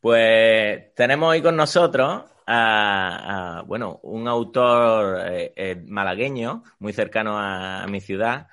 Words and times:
Pues 0.00 0.94
tenemos 0.94 1.30
hoy 1.30 1.42
con 1.42 1.56
nosotros 1.56 2.24
a, 2.46 3.62
bueno, 3.66 4.00
un 4.02 4.28
autor 4.28 5.20
eh, 5.30 5.52
eh, 5.56 5.76
malagueño 5.86 6.62
muy 6.78 6.92
cercano 6.92 7.38
a 7.38 7.86
mi 7.88 8.00
ciudad 8.00 8.48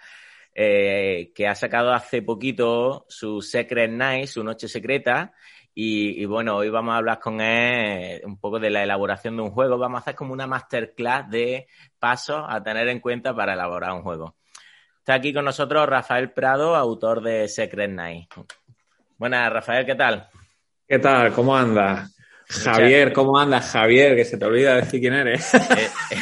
eh, 0.55 1.34
que 1.36 1.48
ha 1.48 1.54
sacado 1.54 1.94
hace 1.94 2.21
poquito 2.21 3.05
su 3.10 3.41
Secret 3.41 3.91
Night, 3.91 4.27
su 4.27 4.43
noche 4.43 4.68
secreta. 4.68 5.34
Y, 5.74 6.21
y, 6.21 6.26
bueno, 6.26 6.55
hoy 6.55 6.70
vamos 6.70 6.93
a 6.93 6.98
hablar 6.98 7.20
con 7.20 7.41
él 7.41 8.21
un 8.24 8.40
poco 8.40 8.60
de 8.60 8.70
la 8.70 8.82
elaboración 8.82 9.35
de 9.35 9.43
un 9.43 9.52
juego. 9.52 9.77
Vamos 9.77 9.98
a 9.98 10.02
hacer 10.02 10.15
como 10.15 10.32
una 10.32 10.48
masterclass 10.48 11.30
de 11.30 11.68
pasos 11.99 12.46
a 12.48 12.63
tener 12.63 12.88
en 12.88 13.02
cuenta 13.02 13.35
para 13.35 13.54
elaborar 13.54 13.91
un 13.91 14.02
juego. 14.02 14.38
Está 14.99 15.15
aquí 15.15 15.34
con 15.34 15.46
nosotros 15.46 15.88
Rafael 15.88 16.32
Prado, 16.32 16.76
autor 16.76 17.21
de 17.21 17.48
Secret 17.49 17.91
Night. 17.91 18.34
Buenas, 19.18 19.52
Rafael, 19.52 19.85
¿qué 19.85 19.96
tal? 19.96 20.30
¿Qué 20.87 20.98
tal? 20.98 21.34
¿Cómo 21.34 21.55
andas? 21.55 22.15
Javier, 22.48 23.12
¿cómo 23.12 23.37
andas, 23.37 23.71
Javier? 23.71 24.15
Que 24.15 24.24
se 24.24 24.37
te 24.37 24.46
olvida 24.46 24.76
decir 24.76 24.99
quién 24.99 25.13
eres. 25.13 25.54
Eh, 25.54 25.60
eh, 26.12 26.18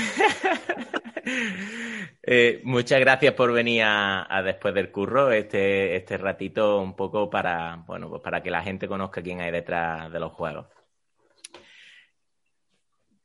muchas 2.64 3.00
gracias 3.02 3.34
por 3.34 3.52
venir 3.52 3.84
a, 3.84 4.26
a, 4.38 4.42
después 4.42 4.74
del 4.74 4.92
curro, 4.92 5.32
este, 5.32 5.96
este 5.96 6.18
ratito 6.18 6.80
un 6.82 6.96
poco 6.96 7.30
para, 7.30 7.84
bueno, 7.88 8.10
pues 8.10 8.22
para 8.22 8.42
que 8.42 8.50
la 8.50 8.62
gente 8.62 8.88
conozca 8.88 9.22
quién 9.22 9.42
hay 9.42 9.52
detrás 9.52 10.12
de 10.12 10.20
los 10.20 10.32
juegos. 10.32 10.68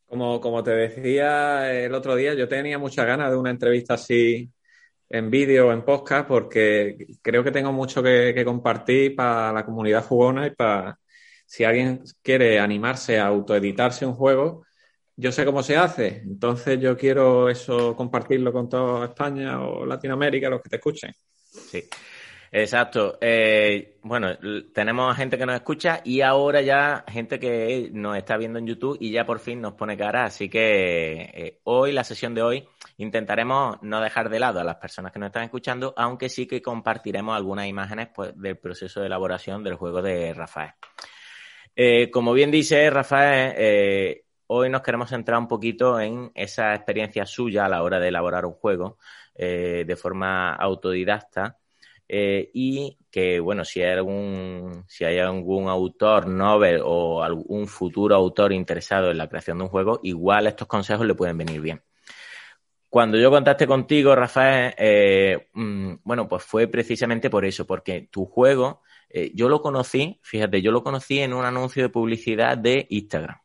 Como, 0.07 0.41
como 0.41 0.63
te 0.63 0.71
decía 0.73 1.73
el 1.73 1.95
otro 1.95 2.17
día, 2.17 2.35
yo 2.35 2.49
tenía 2.49 2.79
muchas 2.79 3.07
ganas 3.07 3.31
de 3.31 3.37
una 3.37 3.51
entrevista 3.51 3.95
así 3.95 4.51
en 5.11 5.31
vídeo 5.31 5.69
o 5.69 5.73
en 5.73 5.85
podcast 5.85 6.27
porque 6.27 6.97
creo 7.23 7.45
que 7.45 7.51
tengo 7.53 7.73
mucho 7.73 8.03
que, 8.03 8.33
que 8.35 8.45
compartir 8.45 9.15
para 9.15 9.53
la 9.53 9.65
comunidad 9.65 10.05
jugona 10.05 10.47
y 10.47 10.51
para 10.51 10.99
si 11.47 11.65
alguien 11.65 12.03
quiere 12.23 12.59
animarse 12.59 13.19
a 13.19 13.27
autoeditarse 13.27 14.07
un 14.07 14.15
juego, 14.15 14.65
yo 15.19 15.33
sé 15.33 15.45
cómo 15.45 15.65
se 15.65 15.77
hace. 15.77 16.23
Entonces 16.25 16.81
yo 16.81 16.97
quiero 16.97 17.49
eso 17.49 17.97
compartirlo 17.97 18.53
con 18.53 18.69
toda 18.69 19.07
España 19.07 19.61
o 19.61 19.85
Latinoamérica, 19.85 20.49
los 20.49 20.63
que 20.63 20.69
te 20.69 20.77
escuchen. 20.77 21.13
Sí. 21.43 21.85
Exacto. 22.53 23.19
Eh, 23.21 23.99
bueno, 24.03 24.39
tenemos 24.73 25.17
gente 25.17 25.37
que 25.37 25.45
nos 25.45 25.57
escucha 25.57 26.01
y 26.05 26.21
ahora 26.21 26.63
ya 26.63 27.05
gente 27.09 27.41
que 27.41 27.91
nos 27.93 28.17
está 28.17 28.37
viendo 28.37 28.61
en 28.61 28.67
YouTube 28.69 28.97
y 29.01 29.11
ya 29.11 29.27
por 29.27 29.41
fin 29.41 29.61
nos 29.61 29.75
pone 29.75 29.97
cara. 29.97 30.25
Así 30.25 30.49
que 30.49 31.31
eh, 31.35 31.61
hoy, 31.65 31.91
la 31.91 32.05
sesión 32.05 32.33
de 32.33 32.43
hoy, 32.43 32.69
intentaremos 32.99 33.83
no 33.83 34.01
dejar 34.01 34.31
de 34.31 34.39
lado 34.39 34.61
a 34.61 34.65
las 34.65 34.77
personas 34.77 35.11
que 35.11 35.19
nos 35.19 35.27
están 35.27 35.43
escuchando, 35.43 35.93
aunque 35.97 36.29
sí 36.29 36.47
que 36.47 36.63
compartiremos 36.63 37.37
algunas 37.37 37.67
imágenes 37.67 38.09
pues, 38.15 38.41
del 38.41 38.57
proceso 38.57 39.01
de 39.01 39.07
elaboración 39.07 39.65
del 39.65 39.75
juego 39.75 40.01
de 40.01 40.33
Rafael. 40.33 40.71
Eh, 41.75 42.09
como 42.11 42.33
bien 42.33 42.53
dice 42.53 42.89
Rafael, 42.89 44.23
hoy 44.49 44.71
nos 44.71 44.83
queremos 44.83 45.11
centrar 45.11 45.39
un 45.39 45.49
poquito 45.49 46.01
en 46.01 46.31
esa 46.35 46.75
experiencia 46.75 47.27
suya 47.27 47.67
a 47.67 47.69
la 47.69 47.83
hora 47.83 48.01
de 48.01 48.09
elaborar 48.09 48.47
un 48.47 48.55
juego 48.55 48.99
eh, 49.35 49.85
de 49.87 49.97
forma 49.97 50.55
autodidacta. 50.55 51.59
Eh, 52.11 52.51
y 52.55 52.99
que, 53.11 53.39
bueno, 53.39 53.65
si 53.67 53.83
hay 53.83 53.93
algún, 53.93 54.85
si 54.89 55.05
hay 55.05 55.19
algún 55.19 55.69
autor 55.69 56.27
novel 56.27 56.81
o 56.83 57.23
algún 57.23 57.67
futuro 57.69 58.15
autor 58.17 58.53
interesado 58.55 59.11
en 59.11 59.19
la 59.19 59.29
creación 59.29 59.59
de 59.59 59.65
un 59.65 59.71
juego, 59.71 60.01
igual 60.03 60.47
estos 60.47 60.67
consejos 60.67 61.07
le 61.07 61.15
pueden 61.15 61.37
venir 61.37 61.61
bien. 61.61 61.83
Cuando 62.89 63.19
yo 63.19 63.31
contacté 63.31 63.67
contigo, 63.67 64.15
Rafael, 64.15 64.75
eh, 64.79 65.49
mmm, 65.53 65.97
bueno, 66.03 66.27
pues 66.27 66.43
fue 66.45 66.67
precisamente 66.69 67.29
por 67.29 67.45
eso, 67.45 67.67
porque 67.67 68.09
tu 68.11 68.25
juego 68.25 68.83
yo 69.35 69.49
lo 69.49 69.63
conocí, 69.63 70.21
fíjate, 70.23 70.61
yo 70.61 70.71
lo 70.71 70.83
conocí 70.83 71.19
en 71.21 71.33
un 71.33 71.45
anuncio 71.45 71.83
de 71.83 71.89
publicidad 71.89 72.59
de 72.59 72.87
Instagram. 72.91 73.39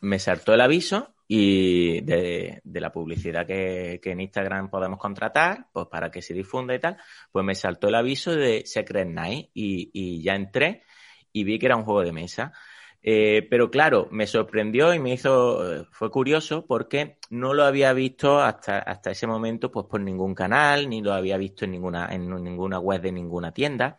Me, 0.00 0.18
saltó 0.18 0.54
el 0.54 0.60
aviso 0.60 1.14
y 1.26 2.00
de, 2.00 2.60
la 2.64 2.90
publicidad 2.90 3.46
que, 3.46 4.00
en 4.02 4.20
Instagram 4.20 4.70
podemos 4.70 4.98
contratar, 4.98 5.66
pues 5.72 5.86
para 5.86 6.10
que 6.10 6.22
se 6.22 6.34
difunda 6.34 6.74
y 6.74 6.78
tal, 6.78 6.96
pues 7.30 7.44
me 7.44 7.54
saltó 7.54 7.88
el 7.88 7.94
aviso 7.94 8.34
de 8.34 8.64
Secret 8.66 9.08
Night 9.08 9.50
y, 9.54 9.90
y 9.92 10.22
ya 10.22 10.34
entré 10.34 10.84
y 11.32 11.44
vi 11.44 11.58
que 11.58 11.66
era 11.66 11.76
un 11.76 11.84
juego 11.84 12.02
de 12.02 12.12
mesa. 12.12 12.52
Eh, 13.00 13.46
pero 13.48 13.70
claro, 13.70 14.08
me 14.10 14.26
sorprendió 14.26 14.92
y 14.92 14.98
me 14.98 15.12
hizo, 15.12 15.86
fue 15.92 16.10
curioso 16.10 16.66
porque 16.66 17.18
no 17.30 17.54
lo 17.54 17.64
había 17.64 17.92
visto 17.92 18.40
hasta, 18.40 18.78
hasta 18.78 19.12
ese 19.12 19.26
momento 19.26 19.70
pues 19.70 19.86
por 19.86 20.00
ningún 20.00 20.34
canal, 20.34 20.88
ni 20.88 21.00
lo 21.00 21.12
había 21.12 21.36
visto 21.36 21.64
en 21.64 21.72
ninguna, 21.72 22.08
en 22.10 22.28
ninguna 22.28 22.78
web 22.80 23.00
de 23.00 23.12
ninguna 23.12 23.52
tienda. 23.52 23.98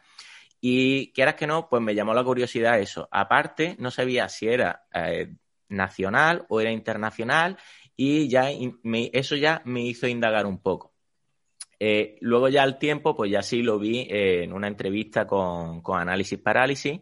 Y 0.62 1.12
quieras 1.14 1.36
que 1.36 1.48
no, 1.48 1.70
pues 1.70 1.82
me 1.82 1.96
llamó 1.96 2.14
la 2.14 2.24
curiosidad 2.24 2.80
eso. 2.80 3.08
Aparte, 3.12 3.76
no 3.80 3.92
sabía 3.92 4.28
si 4.28 4.48
era 4.48 4.86
eh, 4.94 5.34
nacional 5.70 6.46
o 6.50 6.60
era 6.60 6.72
internacional 6.72 7.58
y 7.96 8.28
ya 8.28 8.50
me, 8.84 9.10
eso 9.14 9.36
ya 9.36 9.62
me 9.66 9.82
hizo 9.82 10.08
indagar 10.08 10.46
un 10.46 10.62
poco. 10.62 10.94
Eh, 11.80 12.18
luego 12.20 12.50
ya 12.50 12.64
al 12.64 12.78
tiempo, 12.78 13.16
pues 13.16 13.32
ya 13.32 13.42
sí 13.42 13.62
lo 13.62 13.80
vi 13.80 14.02
eh, 14.02 14.44
en 14.44 14.52
una 14.52 14.68
entrevista 14.68 15.26
con, 15.26 15.82
con 15.82 16.00
Análisis 16.00 16.40
Parálisis 16.40 17.00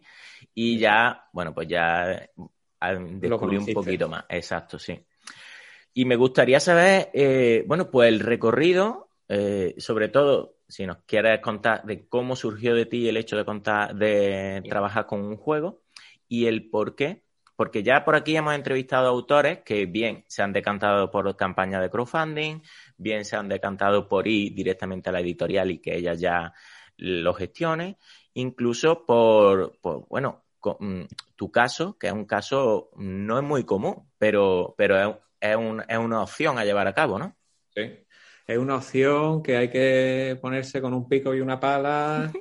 y 0.54 0.78
ya, 0.78 1.24
bueno, 1.32 1.52
pues 1.52 1.66
ya 1.66 2.28
descubrí 2.80 3.56
un 3.56 3.72
poquito 3.72 4.08
más. 4.08 4.24
Exacto, 4.28 4.78
sí. 4.78 4.96
Y 5.94 6.04
me 6.04 6.14
gustaría 6.14 6.60
saber, 6.60 7.10
eh, 7.12 7.64
bueno, 7.66 7.90
pues 7.90 8.08
el 8.08 8.20
recorrido, 8.20 9.10
sobre 9.78 10.08
todo, 10.08 10.57
si 10.68 10.86
nos 10.86 10.98
quieres 11.06 11.40
contar 11.40 11.84
de 11.84 12.06
cómo 12.08 12.36
surgió 12.36 12.74
de 12.74 12.86
ti 12.86 13.08
el 13.08 13.16
hecho 13.16 13.36
de 13.36 13.44
contar, 13.44 13.94
de 13.94 14.62
trabajar 14.68 15.06
con 15.06 15.22
un 15.22 15.36
juego 15.36 15.80
y 16.28 16.46
el 16.46 16.68
por 16.68 16.94
qué. 16.94 17.22
Porque 17.56 17.82
ya 17.82 18.04
por 18.04 18.14
aquí 18.14 18.36
hemos 18.36 18.54
entrevistado 18.54 19.08
autores 19.08 19.60
que 19.64 19.86
bien 19.86 20.24
se 20.28 20.42
han 20.42 20.52
decantado 20.52 21.10
por 21.10 21.34
campañas 21.36 21.82
de 21.82 21.90
crowdfunding, 21.90 22.60
bien 22.96 23.24
se 23.24 23.34
han 23.34 23.48
decantado 23.48 24.06
por 24.06 24.28
ir 24.28 24.54
directamente 24.54 25.08
a 25.08 25.12
la 25.12 25.20
editorial 25.20 25.72
y 25.72 25.78
que 25.80 25.96
ella 25.96 26.14
ya 26.14 26.52
lo 26.98 27.34
gestione, 27.34 27.98
incluso 28.34 29.04
por, 29.04 29.76
por 29.80 30.06
bueno, 30.08 30.44
con, 30.60 31.08
tu 31.34 31.50
caso, 31.50 31.96
que 31.98 32.08
es 32.08 32.12
un 32.12 32.26
caso 32.26 32.90
no 32.96 33.38
es 33.38 33.44
muy 33.44 33.64
común, 33.64 34.08
pero, 34.18 34.74
pero 34.76 35.00
es, 35.00 35.16
es, 35.40 35.56
un, 35.56 35.82
es 35.88 35.98
una 35.98 36.22
opción 36.22 36.58
a 36.58 36.64
llevar 36.64 36.86
a 36.86 36.94
cabo, 36.94 37.18
¿no? 37.18 37.36
Sí. 37.74 37.82
Es 38.48 38.56
una 38.56 38.76
opción 38.76 39.42
que 39.42 39.58
hay 39.58 39.68
que 39.68 40.38
ponerse 40.40 40.80
con 40.80 40.94
un 40.94 41.06
pico 41.06 41.34
y 41.34 41.40
una 41.42 41.60
pala 41.60 42.32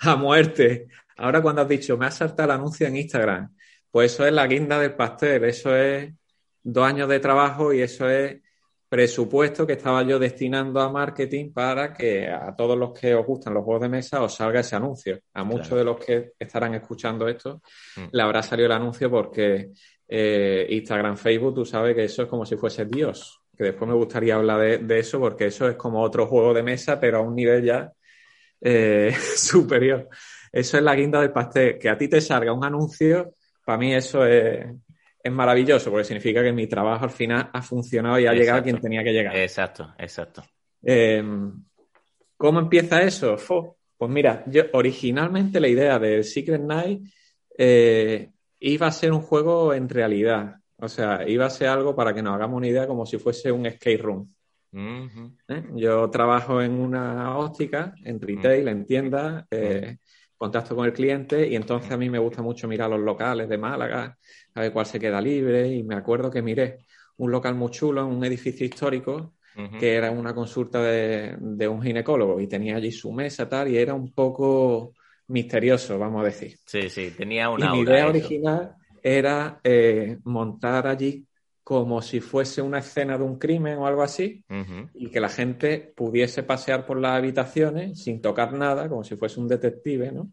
a 0.00 0.16
muerte. 0.16 0.88
Ahora 1.16 1.40
cuando 1.40 1.62
has 1.62 1.68
dicho, 1.68 1.96
me 1.96 2.04
ha 2.04 2.10
saltado 2.10 2.52
el 2.52 2.58
anuncio 2.58 2.86
en 2.86 2.96
Instagram, 2.96 3.56
pues 3.90 4.12
eso 4.12 4.26
es 4.26 4.32
la 4.34 4.46
guinda 4.46 4.78
del 4.78 4.94
pastel, 4.94 5.44
eso 5.44 5.74
es 5.74 6.12
dos 6.62 6.86
años 6.86 7.08
de 7.08 7.18
trabajo 7.18 7.72
y 7.72 7.80
eso 7.80 8.10
es 8.10 8.42
presupuesto 8.90 9.66
que 9.66 9.72
estaba 9.72 10.02
yo 10.02 10.18
destinando 10.18 10.80
a 10.80 10.92
marketing 10.92 11.50
para 11.54 11.94
que 11.94 12.28
a 12.28 12.54
todos 12.54 12.76
los 12.76 12.92
que 12.92 13.14
os 13.14 13.24
gustan 13.24 13.54
los 13.54 13.64
juegos 13.64 13.82
de 13.84 13.88
mesa 13.88 14.22
os 14.22 14.34
salga 14.34 14.60
ese 14.60 14.76
anuncio. 14.76 15.18
A 15.32 15.44
muchos 15.44 15.68
claro. 15.68 15.78
de 15.78 15.84
los 15.84 15.96
que 16.04 16.32
estarán 16.38 16.74
escuchando 16.74 17.26
esto 17.26 17.62
mm. 17.96 18.08
le 18.12 18.22
habrá 18.22 18.42
salido 18.42 18.66
el 18.66 18.72
anuncio 18.72 19.10
porque 19.10 19.70
eh, 20.06 20.66
Instagram, 20.68 21.16
Facebook, 21.16 21.54
tú 21.54 21.64
sabes 21.64 21.94
que 21.94 22.04
eso 22.04 22.24
es 22.24 22.28
como 22.28 22.44
si 22.44 22.56
fuese 22.56 22.84
Dios. 22.84 23.40
Que 23.56 23.64
después 23.64 23.88
me 23.88 23.96
gustaría 23.96 24.34
hablar 24.34 24.60
de, 24.60 24.78
de 24.78 24.98
eso 24.98 25.18
porque 25.20 25.46
eso 25.46 25.68
es 25.68 25.76
como 25.76 26.02
otro 26.02 26.26
juego 26.26 26.52
de 26.52 26.62
mesa, 26.62 26.98
pero 26.98 27.18
a 27.18 27.20
un 27.20 27.34
nivel 27.34 27.64
ya 27.64 27.92
eh, 28.60 29.14
superior. 29.36 30.08
Eso 30.50 30.76
es 30.76 30.82
la 30.82 30.94
guinda 30.94 31.20
del 31.20 31.32
pastel. 31.32 31.78
Que 31.78 31.88
a 31.88 31.96
ti 31.96 32.08
te 32.08 32.20
salga 32.20 32.52
un 32.52 32.64
anuncio, 32.64 33.34
para 33.64 33.78
mí 33.78 33.94
eso 33.94 34.24
es, 34.26 34.66
es 35.22 35.32
maravilloso 35.32 35.90
porque 35.90 36.04
significa 36.04 36.42
que 36.42 36.52
mi 36.52 36.66
trabajo 36.66 37.04
al 37.04 37.10
final 37.10 37.50
ha 37.52 37.62
funcionado 37.62 38.18
y 38.18 38.26
ha 38.26 38.32
exacto. 38.32 38.40
llegado 38.40 38.58
a 38.58 38.62
quien 38.62 38.80
tenía 38.80 39.02
que 39.02 39.12
llegar. 39.12 39.36
Exacto, 39.36 39.94
exacto. 39.98 40.44
Em, 40.82 41.64
¿Cómo 42.36 42.60
empieza 42.60 43.02
eso? 43.02 43.36
Pues 43.96 44.10
mira, 44.10 44.44
yo 44.46 44.64
originalmente 44.72 45.60
la 45.60 45.68
idea 45.68 45.98
del 45.98 46.24
Secret 46.24 46.60
Night 46.60 47.02
eh, 47.56 48.30
iba 48.60 48.86
a 48.86 48.92
ser 48.92 49.12
un 49.12 49.22
juego 49.22 49.72
en 49.72 49.88
realidad. 49.88 50.56
O 50.78 50.88
sea, 50.88 51.28
iba 51.28 51.46
a 51.46 51.50
ser 51.50 51.68
algo 51.68 51.94
para 51.94 52.14
que 52.14 52.22
nos 52.22 52.34
hagamos 52.34 52.56
una 52.56 52.68
idea 52.68 52.86
como 52.86 53.06
si 53.06 53.18
fuese 53.18 53.52
un 53.52 53.70
skate 53.70 54.00
room. 54.00 54.28
¿Eh? 54.76 55.62
Yo 55.74 56.10
trabajo 56.10 56.60
en 56.60 56.72
una 56.72 57.38
óptica, 57.38 57.94
en 58.02 58.20
retail, 58.20 58.66
en 58.66 58.84
tiendas, 58.84 59.44
eh, 59.50 59.98
contacto 60.36 60.74
con 60.74 60.86
el 60.86 60.92
cliente 60.92 61.46
y 61.48 61.54
entonces 61.54 61.90
a 61.92 61.96
mí 61.96 62.10
me 62.10 62.18
gusta 62.18 62.42
mucho 62.42 62.66
mirar 62.66 62.90
los 62.90 63.00
locales 63.00 63.48
de 63.48 63.56
Málaga, 63.56 64.18
a 64.54 64.60
ver 64.60 64.72
cuál 64.72 64.86
se 64.86 64.98
queda 64.98 65.20
libre 65.20 65.68
y 65.68 65.84
me 65.84 65.94
acuerdo 65.94 66.30
que 66.30 66.42
miré 66.42 66.78
un 67.18 67.30
local 67.30 67.54
muy 67.54 67.70
chulo 67.70 68.00
en 68.00 68.08
un 68.08 68.24
edificio 68.24 68.66
histórico 68.66 69.34
que 69.78 69.94
era 69.94 70.10
una 70.10 70.34
consulta 70.34 70.82
de, 70.82 71.68
un 71.68 71.80
ginecólogo 71.80 72.40
y 72.40 72.48
tenía 72.48 72.74
allí 72.74 72.90
su 72.90 73.12
mesa 73.12 73.48
tal 73.48 73.68
y 73.68 73.78
era 73.78 73.94
un 73.94 74.12
poco 74.12 74.94
misterioso, 75.28 75.96
vamos 75.96 76.22
a 76.22 76.24
decir. 76.24 76.58
Sí, 76.66 76.90
sí, 76.90 77.12
tenía 77.16 77.48
una... 77.48 77.66
Y 77.66 77.70
mi 77.70 77.80
idea 77.82 78.08
original 78.08 78.74
era 79.04 79.60
eh, 79.62 80.18
montar 80.24 80.86
allí 80.86 81.26
como 81.62 82.00
si 82.02 82.20
fuese 82.20 82.62
una 82.62 82.78
escena 82.78 83.16
de 83.16 83.24
un 83.24 83.38
crimen 83.38 83.78
o 83.78 83.86
algo 83.86 84.02
así, 84.02 84.44
y 84.94 85.08
que 85.10 85.20
la 85.20 85.28
gente 85.28 85.92
pudiese 85.96 86.42
pasear 86.42 86.84
por 86.84 86.98
las 86.98 87.12
habitaciones 87.12 88.02
sin 88.02 88.20
tocar 88.20 88.52
nada, 88.52 88.88
como 88.88 89.04
si 89.04 89.16
fuese 89.16 89.40
un 89.40 89.48
detective, 89.48 90.12
¿no? 90.12 90.30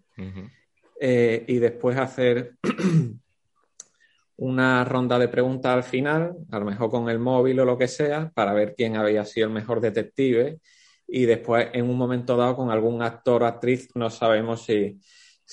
Eh, 1.00 1.46
y 1.48 1.56
después 1.56 1.98
hacer 1.98 2.56
una 4.38 4.84
ronda 4.84 5.18
de 5.20 5.30
preguntas 5.30 5.74
al 5.74 5.84
final, 5.84 6.36
a 6.52 6.60
lo 6.60 6.66
mejor 6.66 6.90
con 6.90 7.10
el 7.10 7.20
móvil 7.20 7.60
o 7.62 7.66
lo 7.66 7.78
que 7.78 7.88
sea, 7.88 8.30
para 8.34 8.54
ver 8.54 8.76
quién 8.76 8.98
había 8.98 9.24
sido 9.24 9.48
el 9.48 9.54
mejor 9.54 9.80
detective. 9.80 10.60
Y 11.08 11.26
después, 11.26 11.70
en 11.74 11.90
un 11.90 11.98
momento 11.98 12.38
dado, 12.38 12.56
con 12.58 12.72
algún 12.72 13.02
actor 13.02 13.44
o 13.44 13.46
actriz, 13.46 13.90
no 13.96 14.10
sabemos 14.10 14.66
si, 14.66 15.00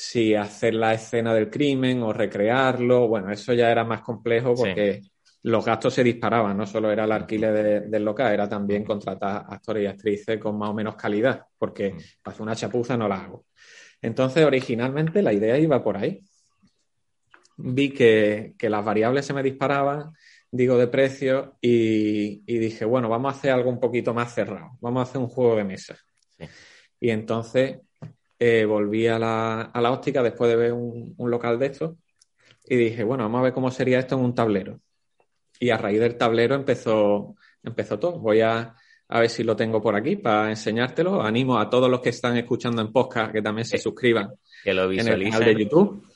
si 0.00 0.32
hacer 0.32 0.74
la 0.74 0.94
escena 0.94 1.34
del 1.34 1.50
crimen 1.50 2.04
o 2.04 2.12
recrearlo. 2.12 3.08
Bueno, 3.08 3.32
eso 3.32 3.52
ya 3.52 3.68
era 3.68 3.82
más 3.82 4.00
complejo 4.00 4.54
porque 4.54 5.02
los 5.42 5.64
gastos 5.64 5.92
se 5.92 6.04
disparaban, 6.04 6.56
no 6.56 6.66
solo 6.66 6.92
era 6.92 7.02
el 7.02 7.10
alquiler 7.10 7.88
del 7.88 8.04
local, 8.04 8.32
era 8.32 8.48
también 8.48 8.84
contratar 8.84 9.44
actores 9.48 9.82
y 9.82 9.86
actrices 9.86 10.38
con 10.38 10.56
más 10.56 10.70
o 10.70 10.74
menos 10.74 10.94
calidad, 10.94 11.42
porque 11.58 11.96
para 12.22 12.32
hacer 12.32 12.42
una 12.42 12.54
chapuza 12.54 12.96
no 12.96 13.08
la 13.08 13.24
hago. 13.24 13.46
Entonces, 14.00 14.44
originalmente 14.44 15.20
la 15.20 15.32
idea 15.32 15.58
iba 15.58 15.82
por 15.82 15.96
ahí. 15.96 16.22
Vi 17.56 17.90
que, 17.90 18.54
las 18.56 18.84
variables 18.84 19.26
se 19.26 19.34
me 19.34 19.42
disparaban, 19.42 20.12
digo, 20.48 20.78
de 20.78 20.86
precio, 20.86 21.56
y, 21.60 22.40
dije, 22.46 22.84
bueno, 22.84 23.08
vamos 23.08 23.34
a 23.34 23.36
hacer 23.36 23.50
algo 23.50 23.68
un 23.68 23.80
poquito 23.80 24.14
más 24.14 24.32
cerrado, 24.32 24.78
vamos 24.80 25.00
a 25.00 25.10
hacer 25.10 25.20
un 25.20 25.28
juego 25.28 25.56
de 25.56 25.64
mesa. 25.64 25.96
Y 27.00 27.10
entonces 27.10 27.78
eh, 28.38 28.64
volví 28.64 29.06
a 29.06 29.18
la, 29.18 29.62
a 29.62 29.80
la, 29.80 29.90
óptica 29.90 30.22
después 30.22 30.50
de 30.50 30.56
ver 30.56 30.72
un, 30.72 31.14
local 31.18 31.58
de 31.58 31.66
estos 31.66 31.96
y 32.64 32.76
dije, 32.76 33.02
bueno, 33.02 33.24
vamos 33.24 33.40
a 33.40 33.44
ver 33.44 33.52
cómo 33.52 33.70
sería 33.70 33.98
esto 33.98 34.14
en 34.14 34.22
un 34.22 34.34
tablero. 34.34 34.80
Y 35.58 35.70
a 35.70 35.76
raíz 35.76 35.98
del 35.98 36.16
tablero 36.16 36.54
empezó, 36.54 37.34
empezó 37.62 37.98
todo. 37.98 38.18
Voy 38.18 38.40
a, 38.42 38.76
a 39.08 39.20
ver 39.20 39.30
si 39.30 39.42
lo 39.42 39.56
tengo 39.56 39.82
por 39.82 39.96
aquí 39.96 40.16
para 40.16 40.50
enseñártelo. 40.50 41.20
Animo 41.20 41.58
a 41.58 41.68
todos 41.68 41.90
los 41.90 42.00
que 42.00 42.10
están 42.10 42.36
escuchando 42.36 42.80
en 42.80 42.92
podcast 42.92 43.32
que 43.32 43.42
también 43.42 43.64
se 43.64 43.78
suscriban 43.78 44.30
que 44.62 44.74
lo 44.74 44.90
en 44.92 45.08
el 45.08 45.24
canal 45.24 45.44
de 45.44 45.64
YouTube. 45.64 46.06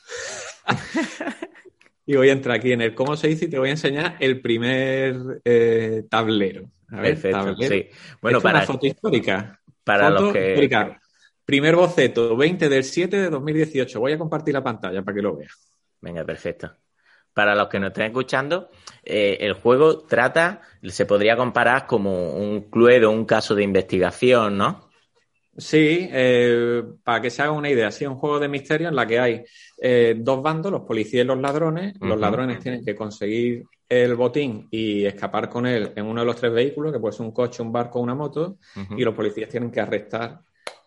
y 2.06 2.14
voy 2.14 2.28
a 2.28 2.32
entrar 2.32 2.58
aquí 2.58 2.72
en 2.72 2.82
el 2.82 2.94
cómo 2.94 3.16
se 3.16 3.28
dice 3.28 3.46
y 3.46 3.48
te 3.48 3.58
voy 3.58 3.68
a 3.68 3.72
enseñar 3.72 4.16
el 4.20 4.40
primer 4.40 5.40
eh, 5.44 6.04
tablero. 6.08 6.70
A 6.88 7.00
ver, 7.00 7.18
Perfecto, 7.18 7.56
sí. 7.56 7.88
Bueno, 8.20 8.40
para 8.40 8.58
una 8.58 8.66
foto 8.66 8.86
histórica. 8.86 9.58
Para 9.82 10.10
los 10.10 10.32
que... 10.32 10.54
Primer 11.44 11.74
boceto, 11.74 12.36
20 12.36 12.68
del 12.68 12.84
7 12.84 13.16
de 13.16 13.30
2018. 13.30 13.98
Voy 13.98 14.12
a 14.12 14.18
compartir 14.18 14.54
la 14.54 14.62
pantalla 14.62 15.02
para 15.02 15.14
que 15.14 15.22
lo 15.22 15.36
veas. 15.36 15.72
Venga, 16.00 16.24
perfecto. 16.24 16.72
Para 17.34 17.54
los 17.54 17.68
que 17.68 17.80
nos 17.80 17.88
estén 17.88 18.06
escuchando, 18.06 18.70
eh, 19.02 19.38
el 19.40 19.54
juego 19.54 20.00
trata, 20.04 20.60
se 20.82 21.06
podría 21.06 21.36
comparar 21.36 21.86
como 21.86 22.34
un 22.34 22.70
cluedo, 22.70 23.10
un 23.10 23.24
caso 23.24 23.54
de 23.54 23.62
investigación, 23.62 24.58
¿no? 24.58 24.90
Sí, 25.56 26.08
eh, 26.10 26.82
para 27.02 27.20
que 27.20 27.30
se 27.30 27.42
haga 27.42 27.52
una 27.52 27.70
idea, 27.70 27.90
sí, 27.90 28.06
un 28.06 28.16
juego 28.16 28.38
de 28.38 28.48
misterio 28.48 28.88
en 28.88 28.96
la 28.96 29.06
que 29.06 29.18
hay 29.18 29.44
eh, 29.80 30.14
dos 30.16 30.42
bandos, 30.42 30.72
los 30.72 30.82
policías 30.82 31.24
y 31.24 31.26
los 31.26 31.38
ladrones. 31.38 31.94
Los 32.00 32.18
ladrones 32.18 32.60
tienen 32.60 32.84
que 32.84 32.94
conseguir 32.94 33.64
el 33.88 34.14
botín 34.14 34.68
y 34.70 35.04
escapar 35.04 35.50
con 35.50 35.66
él 35.66 35.92
en 35.94 36.06
uno 36.06 36.20
de 36.20 36.26
los 36.26 36.36
tres 36.36 36.52
vehículos, 36.52 36.92
que 36.92 36.98
puede 36.98 37.12
ser 37.12 37.26
un 37.26 37.32
coche, 37.32 37.62
un 37.62 37.72
barco 37.72 37.98
o 37.98 38.02
una 38.02 38.14
moto, 38.14 38.56
y 38.96 39.04
los 39.04 39.14
policías 39.14 39.50
tienen 39.50 39.70
que 39.70 39.80
arrestar 39.80 40.40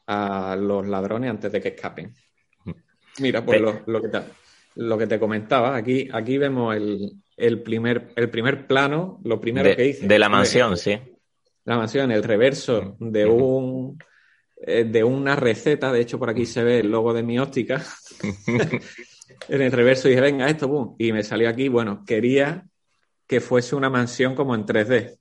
a 0.08 0.56
los 0.56 0.88
ladrones 0.88 1.30
antes 1.30 1.52
de 1.52 1.62
que 1.62 1.70
escapen. 1.70 2.14
Mira, 3.20 3.46
pues 3.46 3.62
lo, 3.62 4.02
que 4.02 4.10
te, 4.10 4.20
lo 4.76 4.98
que 4.98 5.08
te 5.08 5.20
comentaba, 5.20 5.76
aquí, 5.76 6.10
aquí 6.12 6.38
vemos 6.38 6.76
el, 6.76 7.62
primer, 7.62 8.10
el 8.16 8.30
primer 8.30 8.68
plano, 8.68 9.20
lo 9.24 9.40
primero 9.40 9.76
que 9.76 9.88
hice. 9.88 10.08
De 10.08 10.20
la 10.20 10.30
mansión, 10.30 10.78
sí. 10.78 11.00
La 11.64 11.78
mansión, 11.78 12.12
el 12.12 12.24
reverso 12.24 12.96
de 13.00 13.26
un 13.26 13.98
eh, 14.58 14.86
de 14.86 15.04
una 15.04 15.36
receta, 15.36 15.92
de 15.92 16.00
hecho 16.00 16.18
por 16.18 16.30
aquí 16.30 16.46
se 16.46 16.64
ve 16.64 16.80
el 16.80 16.90
logo 16.90 17.14
de 17.14 17.24
mi 17.24 17.38
óptica, 17.38 17.84
en 19.50 19.62
el 19.62 19.72
reverso 19.72 20.08
dije, 20.08 20.22
venga, 20.22 20.50
esto, 20.50 20.68
boom, 20.70 20.96
y 20.98 21.12
me 21.12 21.24
salió 21.24 21.50
aquí, 21.50 21.68
bueno, 21.68 22.04
quería 22.06 22.66
que 23.28 23.42
fuese 23.42 23.76
una 23.76 23.90
mansión 23.90 24.34
como 24.34 24.56
en 24.56 24.66
3D. 24.66 25.18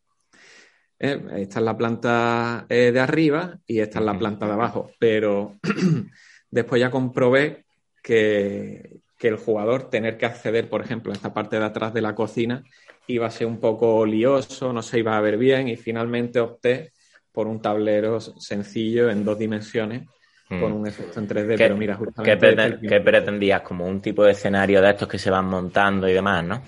Eh, 0.98 1.20
esta 1.36 1.58
es 1.58 1.64
la 1.64 1.76
planta 1.76 2.66
eh, 2.68 2.92
de 2.92 3.00
arriba 3.00 3.58
y 3.66 3.80
esta 3.80 3.98
es 3.98 4.04
la 4.04 4.18
planta 4.18 4.46
de 4.46 4.52
abajo, 4.52 4.90
pero 4.98 5.56
después 6.50 6.80
ya 6.80 6.90
comprobé 6.90 7.64
que, 8.02 9.00
que 9.18 9.28
el 9.28 9.36
jugador 9.36 9.90
tener 9.90 10.16
que 10.16 10.26
acceder, 10.26 10.68
por 10.68 10.82
ejemplo, 10.82 11.12
a 11.12 11.16
esta 11.16 11.34
parte 11.34 11.58
de 11.58 11.64
atrás 11.64 11.92
de 11.92 12.00
la 12.00 12.14
cocina 12.14 12.62
iba 13.06 13.26
a 13.26 13.30
ser 13.30 13.46
un 13.46 13.58
poco 13.58 14.06
lioso, 14.06 14.72
no 14.72 14.82
se 14.82 14.98
iba 14.98 15.16
a 15.16 15.20
ver 15.20 15.36
bien 15.36 15.68
y 15.68 15.76
finalmente 15.76 16.40
opté 16.40 16.92
por 17.32 17.48
un 17.48 17.60
tablero 17.60 18.20
sencillo 18.20 19.10
en 19.10 19.24
dos 19.24 19.38
dimensiones 19.38 20.02
con 20.48 20.72
hmm. 20.72 20.76
un 20.76 20.86
efecto 20.86 21.20
en 21.20 21.28
3D, 21.28 21.54
pero 21.56 21.76
mira, 21.76 21.96
justamente... 21.96 22.78
¿qué, 22.86 23.00
pretendías? 23.00 23.62
Como 23.62 23.86
un 23.86 24.00
tipo 24.00 24.24
de 24.24 24.32
escenario 24.32 24.80
de 24.80 24.90
estos 24.90 25.08
que 25.08 25.18
se 25.18 25.30
van 25.30 25.46
montando 25.46 26.08
y 26.08 26.12
demás, 26.12 26.44
¿no? 26.44 26.62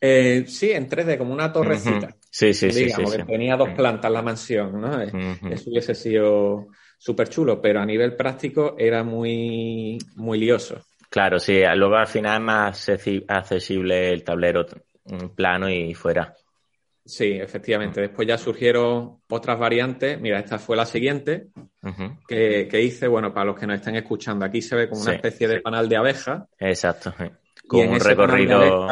Eh, 0.00 0.44
sí, 0.46 0.72
en 0.72 0.88
3D, 0.88 1.16
como 1.16 1.32
una 1.32 1.52
torrecita. 1.52 2.14
Sí, 2.36 2.52
sí, 2.52 2.70
sí. 2.70 2.86
que 3.16 3.24
tenía 3.24 3.56
dos 3.56 3.70
plantas 3.70 4.12
la 4.12 4.20
mansión, 4.20 4.78
¿no? 4.78 5.00
Eh, 5.00 5.10
eso 5.50 5.70
hubiese 5.70 5.94
sido 5.94 6.66
súper 6.98 7.30
chulo, 7.30 7.62
pero 7.62 7.80
a 7.80 7.86
nivel 7.86 8.14
práctico 8.14 8.74
era 8.76 9.02
muy, 9.02 9.96
muy 10.16 10.38
lioso. 10.38 10.84
Claro, 11.08 11.38
sí. 11.38 11.62
Luego 11.76 11.96
al 11.96 12.06
final 12.06 12.36
es 12.36 12.44
más 12.44 12.90
accesible 13.26 14.12
el 14.12 14.22
tablero 14.22 14.66
plano 15.34 15.70
y 15.70 15.94
fuera. 15.94 16.34
Sí, 17.02 17.38
efectivamente. 17.40 18.02
Después 18.02 18.28
ya 18.28 18.36
surgieron 18.36 19.20
otras 19.30 19.58
variantes. 19.58 20.20
Mira, 20.20 20.38
esta 20.38 20.58
fue 20.58 20.76
la 20.76 20.84
siguiente 20.84 21.46
que, 22.28 22.82
hice. 22.82 23.08
Bueno, 23.08 23.32
para 23.32 23.46
los 23.46 23.58
que 23.58 23.66
nos 23.66 23.76
están 23.76 23.96
escuchando, 23.96 24.44
aquí 24.44 24.60
se 24.60 24.76
ve 24.76 24.90
como 24.90 25.00
una 25.00 25.14
especie 25.14 25.48
de 25.48 25.62
panal 25.62 25.88
de 25.88 25.96
abeja. 25.96 26.46
Exacto. 26.58 27.14
Con 27.66 27.88
un 27.88 27.98
recorrido. 27.98 28.86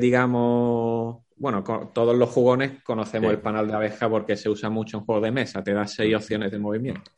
digamos, 0.00 1.18
bueno, 1.38 1.62
todos 1.92 2.16
los 2.16 2.28
jugones 2.30 2.82
conocemos 2.82 3.30
el 3.30 3.40
panal 3.40 3.68
de 3.68 3.74
abeja 3.74 4.08
porque 4.08 4.36
se 4.36 4.48
usa 4.48 4.70
mucho 4.70 4.98
en 4.98 5.04
juegos 5.04 5.24
de 5.24 5.30
mesa. 5.30 5.62
Te 5.62 5.72
da 5.72 5.86
seis 5.86 6.14
opciones 6.14 6.50
de 6.50 6.58
movimiento. 6.58 7.10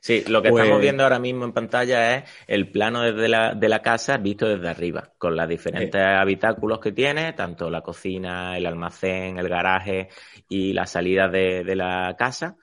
Sí, 0.00 0.24
lo 0.28 0.42
que 0.42 0.48
estamos 0.48 0.70
pues 0.72 0.82
viendo 0.82 1.04
ahora 1.04 1.18
mismo 1.18 1.44
en 1.44 1.52
pantalla 1.52 2.16
es 2.16 2.30
el 2.46 2.70
plano 2.70 3.02
desde 3.02 3.28
la, 3.28 3.54
de 3.54 3.68
la 3.68 3.80
casa 3.80 4.18
visto 4.18 4.46
desde 4.46 4.68
arriba, 4.68 5.12
con 5.16 5.36
los 5.36 5.48
diferentes 5.48 6.00
habitáculos 6.00 6.80
que 6.80 6.92
tiene, 6.92 7.32
tanto 7.32 7.70
la 7.70 7.80
cocina, 7.80 8.56
el 8.56 8.66
almacén, 8.66 9.38
el 9.38 9.48
garaje 9.48 10.08
y 10.48 10.72
la 10.72 10.86
salida 10.86 11.28
de, 11.28 11.64
de 11.64 11.76
la 11.76 12.14
casa, 12.18 12.56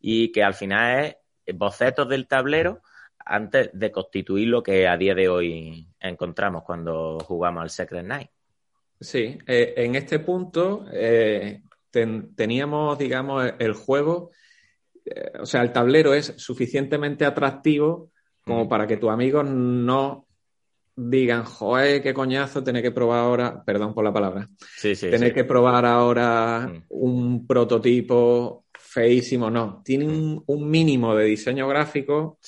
y 0.00 0.32
que 0.32 0.42
al 0.42 0.54
final 0.54 1.16
es 1.44 1.56
bocetos 1.56 2.08
del 2.08 2.26
tablero 2.26 2.82
antes 3.24 3.70
de 3.72 3.92
constituir 3.92 4.48
lo 4.48 4.62
que 4.62 4.88
a 4.88 4.96
día 4.96 5.14
de 5.14 5.28
hoy 5.28 5.86
encontramos 6.00 6.64
cuando 6.64 7.18
jugamos 7.20 7.62
al 7.62 7.70
Secret 7.70 8.04
Night. 8.04 8.30
Sí, 9.00 9.38
eh, 9.46 9.74
en 9.76 9.94
este 9.94 10.18
punto 10.18 10.86
eh, 10.92 11.62
teníamos, 11.90 12.98
digamos, 12.98 13.52
el 13.58 13.72
juego 13.72 14.30
eh, 15.14 15.32
o 15.40 15.46
sea, 15.46 15.62
el 15.62 15.72
tablero 15.72 16.14
es 16.14 16.34
suficientemente 16.36 17.24
atractivo 17.24 18.10
como 18.44 18.64
mm. 18.64 18.68
para 18.68 18.86
que 18.86 18.96
tus 18.96 19.10
amigos 19.10 19.48
no 19.48 20.26
digan, 20.96 21.44
joder, 21.44 22.02
qué 22.02 22.12
coñazo, 22.12 22.64
tener 22.64 22.82
que 22.82 22.90
probar 22.90 23.20
ahora, 23.20 23.62
perdón 23.64 23.94
por 23.94 24.04
la 24.04 24.12
palabra, 24.12 24.48
sí, 24.58 24.96
sí, 24.96 25.08
tener 25.10 25.32
que 25.32 25.44
probar 25.44 25.86
ahora 25.86 26.68
mm. 26.68 26.84
un 26.88 27.46
prototipo 27.46 28.64
feísimo, 28.72 29.50
no. 29.50 29.82
Tiene 29.84 30.06
un, 30.06 30.70
mínimo 30.70 31.14
de 31.14 31.26
diseño 31.26 31.68
gráfico 31.68 32.38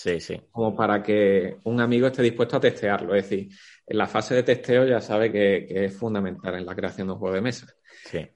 como 0.51 0.75
para 0.75 1.03
que 1.03 1.59
un 1.65 1.81
amigo 1.81 2.07
esté 2.07 2.23
dispuesto 2.23 2.57
a 2.57 2.61
testearlo. 2.61 3.15
Es 3.15 3.29
decir, 3.29 3.49
en 3.91 3.99
la 3.99 4.07
fase 4.07 4.37
de 4.37 4.45
testeo 4.45 4.87
ya 4.87 5.01
sabe 5.01 5.33
que, 5.33 5.67
es 5.69 5.93
fundamental 5.97 6.55
en 6.55 6.65
la 6.65 6.77
creación 6.77 7.09
de 7.09 7.15
un 7.15 7.19
juego 7.19 7.35
de 7.35 7.41
mesa. 7.41 7.67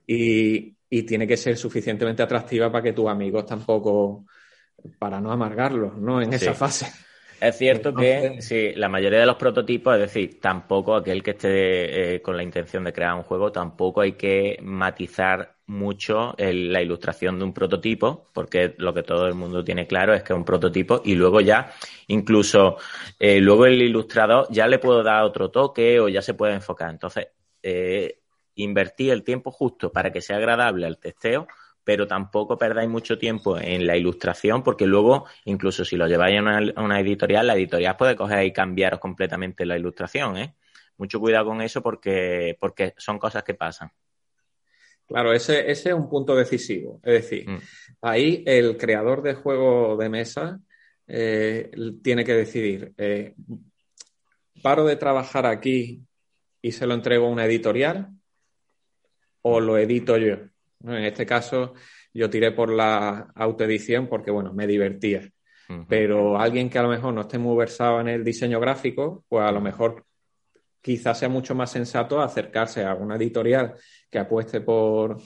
Y, 0.05 0.75
y 0.89 1.03
tiene 1.03 1.25
que 1.25 1.37
ser 1.37 1.55
suficientemente 1.55 2.21
atractiva 2.21 2.69
para 2.69 2.83
que 2.83 2.91
tus 2.91 3.07
amigos 3.07 3.45
tampoco, 3.45 4.25
para 4.99 5.21
no 5.21 5.31
amargarlos, 5.31 5.97
¿no? 5.97 6.21
En 6.21 6.33
esa 6.33 6.53
fase. 6.53 6.87
Es 7.47 7.59
cierto 7.59 7.93
que 7.93 8.41
sí, 8.41 8.73
la 8.75 8.89
mayoría 8.89 9.19
de 9.19 9.25
los 9.27 9.35
prototipos, 9.35 9.93
es 9.93 10.01
decir, 10.01 10.39
tampoco 10.41 10.95
aquel 10.95 11.21
que 11.21 11.31
esté 11.31 12.15
eh, 12.15 12.21
con 12.21 12.35
la 12.35 12.41
intención 12.41 12.83
de 12.83 12.91
crear 12.91 13.13
un 13.13 13.21
juego, 13.21 13.51
tampoco 13.51 14.01
hay 14.01 14.13
que 14.13 14.57
matizar 14.63 15.55
mucho 15.67 16.33
la 16.37 16.81
ilustración 16.81 17.37
de 17.37 17.45
un 17.45 17.53
prototipo, 17.53 18.29
porque 18.33 18.73
lo 18.79 18.95
que 18.95 19.03
todo 19.03 19.27
el 19.27 19.35
mundo 19.35 19.63
tiene 19.63 19.85
claro 19.85 20.15
es 20.15 20.23
que 20.23 20.33
es 20.33 20.37
un 20.37 20.45
prototipo 20.45 21.01
y 21.05 21.13
luego 21.13 21.39
ya, 21.39 21.71
incluso 22.07 22.77
eh, 23.19 23.39
luego 23.39 23.67
el 23.67 23.79
ilustrador 23.79 24.47
ya 24.49 24.67
le 24.67 24.79
puedo 24.79 25.03
dar 25.03 25.23
otro 25.23 25.51
toque 25.51 25.99
o 25.99 26.09
ya 26.09 26.23
se 26.23 26.33
puede 26.33 26.53
enfocar. 26.55 26.89
Entonces, 26.89 27.27
eh, 27.61 28.21
invertir 28.55 29.11
el 29.11 29.23
tiempo 29.23 29.51
justo 29.51 29.91
para 29.91 30.11
que 30.11 30.21
sea 30.21 30.37
agradable 30.37 30.87
al 30.87 30.97
testeo 30.97 31.47
pero 31.85 32.07
tampoco 32.07 32.57
perdáis 32.57 32.89
mucho 32.89 33.17
tiempo 33.17 33.57
en 33.59 33.85
la 33.85 33.95
ilustración, 33.95 34.63
porque 34.63 34.87
luego, 34.87 35.25
incluso 35.45 35.85
si 35.85 35.95
lo 35.95 36.07
lleváis 36.07 36.39
a 36.39 36.81
una, 36.81 36.99
editorial, 36.99 37.45
la 37.45 37.53
editorial 37.53 37.95
puede 37.95 38.15
coger 38.15 38.43
y 38.43 38.51
cambiaros 38.51 38.99
completamente 38.99 39.65
la 39.65 39.77
ilustración, 39.77 40.37
¿eh? 40.37 40.55
Mucho 40.97 41.19
cuidado 41.19 41.45
con 41.45 41.61
eso 41.61 41.83
porque, 41.83 42.57
porque 42.59 42.95
son 42.97 43.19
cosas 43.19 43.43
que 43.43 43.53
pasan. 43.53 43.91
Claro, 45.07 45.31
ese, 45.31 45.69
ese 45.69 45.89
es 45.89 45.95
un 45.95 46.09
punto 46.09 46.35
decisivo. 46.35 46.99
Es 47.03 47.13
decir, 47.13 47.47
mm. 47.47 47.59
ahí 48.01 48.43
el 48.47 48.77
creador 48.77 49.21
de 49.21 49.35
juego 49.35 49.95
de 49.95 50.09
mesa 50.09 50.59
eh, 51.07 51.69
tiene 52.01 52.25
que 52.25 52.33
decidir, 52.33 52.93
eh, 52.97 53.35
¿paro 54.63 54.85
de 54.85 54.95
trabajar 54.95 55.45
aquí 55.45 56.01
y 56.63 56.71
se 56.71 56.87
lo 56.87 56.95
entrego 56.95 57.27
a 57.27 57.29
una 57.29 57.45
editorial 57.45 58.09
o 59.43 59.59
lo 59.59 59.77
edito 59.77 60.17
yo? 60.17 60.37
En 60.87 61.05
este 61.05 61.25
caso, 61.25 61.73
yo 62.13 62.29
tiré 62.29 62.51
por 62.51 62.71
la 62.71 63.31
autoedición 63.35 64.07
porque, 64.07 64.31
bueno, 64.31 64.53
me 64.53 64.67
divertía. 64.67 65.29
Pero 65.89 66.39
alguien 66.39 66.69
que 66.69 66.77
a 66.77 66.83
lo 66.83 66.89
mejor 66.89 67.13
no 67.13 67.21
esté 67.21 67.39
muy 67.39 67.57
versado 67.57 67.99
en 67.99 68.07
el 68.07 68.23
diseño 68.23 68.59
gráfico, 68.59 69.23
pues 69.27 69.43
a 69.43 69.51
lo 69.51 69.61
mejor 69.61 70.05
quizás 70.79 71.17
sea 71.17 71.29
mucho 71.29 71.55
más 71.55 71.71
sensato 71.71 72.21
acercarse 72.21 72.83
a 72.85 72.93
una 72.93 73.15
editorial 73.15 73.73
que 74.11 74.19
apueste 74.19 74.61
por, 74.61 75.17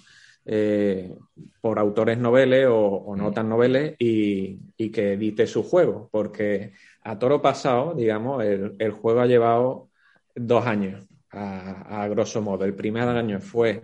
eh, 0.46 1.14
por 1.60 1.78
autores 1.78 2.18
noveles 2.18 2.68
o, 2.70 3.14
no 3.18 3.34
tan 3.34 3.50
noveles 3.50 3.96
y, 4.00 4.90
que 4.92 5.14
edite 5.14 5.46
su 5.46 5.64
juego. 5.64 6.08
Porque 6.10 6.72
a 7.04 7.20
toro 7.20 7.42
pasado, 7.42 7.94
digamos, 7.94 8.42
el, 8.46 8.92
juego 8.92 9.20
ha 9.20 9.26
llevado 9.26 9.90
dos 10.34 10.66
años, 10.66 11.06
a, 11.32 12.04
a 12.04 12.08
grosso 12.08 12.42
modo. 12.42 12.64
El 12.64 12.76
primer 12.76 13.10
año 13.10 13.42
fue 13.42 13.82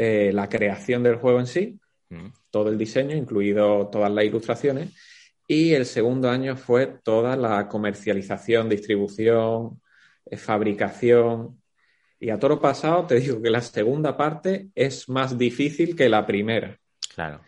eh, 0.00 0.30
la 0.32 0.48
creación 0.48 1.02
del 1.02 1.16
juego 1.16 1.40
en 1.40 1.48
sí, 1.48 1.80
mm. 2.08 2.28
todo 2.52 2.70
el 2.70 2.78
diseño, 2.78 3.16
incluido 3.16 3.88
todas 3.88 4.12
las 4.12 4.24
ilustraciones, 4.24 4.94
y 5.48 5.72
el 5.72 5.86
segundo 5.86 6.30
año 6.30 6.56
fue 6.56 6.86
toda 6.86 7.34
la 7.34 7.66
comercialización, 7.66 8.68
distribución, 8.68 9.80
eh, 10.26 10.36
fabricación. 10.36 11.60
Y 12.20 12.30
a 12.30 12.38
toro 12.38 12.60
pasado 12.60 13.06
te 13.06 13.16
digo 13.18 13.42
que 13.42 13.50
la 13.50 13.60
segunda 13.60 14.16
parte 14.16 14.68
es 14.72 15.08
más 15.08 15.36
difícil 15.36 15.96
que 15.96 16.08
la 16.08 16.24
primera. 16.24 16.78
Claro. 17.12 17.40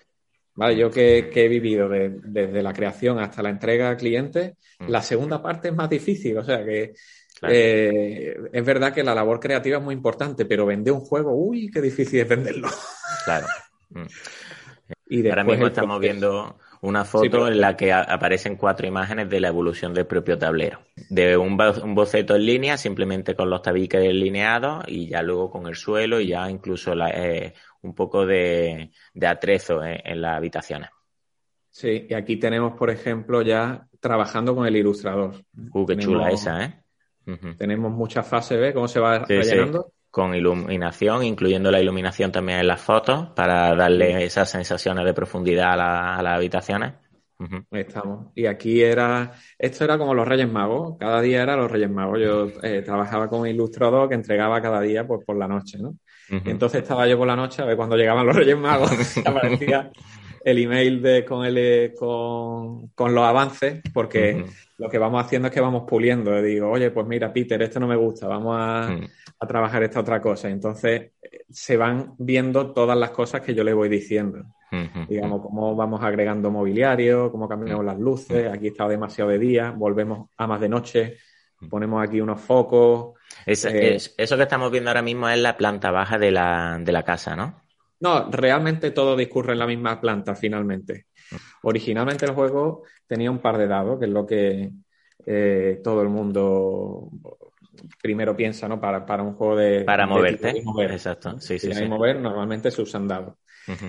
Vale, 0.57 0.76
yo 0.76 0.90
que, 0.90 1.30
he 1.33 1.49
vivido 1.49 1.88
desde 1.88 2.62
la 2.64 2.73
creación 2.73 3.21
hasta 3.21 3.45
la 3.45 3.50
entrega 3.50 3.90
a 3.90 3.97
clientes, 3.97 4.54
mm. 4.80 4.88
la 4.88 5.02
segunda 5.02 5.40
parte 5.40 5.69
es 5.69 5.75
más 5.76 5.88
difícil. 5.88 6.37
O 6.37 6.42
sea 6.45 6.64
que 6.64 6.95
eh, 7.42 8.37
es 8.52 8.64
verdad 8.64 8.92
que 8.92 9.02
la 9.02 9.14
labor 9.14 9.40
creativa 9.40 9.78
es 9.78 9.82
muy 9.82 9.94
importante, 9.94 10.44
pero 10.44 10.66
vender 10.66 10.92
un 10.92 11.00
juego, 11.00 11.32
uy, 11.35 11.70
qué 11.70 11.80
difícil 11.80 12.20
es 12.20 12.28
venderlo. 12.28 12.68
Claro. 13.25 13.47
Mm. 13.90 14.06
Y 15.09 15.28
Ahora 15.28 15.44
mismo 15.44 15.66
estamos 15.66 16.00
viendo 16.00 16.56
una 16.82 17.04
foto 17.04 17.49
en 17.49 17.61
la 17.61 17.76
que 17.76 17.92
aparecen 17.92 18.56
cuatro 18.56 18.87
imágenes 18.87 19.28
de 19.28 19.40
la 19.40 19.49
evolución 19.49 19.92
del 19.92 20.06
propio 20.06 20.38
tablero. 20.38 20.80
De 21.11 21.37
un, 21.37 21.56
boceto 21.56 22.37
en 22.37 22.47
línea, 22.47 22.76
simplemente 22.76 23.35
con 23.35 23.50
los 23.50 23.61
tabiques 23.61 24.00
delineados 24.00 24.85
y 24.87 25.09
ya 25.09 25.23
luego 25.23 25.50
con 25.50 25.66
el 25.66 25.75
suelo 25.75 26.20
y 26.20 26.28
ya 26.28 26.49
incluso 26.50 26.94
eh, 27.09 27.52
un 27.82 27.94
poco 27.94 28.25
de, 28.25 28.90
atrezo 29.20 29.85
en, 29.85 30.20
las 30.23 30.37
habitaciones. 30.37 30.90
Sí, 31.70 32.06
y 32.09 32.14
aquí 32.14 32.37
tenemos, 32.37 32.76
por 32.76 32.90
ejemplo, 32.90 33.42
ya 33.42 33.87
trabajando 34.00 34.54
con 34.54 34.66
el 34.66 34.76
ilustrador. 34.76 35.35
Uh, 35.73 35.87
qué 35.87 35.97
chula 35.97 36.30
esa, 36.30 36.64
¿eh? 36.64 36.80
Tenemos 37.59 37.93
muchas 37.93 38.27
fases, 38.27 38.59
¿ves 38.59 38.75
cómo 38.75 38.89
se 38.89 39.00
va 39.00 39.21
rellenando? 39.21 39.93
Con 40.11 40.35
iluminación, 40.35 41.23
incluyendo 41.23 41.71
la 41.71 41.81
iluminación 41.81 42.33
también 42.33 42.59
en 42.59 42.67
las 42.67 42.81
fotos, 42.81 43.29
para 43.37 43.75
darle 43.77 44.25
esas 44.25 44.50
sensaciones 44.50 45.05
de 45.05 45.15
profundidad 45.15 45.73
a, 45.75 46.23
las 46.23 46.35
habitaciones. 46.35 46.95
Estamos. 47.71 48.27
Y 48.35 48.47
aquí 48.47 48.83
era, 48.83 49.33
esto 49.59 49.85
era 49.85 49.97
como 49.97 50.12
los 50.12 50.27
Reyes 50.27 50.50
Magos, 50.50 50.97
cada 50.99 51.23
día 51.23 51.43
era 51.43 51.57
los 51.57 51.71
Reyes 51.71 51.91
Magos. 51.91 52.19
Yo 52.21 52.49
eh, 52.62 52.83
trabajaba 52.83 53.29
con 53.29 53.41
un 53.41 53.47
ilustrador 53.47 54.09
que 54.09 54.15
entregaba 54.17 54.61
cada 54.61 54.81
día 54.81 55.07
pues, 55.07 55.25
por 55.25 55.37
la 55.37 55.49
noche, 55.49 55.79
¿no? 55.79 55.95
entonces 56.45 56.83
estaba 56.83 57.09
yo 57.09 57.19
por 57.19 57.27
la 57.27 57.35
noche 57.35 57.61
a 57.61 57.65
ver 57.65 57.77
cuando 57.77 57.97
llegaban 57.97 58.25
los 58.25 58.37
Reyes 58.37 58.57
Magos, 58.57 59.17
aparecía 59.25 59.91
el 60.45 60.59
email 60.59 61.03
de, 61.03 61.25
con, 61.25 61.45
el, 61.45 61.95
con, 61.95 62.89
con 62.89 63.15
los 63.15 63.25
avances, 63.25 63.81
porque 63.93 64.45
lo 64.81 64.89
que 64.89 64.97
vamos 64.97 65.23
haciendo 65.23 65.49
es 65.49 65.55
que 65.55 65.61
vamos 65.61 65.85
puliendo. 65.87 66.41
Digo, 66.41 66.71
oye, 66.71 66.91
pues 66.91 67.07
mira, 67.07 67.31
Peter, 67.31 67.61
esto 67.61 67.79
no 67.79 67.87
me 67.87 67.97
gusta, 67.97 68.27
vamos 68.27 68.57
a, 68.59 68.89
a 69.39 69.47
trabajar 69.47 69.83
esta 69.83 70.01
otra 70.01 70.23
cosa. 70.23 70.49
Entonces 70.49 71.13
se 71.51 71.77
van 71.77 72.15
viendo 72.19 72.73
todas 72.73 72.97
las 72.97 73.11
cosas 73.11 73.43
que 73.43 73.55
yo 73.55 73.63
le 73.63 73.75
voy 73.75 73.91
diciendo. 73.91 74.43
Digamos, 75.07 75.43
cómo 75.43 75.77
vamos 75.77 76.03
agregando 76.03 76.51
mobiliario, 76.51 77.31
cómo 77.31 77.47
cambiamos 77.47 77.85
las 77.85 77.99
luces, 77.99 78.51
aquí 78.51 78.69
está 78.69 78.89
demasiado 78.89 79.31
de 79.31 79.39
día, 79.39 79.73
volvemos 79.73 80.31
a 80.37 80.47
más 80.47 80.61
de 80.61 80.69
noche, 80.69 81.17
ponemos 81.69 82.03
aquí 82.03 82.21
unos 82.21 82.41
focos. 82.41 83.19
Eh, 83.45 83.99
eso 84.17 84.37
que 84.37 84.43
estamos 84.43 84.71
viendo 84.71 84.89
ahora 84.89 85.03
mismo 85.03 85.29
es 85.29 85.39
la 85.39 85.57
planta 85.57 85.91
baja 85.91 86.19
de 86.19 86.31
la, 86.31 86.79
de 86.81 86.93
la 86.93 87.03
casa, 87.03 87.37
¿no? 87.37 87.63
No, 87.99 88.31
realmente 88.31 88.93
todo 88.93 89.15
discurre 89.15 89.53
en 89.53 89.59
la 89.59 89.67
misma 89.67 90.01
planta 90.01 90.35
finalmente. 90.35 91.09
Originalmente 91.63 92.25
el 92.27 92.33
juego 92.33 92.83
tenía 93.07 93.31
un 93.31 93.39
par 93.39 93.59
de 93.59 93.67
dados, 93.67 93.99
que 93.99 94.07
es 94.07 94.11
lo 94.11 94.27
que 94.27 94.71
eh, 95.27 95.81
todo 95.83 96.03
el 96.03 96.09
mundo 96.09 97.11
primero 98.03 98.37
piensa, 98.37 98.69
¿no? 98.69 98.81
Para, 98.81 99.05
para 99.05 99.23
un 99.23 99.35
juego 99.35 99.57
de... 99.57 99.85
Para 99.85 100.07
moverte. 100.07 100.63
Exacto. 100.91 101.41
Sí, 101.41 101.59
sí, 101.59 101.73
sí. 101.73 101.85
mover 101.87 102.21
normalmente 102.21 102.71
se 102.71 102.83
usan 102.83 103.09
dados. 103.09 103.35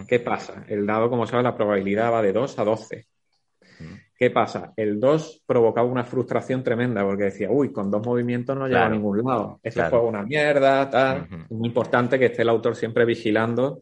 ¿Qué 0.08 0.20
pasa? 0.20 0.64
El 0.68 0.86
dado, 0.86 1.10
como 1.10 1.26
sabes, 1.26 1.44
la 1.44 1.56
probabilidad 1.56 2.12
va 2.12 2.22
de 2.22 2.34
2 2.34 2.60
a 2.60 2.64
12. 2.64 3.08
¿Qué 4.16 4.30
pasa? 4.30 4.74
El 4.76 5.00
2 5.00 5.44
provocaba 5.48 5.88
una 5.88 6.04
frustración 6.04 6.62
tremenda 6.62 7.04
porque 7.04 7.24
decía, 7.24 7.50
uy, 7.50 7.72
con 7.72 7.90
dos 7.90 8.06
movimientos 8.06 8.56
no 8.56 8.68
llega 8.68 8.86
a 8.86 8.90
ningún 8.90 9.24
lado. 9.24 9.60
Este 9.64 9.82
juego 9.82 10.06
es 10.06 10.10
una 10.10 10.24
mierda, 10.24 10.88
tal. 10.90 11.28
Es 11.50 11.52
muy 11.52 11.70
importante 11.70 12.20
que 12.20 12.26
esté 12.26 12.44
el 12.44 12.50
autor 12.50 12.76
siempre 12.76 13.06
vigilando 13.06 13.82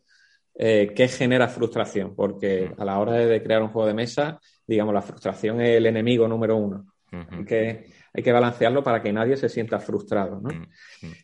eh, 0.61 0.91
¿qué 0.93 1.07
genera 1.07 1.47
frustración? 1.47 2.13
Porque 2.13 2.69
a 2.77 2.83
la 2.83 2.99
hora 2.99 3.13
de, 3.13 3.41
crear 3.41 3.61
un 3.61 3.69
juego 3.69 3.87
de 3.87 3.93
mesa, 3.93 4.41
digamos, 4.67 4.93
la 4.93 5.01
frustración 5.01 5.61
es 5.61 5.77
el 5.77 5.85
enemigo 5.85 6.27
número 6.27 6.57
uno. 6.57 6.85
hay, 7.11 7.45
que, 7.45 7.85
hay 8.13 8.21
que 8.21 8.31
balancearlo 8.33 8.83
para 8.83 9.01
que 9.01 9.13
nadie 9.13 9.37
se 9.37 9.47
sienta 9.47 9.79
frustrado, 9.79 10.41
¿no? 10.41 10.49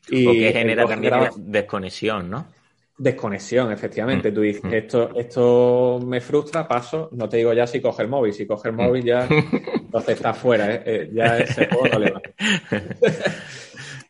Y 0.08 0.24
Porque 0.24 0.54
genera 0.54 0.86
también 0.88 1.13
desconexión, 1.38 2.30
¿no? 2.30 2.48
Desconexión, 2.98 3.74
efectivamente. 3.74 4.32
Tú 4.32 4.39
dices, 4.39 4.72
esto, 4.72 5.13
esto 5.13 6.00
me 6.01 6.22
frustra, 6.22 6.65
paso, 6.65 7.10
no 7.12 7.27
te 7.27 7.36
digo 7.36 7.51
ya 7.51 7.68
si 7.68 7.82
coge 7.82 8.04
el 8.04 8.08
móvil, 8.08 8.34
si 8.34 8.48
coge 8.48 8.70
el 8.70 8.75
móvil 8.75 9.04
ya, 9.04 9.27
entonces 9.75 10.15
está 10.15 10.34
fuera, 10.34 10.74
¿eh? 10.74 10.84
Eh, 10.86 11.10
ya 11.13 11.39
ese 11.39 11.68
juego 11.68 11.88
no 11.89 12.00
le 12.00 12.12
va. 12.12 12.22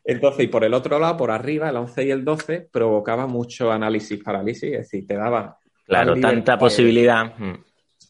Entonces, 0.07 0.45
y 0.45 0.47
por 0.47 0.63
el 0.63 0.73
otro 0.75 0.99
lado, 0.99 1.17
por 1.17 1.31
arriba, 1.31 1.67
el 1.69 1.77
11 1.77 2.05
y 2.05 2.11
el 2.11 2.23
12 2.23 2.69
provocaba 2.71 3.25
mucho 3.25 3.71
análisis 3.71 4.23
parálisis, 4.23 4.71
es 4.71 4.77
decir, 4.79 5.07
te 5.07 5.15
daba... 5.15 5.57
Claro, 5.83 6.15
tanta 6.19 6.57
posibilidad. 6.57 7.33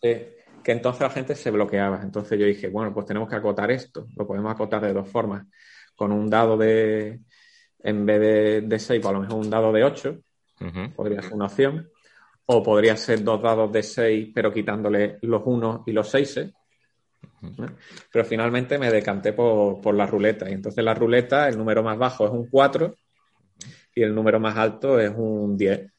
Que 0.01 0.71
entonces 0.71 1.01
la 1.01 1.09
gente 1.09 1.35
se 1.35 1.51
bloqueaba. 1.51 2.01
Entonces 2.01 2.37
yo 2.39 2.45
dije, 2.45 2.69
bueno, 2.69 2.93
pues 2.93 3.05
tenemos 3.05 3.29
que 3.29 3.35
acotar 3.35 3.71
esto. 3.71 4.07
Lo 4.15 4.27
podemos 4.27 4.51
acotar 4.51 4.81
de 4.81 4.93
dos 4.93 5.07
formas. 5.09 5.45
Con 5.95 6.11
un 6.11 6.29
dado 6.29 6.57
de, 6.57 7.21
en 7.79 8.05
vez 8.05 8.19
de, 8.19 8.61
de 8.61 8.79
6, 8.79 8.99
pues 9.01 9.09
a 9.09 9.13
lo 9.13 9.21
mejor 9.21 9.37
un 9.37 9.49
dado 9.49 9.71
de 9.71 9.83
8, 9.83 10.17
podría 10.95 11.21
ser 11.21 11.33
una 11.33 11.45
opción. 11.45 11.89
O 12.47 12.61
podría 12.61 12.97
ser 12.97 13.23
dos 13.23 13.41
dados 13.41 13.71
de 13.71 13.83
6, 13.83 14.31
pero 14.33 14.51
quitándole 14.51 15.17
los 15.21 15.41
1 15.45 15.83
y 15.87 15.91
los 15.91 16.09
6. 16.09 16.51
Pero 18.11 18.25
finalmente 18.25 18.77
me 18.77 18.91
decanté 18.91 19.33
por, 19.33 19.93
la 19.93 20.05
ruleta. 20.05 20.49
Y 20.49 20.53
entonces 20.53 20.83
la 20.83 20.93
ruleta, 20.93 21.47
el 21.47 21.57
número 21.57 21.83
más 21.83 21.97
bajo 21.97 22.25
es 22.25 22.31
un 22.31 22.47
4 22.49 22.95
y 23.93 24.01
el 24.01 24.13
número 24.13 24.39
más 24.39 24.57
alto 24.57 24.99
es 24.99 25.11
un 25.15 25.57
10. 25.57 25.91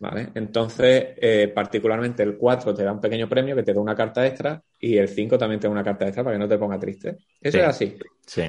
¿Vale? 0.00 0.30
Entonces, 0.34 1.08
eh, 1.16 1.52
particularmente 1.54 2.22
el 2.22 2.36
4 2.36 2.74
te 2.74 2.84
da 2.84 2.92
un 2.92 3.00
pequeño 3.00 3.28
premio 3.28 3.54
que 3.54 3.62
te 3.62 3.74
da 3.74 3.80
una 3.80 3.94
carta 3.94 4.26
extra 4.26 4.62
y 4.78 4.96
el 4.96 5.08
5 5.08 5.36
también 5.36 5.60
te 5.60 5.66
da 5.66 5.72
una 5.72 5.84
carta 5.84 6.06
extra 6.06 6.24
para 6.24 6.34
que 6.34 6.40
no 6.40 6.48
te 6.48 6.56
ponga 6.56 6.78
triste. 6.78 7.18
Eso 7.40 7.58
es 7.58 7.64
así. 7.64 7.98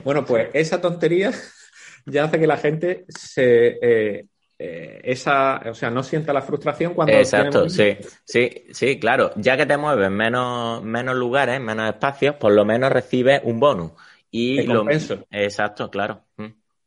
Bueno, 0.03 0.23
pues 0.23 0.49
esa 0.53 0.79
tontería 0.79 1.31
ya 2.05 2.23
hace 2.23 2.39
que 2.39 2.47
la 2.47 2.57
gente 2.57 3.05
se, 3.09 3.79
eh, 3.81 4.27
eh, 4.63 5.01
esa, 5.05 5.59
o 5.71 5.73
sea, 5.73 5.89
no 5.89 6.03
sienta 6.03 6.31
la 6.31 6.43
frustración 6.43 6.93
cuando... 6.93 7.13
Exacto, 7.13 7.67
sí, 7.67 7.97
sí, 8.23 8.65
sí, 8.69 8.99
claro. 8.99 9.31
Ya 9.35 9.57
que 9.57 9.65
te 9.65 9.75
mueves 9.75 10.11
menos, 10.11 10.83
menos 10.83 11.15
lugares, 11.15 11.59
menos 11.59 11.89
espacios, 11.89 12.35
por 12.35 12.51
lo 12.51 12.63
menos 12.63 12.91
recibes 12.91 13.41
un 13.43 13.59
bonus. 13.59 13.93
Y 14.29 14.61
lo 14.61 14.85
Exacto, 15.31 15.89
claro. 15.89 16.25
Mm. 16.37 16.45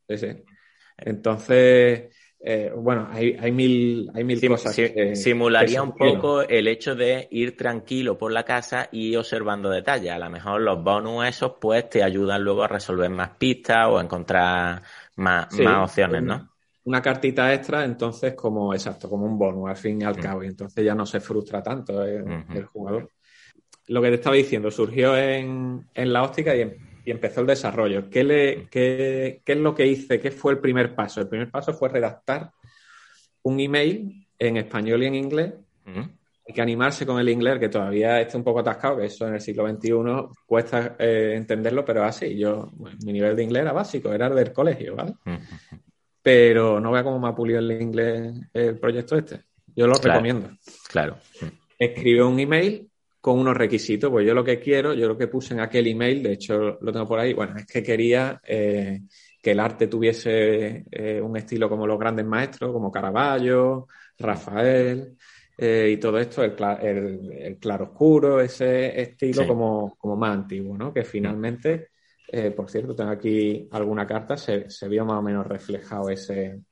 Sí, 0.09 0.19
sí. 0.19 0.29
Entonces, 0.99 2.15
eh, 2.39 2.71
bueno, 2.77 3.09
hay, 3.11 3.37
hay, 3.41 3.51
mil, 3.51 4.09
hay 4.15 4.23
mil 4.23 4.41
cosas. 4.47 4.81
simularía 5.15 5.83
un 5.83 5.97
poco 5.97 6.43
el 6.43 6.69
hecho 6.69 6.95
de 6.95 7.27
ir 7.33 7.57
tranquilo 7.57 8.17
por 8.17 8.31
la 8.31 8.45
casa 8.45 8.89
y 8.93 9.17
observando 9.17 9.69
detalles. 9.69 10.13
A 10.13 10.19
lo 10.21 10.31
mejor 10.31 10.61
los 10.61 10.81
bonus 10.81 11.27
esos, 11.27 11.55
pues, 11.61 11.91
te 11.91 12.05
ayudan 12.05 12.45
luego 12.45 12.63
a 12.63 12.69
resolver 12.69 13.11
más 13.11 13.31
pistas 13.31 13.89
o 13.89 13.99
a 13.99 14.03
encontrar 14.05 14.81
más, 15.17 15.53
más 15.59 15.91
opciones, 15.91 16.23
¿no? 16.23 16.54
Una 16.85 17.01
cartita 17.01 17.53
extra, 17.53 17.85
entonces, 17.85 18.35
como, 18.35 18.75
exacto, 18.75 19.09
como 19.09 19.25
un 19.25 19.39
bonus, 19.39 19.71
al 19.71 19.77
fin 19.77 20.03
y 20.03 20.05
al 20.05 20.17
mm. 20.17 20.21
cabo. 20.21 20.45
Y 20.45 20.49
entonces 20.49 20.85
ya 20.85 20.95
no 20.95 21.07
se 21.07 21.21
frustra 21.21 21.63
tanto 21.63 22.03
el, 22.05 22.45
el 22.55 22.65
jugador. 22.67 23.11
Lo 23.89 24.03
que 24.03 24.09
te 24.09 24.15
estaba 24.15 24.37
diciendo, 24.37 24.71
surgió 24.71 25.17
en, 25.17 25.87
en 25.95 26.13
la 26.13 26.23
óptica 26.23 26.55
y 26.55 26.63
en 26.63 26.95
y 27.05 27.11
empezó 27.11 27.43
el 27.43 27.47
desarrollo. 27.47 28.09
¿Qué, 28.09 28.25
le, 28.25 28.67
qué, 28.69 29.43
es 29.45 29.57
lo 29.59 29.75
que 29.75 29.87
hice? 29.87 30.19
¿Qué 30.19 30.31
fue 30.31 30.53
el 30.53 30.59
primer 30.59 30.95
paso? 30.95 31.21
El 31.21 31.29
primer 31.29 31.51
paso 31.51 31.75
fue 31.75 31.91
redactar 31.91 32.51
un 33.43 33.61
email 33.61 34.27
en 34.39 34.57
español 34.57 35.03
y 35.03 35.07
en 35.07 35.15
inglés. 35.15 35.53
Hay 35.87 36.55
que 36.55 36.63
animarse 36.63 37.05
con 37.05 37.19
el 37.19 37.29
inglés, 37.29 37.59
que 37.59 37.69
todavía 37.69 38.21
está 38.21 38.39
un 38.39 38.45
poco 38.45 38.61
atascado, 38.61 38.99
que 38.99 39.07
eso 39.07 39.27
en 39.27 39.35
el 39.35 39.41
siglo 39.41 39.69
XXI 39.69 39.93
cuesta 40.47 40.97
eh, 40.99 41.35
entenderlo, 41.37 41.85
pero 41.85 42.05
así. 42.05 42.39
Yo, 42.39 42.71
mi 43.05 43.13
nivel 43.13 43.37
de 43.37 43.45
inglés 43.45 43.63
era 43.63 43.73
básico, 43.73 44.13
era 44.13 44.31
del 44.31 44.53
colegio, 44.53 44.97
¿vale? 44.97 45.15
Pero 46.25 46.81
no 46.81 46.91
vea 46.91 47.05
cómo 47.05 47.21
me 47.21 47.29
ha 47.29 47.35
pulido 47.35 47.59
el 47.59 47.71
inglés 47.83 48.33
el 48.55 48.79
proyecto 48.79 49.19
este. 49.19 49.43
Yo 49.77 49.87
lo 49.87 49.93
recomiendo. 49.95 50.49
Claro. 50.89 51.19
Escribe 51.79 52.23
un 52.23 52.41
email 52.41 52.89
con 53.21 53.39
unos 53.39 53.55
requisitos. 53.55 54.11
Pues 54.11 54.27
yo 54.27 54.33
lo 54.33 54.43
que 54.43 54.59
quiero, 54.59 54.95
yo 54.95 55.07
lo 55.07 55.19
que 55.19 55.29
puse 55.29 55.53
en 55.53 55.61
aquel 55.61 55.87
email, 55.87 56.23
de 56.23 56.33
hecho 56.33 56.79
lo 56.81 56.93
tengo 56.93 57.07
por 57.07 57.19
ahí, 57.19 57.35
bueno, 57.35 57.57
es 57.59 57.67
que 57.67 57.83
quería 57.83 58.41
eh, 58.43 59.03
que 59.43 59.51
el 59.51 59.61
arte 59.61 59.87
tuviese 59.87 60.87
eh, 60.91 61.21
un 61.21 61.37
estilo 61.37 61.69
como 61.69 61.87
los 61.87 61.99
grandes 61.99 62.25
maestros, 62.25 62.73
como 62.73 62.91
Caravaggio, 62.91 63.89
Rafael 64.19 65.15
eh, 65.59 65.91
y 65.93 65.97
todo 65.99 66.19
esto, 66.19 66.43
el, 66.43 66.55
el, 67.33 67.59
claro 67.59 67.85
oscuro, 67.85 68.41
ese 68.41 69.01
estilo 69.01 69.47
como, 69.47 69.95
como 69.99 70.17
más 70.17 70.35
antiguo, 70.35 70.77
¿no? 70.79 70.93
Que 70.93 71.05
finalmente, 71.05 71.91
por 72.57 72.71
cierto, 72.71 72.95
tengo 72.95 73.11
aquí 73.11 73.69
alguna 73.71 74.07
carta, 74.07 74.37
se, 74.37 74.69
se 74.71 74.89
vio 74.89 75.05
más 75.05 75.19
o 75.19 75.23
menos 75.23 75.47
reflejado 75.47 76.11
ese, 76.11 76.63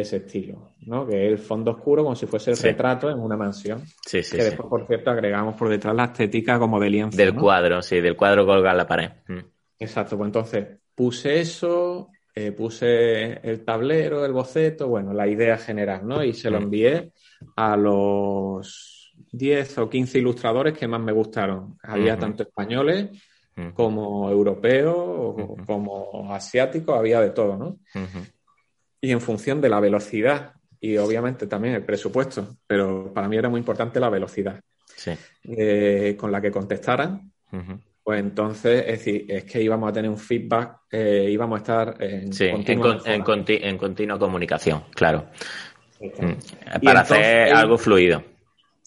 ese 0.00 0.16
estilo, 0.18 0.74
¿no? 0.86 1.06
Que 1.06 1.26
es 1.26 1.32
el 1.32 1.38
fondo 1.38 1.72
oscuro 1.72 2.02
como 2.02 2.16
si 2.16 2.26
fuese 2.26 2.52
el 2.52 2.56
retrato 2.56 3.10
en 3.10 3.18
una 3.18 3.36
mansión. 3.36 3.82
Sí, 4.06 4.22
sí. 4.22 4.36
Que 4.36 4.44
después, 4.44 4.68
por 4.68 4.86
cierto, 4.86 5.10
agregamos 5.10 5.54
por 5.56 5.68
detrás 5.68 5.94
la 5.94 6.06
estética 6.06 6.58
como 6.58 6.80
de 6.80 6.90
lienzo. 6.90 7.16
Del 7.16 7.34
cuadro, 7.34 7.82
sí, 7.82 8.00
del 8.00 8.16
cuadro 8.16 8.46
colgado 8.46 8.72
en 8.72 8.78
la 8.78 8.86
pared. 8.86 9.10
Mm. 9.28 9.38
Exacto, 9.78 10.16
pues 10.16 10.28
entonces 10.28 10.66
puse 10.94 11.40
eso, 11.40 12.10
eh, 12.34 12.52
puse 12.52 13.38
el 13.48 13.64
tablero, 13.64 14.24
el 14.24 14.32
boceto, 14.32 14.88
bueno, 14.88 15.12
la 15.12 15.28
idea 15.28 15.56
general, 15.56 16.06
¿no? 16.06 16.22
Y 16.22 16.32
se 16.32 16.50
lo 16.50 16.60
mm. 16.60 16.62
envié 16.62 17.12
a 17.56 17.76
los 17.76 19.14
10 19.32 19.78
o 19.78 19.88
15 19.88 20.18
ilustradores 20.18 20.76
que 20.76 20.88
más 20.88 21.00
me 21.00 21.12
gustaron. 21.12 21.78
Había 21.82 22.16
tanto 22.18 22.42
españoles 22.42 23.10
como 23.74 24.30
europeos, 24.30 25.34
como 25.66 26.32
asiáticos, 26.32 26.98
había 26.98 27.20
de 27.20 27.30
todo, 27.30 27.56
¿no? 27.56 27.78
y 29.00 29.12
en 29.12 29.20
función 29.20 29.60
de 29.60 29.68
la 29.68 29.80
velocidad 29.80 30.52
y 30.80 30.96
obviamente 30.96 31.46
también 31.46 31.74
el 31.74 31.84
presupuesto, 31.84 32.56
pero 32.66 33.12
para 33.12 33.28
mí 33.28 33.36
era 33.36 33.48
muy 33.48 33.58
importante 33.58 34.00
la 34.00 34.08
velocidad 34.08 34.60
eh, 35.44 36.16
con 36.18 36.32
la 36.32 36.40
que 36.40 36.50
contestaran. 36.50 37.32
Pues 38.02 38.20
entonces, 38.20 38.84
es 38.86 38.98
decir, 38.98 39.26
es 39.28 39.44
que 39.44 39.62
íbamos 39.62 39.90
a 39.90 39.92
tener 39.92 40.10
un 40.10 40.16
feedback, 40.16 40.80
eh, 40.90 41.28
íbamos 41.30 41.58
a 41.58 41.60
estar 41.60 42.02
en, 42.02 42.30
en, 42.32 43.76
continua 43.76 44.18
comunicación, 44.18 44.84
claro. 44.94 45.26
Mm, 46.00 46.82
para 46.82 47.00
hacer 47.00 47.52
algo 47.52 47.76
fluido. 47.76 48.22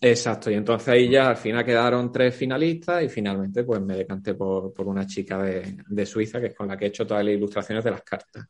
Exacto, 0.03 0.49
y 0.49 0.55
entonces 0.55 0.87
ahí 0.87 1.07
ya 1.07 1.29
al 1.29 1.37
final 1.37 1.63
quedaron 1.63 2.11
tres 2.11 2.35
finalistas 2.35 3.03
y 3.03 3.09
finalmente 3.09 3.63
pues 3.63 3.79
me 3.81 3.95
decanté 3.95 4.33
por, 4.33 4.73
una 4.83 5.05
chica 5.05 5.37
de, 5.37 6.05
Suiza 6.07 6.41
que 6.41 6.47
es 6.47 6.55
con 6.55 6.67
la 6.67 6.75
que 6.75 6.85
he 6.85 6.87
hecho 6.87 7.05
todas 7.05 7.23
las 7.23 7.35
ilustraciones 7.35 7.83
de 7.83 7.91
las 7.91 8.01
cartas. 8.01 8.47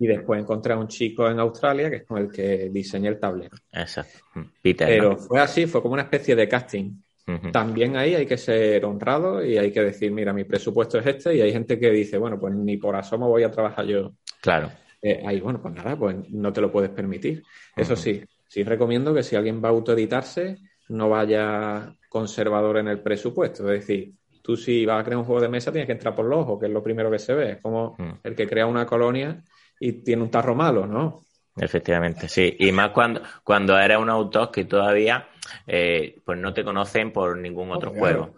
Y 0.00 0.06
después 0.08 0.40
encontré 0.40 0.72
a 0.72 0.76
un 0.76 0.88
chico 0.88 1.30
en 1.30 1.38
Australia 1.38 1.88
que 1.88 1.96
es 1.96 2.04
con 2.04 2.18
el 2.18 2.28
que 2.28 2.70
diseñé 2.72 3.08
el 3.08 3.20
tablero. 3.20 3.56
Exacto. 3.70 4.18
Peter, 4.60 4.88
Pero 4.88 5.16
fue 5.16 5.40
así, 5.40 5.66
fue 5.66 5.80
como 5.80 5.94
una 5.94 6.02
especie 6.02 6.34
de 6.34 6.48
casting. 6.48 6.90
También 7.52 7.96
ahí 7.96 8.16
hay 8.16 8.26
que 8.26 8.36
ser 8.36 8.84
honrado 8.84 9.44
y 9.44 9.56
hay 9.56 9.70
que 9.70 9.80
decir, 9.80 10.10
mira, 10.10 10.32
mi 10.32 10.42
presupuesto 10.42 10.98
es 10.98 11.06
este 11.06 11.36
y 11.36 11.40
hay 11.40 11.52
gente 11.52 11.78
que 11.78 11.90
dice, 11.90 12.18
bueno, 12.18 12.38
pues 12.38 12.52
ni 12.52 12.78
por 12.78 12.96
asomo 12.96 13.28
voy 13.28 13.44
a 13.44 13.50
trabajar 13.50 13.86
yo. 13.86 14.12
Claro. 14.40 14.72
Eh, 15.00 15.22
ahí, 15.24 15.38
bueno, 15.38 15.62
pues 15.62 15.72
nada, 15.72 15.96
pues 15.96 16.16
no 16.30 16.52
te 16.52 16.60
lo 16.60 16.72
puedes 16.72 16.90
permitir. 16.90 17.44
Eso 17.76 17.94
sí, 17.94 18.22
sí 18.54 18.62
recomiendo 18.62 19.12
que 19.12 19.24
si 19.24 19.34
alguien 19.34 19.60
va 19.60 19.70
a 19.70 19.72
autoeditarse, 19.72 20.58
no 20.88 21.08
vaya 21.08 21.92
conservador 22.08 22.78
en 22.78 22.86
el 22.86 23.00
presupuesto. 23.00 23.64
Es 23.72 23.80
decir, 23.80 24.12
tú 24.42 24.56
si 24.56 24.86
vas 24.86 25.00
a 25.00 25.04
crear 25.04 25.18
un 25.18 25.24
juego 25.24 25.40
de 25.40 25.48
mesa 25.48 25.72
tienes 25.72 25.86
que 25.86 25.94
entrar 25.94 26.14
por 26.14 26.26
los 26.26 26.38
ojos, 26.38 26.60
que 26.60 26.66
es 26.66 26.72
lo 26.72 26.80
primero 26.80 27.10
que 27.10 27.18
se 27.18 27.34
ve. 27.34 27.50
Es 27.50 27.60
como 27.60 27.96
mm. 27.98 28.20
el 28.22 28.36
que 28.36 28.46
crea 28.46 28.66
una 28.66 28.86
colonia 28.86 29.42
y 29.80 30.04
tiene 30.04 30.22
un 30.22 30.30
tarro 30.30 30.54
malo, 30.54 30.86
¿no? 30.86 31.24
Efectivamente, 31.56 32.28
sí. 32.28 32.54
Y 32.60 32.70
más 32.70 32.90
cuando, 32.90 33.22
cuando 33.42 33.76
eres 33.76 33.98
un 33.98 34.08
autor 34.08 34.52
que 34.52 34.66
todavía 34.66 35.26
eh, 35.66 36.20
pues 36.24 36.38
no 36.38 36.54
te 36.54 36.62
conocen 36.62 37.12
por 37.12 37.36
ningún 37.36 37.72
otro 37.72 37.90
juego. 37.90 38.36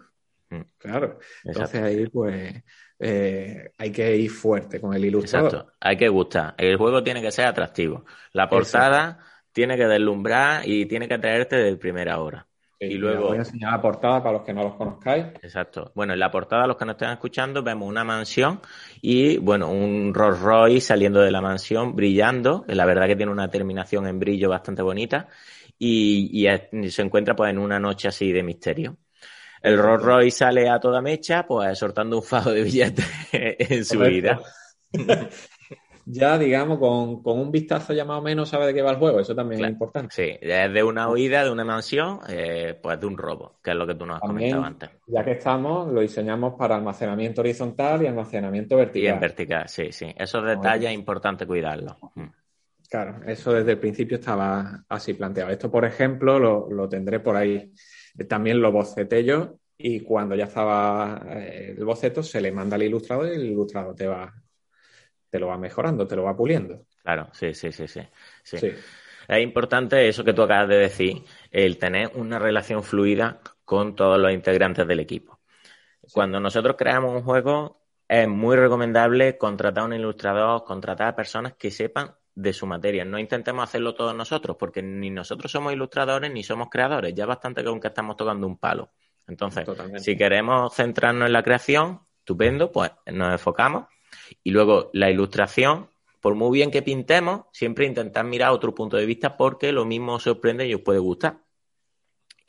Mm. 0.49 0.61
Claro. 0.79 1.19
Entonces 1.43 1.79
ahí 1.79 2.07
pues 2.07 2.63
eh, 2.97 3.69
hay 3.77 3.91
que 3.91 4.17
ir 4.17 4.31
fuerte 4.31 4.81
con 4.81 4.95
el 4.95 5.05
ilustrador. 5.05 5.53
Exacto. 5.53 5.73
Hay 5.79 5.95
que 5.95 6.09
gustar. 6.09 6.55
El 6.57 6.75
juego 6.75 7.03
tiene 7.03 7.21
que 7.21 7.31
ser 7.31 7.45
atractivo. 7.45 8.03
La 8.33 8.49
portada 8.49 9.19
tiene 9.57 9.75
que 9.75 9.87
deslumbrar 9.87 10.69
y 10.69 10.85
tiene 10.85 11.07
que 11.07 11.17
traerte 11.17 11.55
de 11.55 11.75
primera 11.77 12.19
hora. 12.19 12.45
y 12.79 12.93
luego. 12.93 13.29
Voy 13.29 13.37
a 13.37 13.39
enseñar 13.39 13.71
la 13.71 13.81
portada 13.81 14.21
para 14.21 14.37
los 14.37 14.45
que 14.45 14.53
no 14.53 14.61
los 14.61 14.75
conozcáis. 14.75 15.25
Exacto. 15.41 15.91
Bueno, 15.95 16.13
en 16.13 16.19
la 16.19 16.29
portada, 16.29 16.67
los 16.67 16.77
que 16.77 16.85
nos 16.85 16.93
estén 16.93 17.09
escuchando, 17.09 17.63
vemos 17.63 17.89
una 17.89 18.03
mansión 18.03 18.61
y, 19.01 19.37
bueno, 19.39 19.71
un 19.71 20.13
Rolls 20.13 20.41
Royce 20.41 20.81
saliendo 20.81 21.21
de 21.21 21.31
la 21.31 21.41
mansión 21.41 21.95
brillando. 21.95 22.65
La 22.67 22.85
verdad 22.85 23.07
que 23.07 23.15
tiene 23.15 23.31
una 23.31 23.49
terminación 23.49 24.05
en 24.05 24.19
brillo 24.19 24.47
bastante 24.47 24.83
bonita 24.83 25.27
y, 25.79 26.45
se 26.89 27.01
encuentra, 27.01 27.35
pues, 27.35 27.49
en 27.49 27.57
una 27.57 27.79
noche 27.79 28.09
así 28.09 28.31
de 28.31 28.43
misterio. 28.43 28.97
El 29.63 29.79
Rolls 29.79 30.03
Royce 30.03 30.37
sale 30.37 30.69
a 30.69 30.79
toda 30.79 31.01
mecha, 31.01 31.47
pues, 31.47 31.79
soltando 31.79 32.17
un 32.17 32.23
fajo 32.23 32.51
de 32.51 32.61
billetes 32.61 33.07
en 33.31 33.83
su 33.83 33.97
vida. 33.97 34.39
ya, 36.09 36.37
digamos, 36.37 36.79
con, 36.79 37.21
un 37.25 37.51
vistazo 37.51 37.93
ya 37.93 38.05
más 38.05 38.19
o 38.19 38.21
menos 38.21 38.47
sabe 38.47 38.67
de 38.67 38.73
qué 38.73 38.81
va 38.81 38.91
el 38.91 38.97
juego. 38.97 39.19
Eso 39.19 39.35
también 39.35 39.65
es 39.65 39.71
importante. 39.71 40.15
Sí, 40.15 40.37
es 40.39 40.73
de 40.73 40.83
una 40.83 41.09
huida, 41.09 41.43
de 41.43 41.51
una 41.51 41.65
mansión, 41.65 42.19
eh, 42.29 42.79
pues 42.81 42.99
de 42.99 43.05
un 43.05 43.17
robo, 43.17 43.59
que 43.61 43.71
es 43.71 43.75
lo 43.75 43.85
que 43.85 43.95
tú 43.95 44.05
nos 44.05 44.15
has 44.15 44.21
comentado 44.21 44.63
antes. 44.63 44.89
Ya 45.05 45.23
que 45.25 45.31
estamos, 45.31 45.91
lo 45.91 45.99
diseñamos 45.99 46.53
para 46.53 46.77
almacenamiento 46.77 47.41
horizontal 47.41 48.03
y 48.03 48.07
almacenamiento 48.07 48.77
vertical. 48.77 49.03
Y 49.03 49.07
en 49.07 49.19
vertical, 49.19 49.67
sí, 49.67 49.91
sí. 49.91 50.13
Esos 50.17 50.45
detalles 50.45 50.89
es 50.91 50.95
importante 50.95 51.45
cuidarlos. 51.45 51.97
Mm. 52.15 52.27
Claro, 52.89 53.19
eso 53.25 53.51
desde 53.51 53.73
el 53.73 53.79
principio 53.79 54.17
estaba 54.17 54.85
así 54.87 55.13
planteado. 55.13 55.51
Esto, 55.51 55.69
por 55.69 55.83
ejemplo, 55.83 56.39
lo, 56.39 56.69
lo 56.71 56.87
tendré 56.87 57.19
por 57.19 57.35
ahí. 57.35 57.73
También 58.29 58.61
lo 58.61 58.71
boceté 58.71 59.25
yo 59.25 59.57
y 59.77 59.99
cuando 59.99 60.35
ya 60.35 60.45
estaba 60.45 61.21
eh, 61.31 61.75
el 61.77 61.85
boceto 61.85 62.23
se 62.23 62.39
le 62.39 62.51
manda 62.51 62.75
al 62.75 62.83
ilustrador 62.83 63.27
y 63.27 63.35
el 63.35 63.45
ilustrador 63.45 63.93
te 63.93 64.07
va 64.07 64.33
te 65.29 65.39
lo 65.39 65.47
va 65.47 65.57
mejorando, 65.57 66.07
te 66.07 66.15
lo 66.15 66.23
va 66.23 66.35
puliendo. 66.35 66.85
Claro, 67.03 67.29
sí, 67.31 67.53
sí, 67.53 67.71
sí, 67.71 67.87
sí. 67.87 68.01
sí. 68.43 68.71
Es 69.27 69.43
importante 69.43 70.07
eso 70.07 70.23
que 70.23 70.33
tú 70.33 70.41
acabas 70.41 70.69
de 70.69 70.77
decir, 70.77 71.23
el 71.51 71.77
tener 71.77 72.11
una 72.15 72.39
relación 72.39 72.83
fluida 72.83 73.41
con 73.65 73.95
todos 73.95 74.17
los 74.17 74.31
integrantes 74.31 74.87
del 74.87 75.01
equipo. 75.01 75.39
Cuando 76.13 76.39
nosotros 76.39 76.75
creamos 76.77 77.13
un 77.13 77.23
juego, 77.23 77.81
es 78.07 78.27
muy 78.27 78.55
recomendable 78.55 79.37
contratar 79.37 79.83
a 79.83 79.87
un 79.87 79.93
ilustrador, 79.93 80.63
contratar 80.63 81.09
a 81.09 81.15
personas 81.15 81.55
que 81.55 81.71
sepan 81.71 82.15
de 82.33 82.53
su 82.53 82.65
materia. 82.65 83.03
No 83.03 83.19
intentemos 83.19 83.63
hacerlo 83.63 83.95
todos 83.95 84.15
nosotros, 84.15 84.55
porque 84.57 84.81
ni 84.81 85.09
nosotros 85.09 85.51
somos 85.51 85.73
ilustradores 85.73 86.31
ni 86.31 86.43
somos 86.43 86.69
creadores. 86.69 87.13
Ya 87.13 87.25
bastante 87.25 87.61
que 87.61 87.67
aunque 87.67 87.89
estamos 87.89 88.15
tocando 88.15 88.47
un 88.47 88.57
palo. 88.57 88.91
Entonces, 89.27 89.67
si 89.97 90.15
queremos 90.15 90.73
centrarnos 90.73 91.25
en 91.25 91.33
la 91.33 91.43
creación, 91.43 91.99
estupendo, 92.19 92.71
pues 92.71 92.91
nos 93.07 93.33
enfocamos 93.33 93.87
y 94.43 94.51
luego 94.51 94.89
la 94.93 95.09
ilustración, 95.09 95.87
por 96.21 96.35
muy 96.35 96.57
bien 96.57 96.71
que 96.71 96.81
pintemos, 96.81 97.45
siempre 97.51 97.85
intentar 97.85 98.25
mirar 98.25 98.51
otro 98.51 98.73
punto 98.73 98.97
de 98.97 99.05
vista 99.05 99.37
porque 99.37 99.71
lo 99.71 99.85
mismo 99.85 100.15
os 100.15 100.23
sorprende 100.23 100.67
y 100.67 100.73
os 100.73 100.81
puede 100.81 100.99
gustar. 100.99 101.39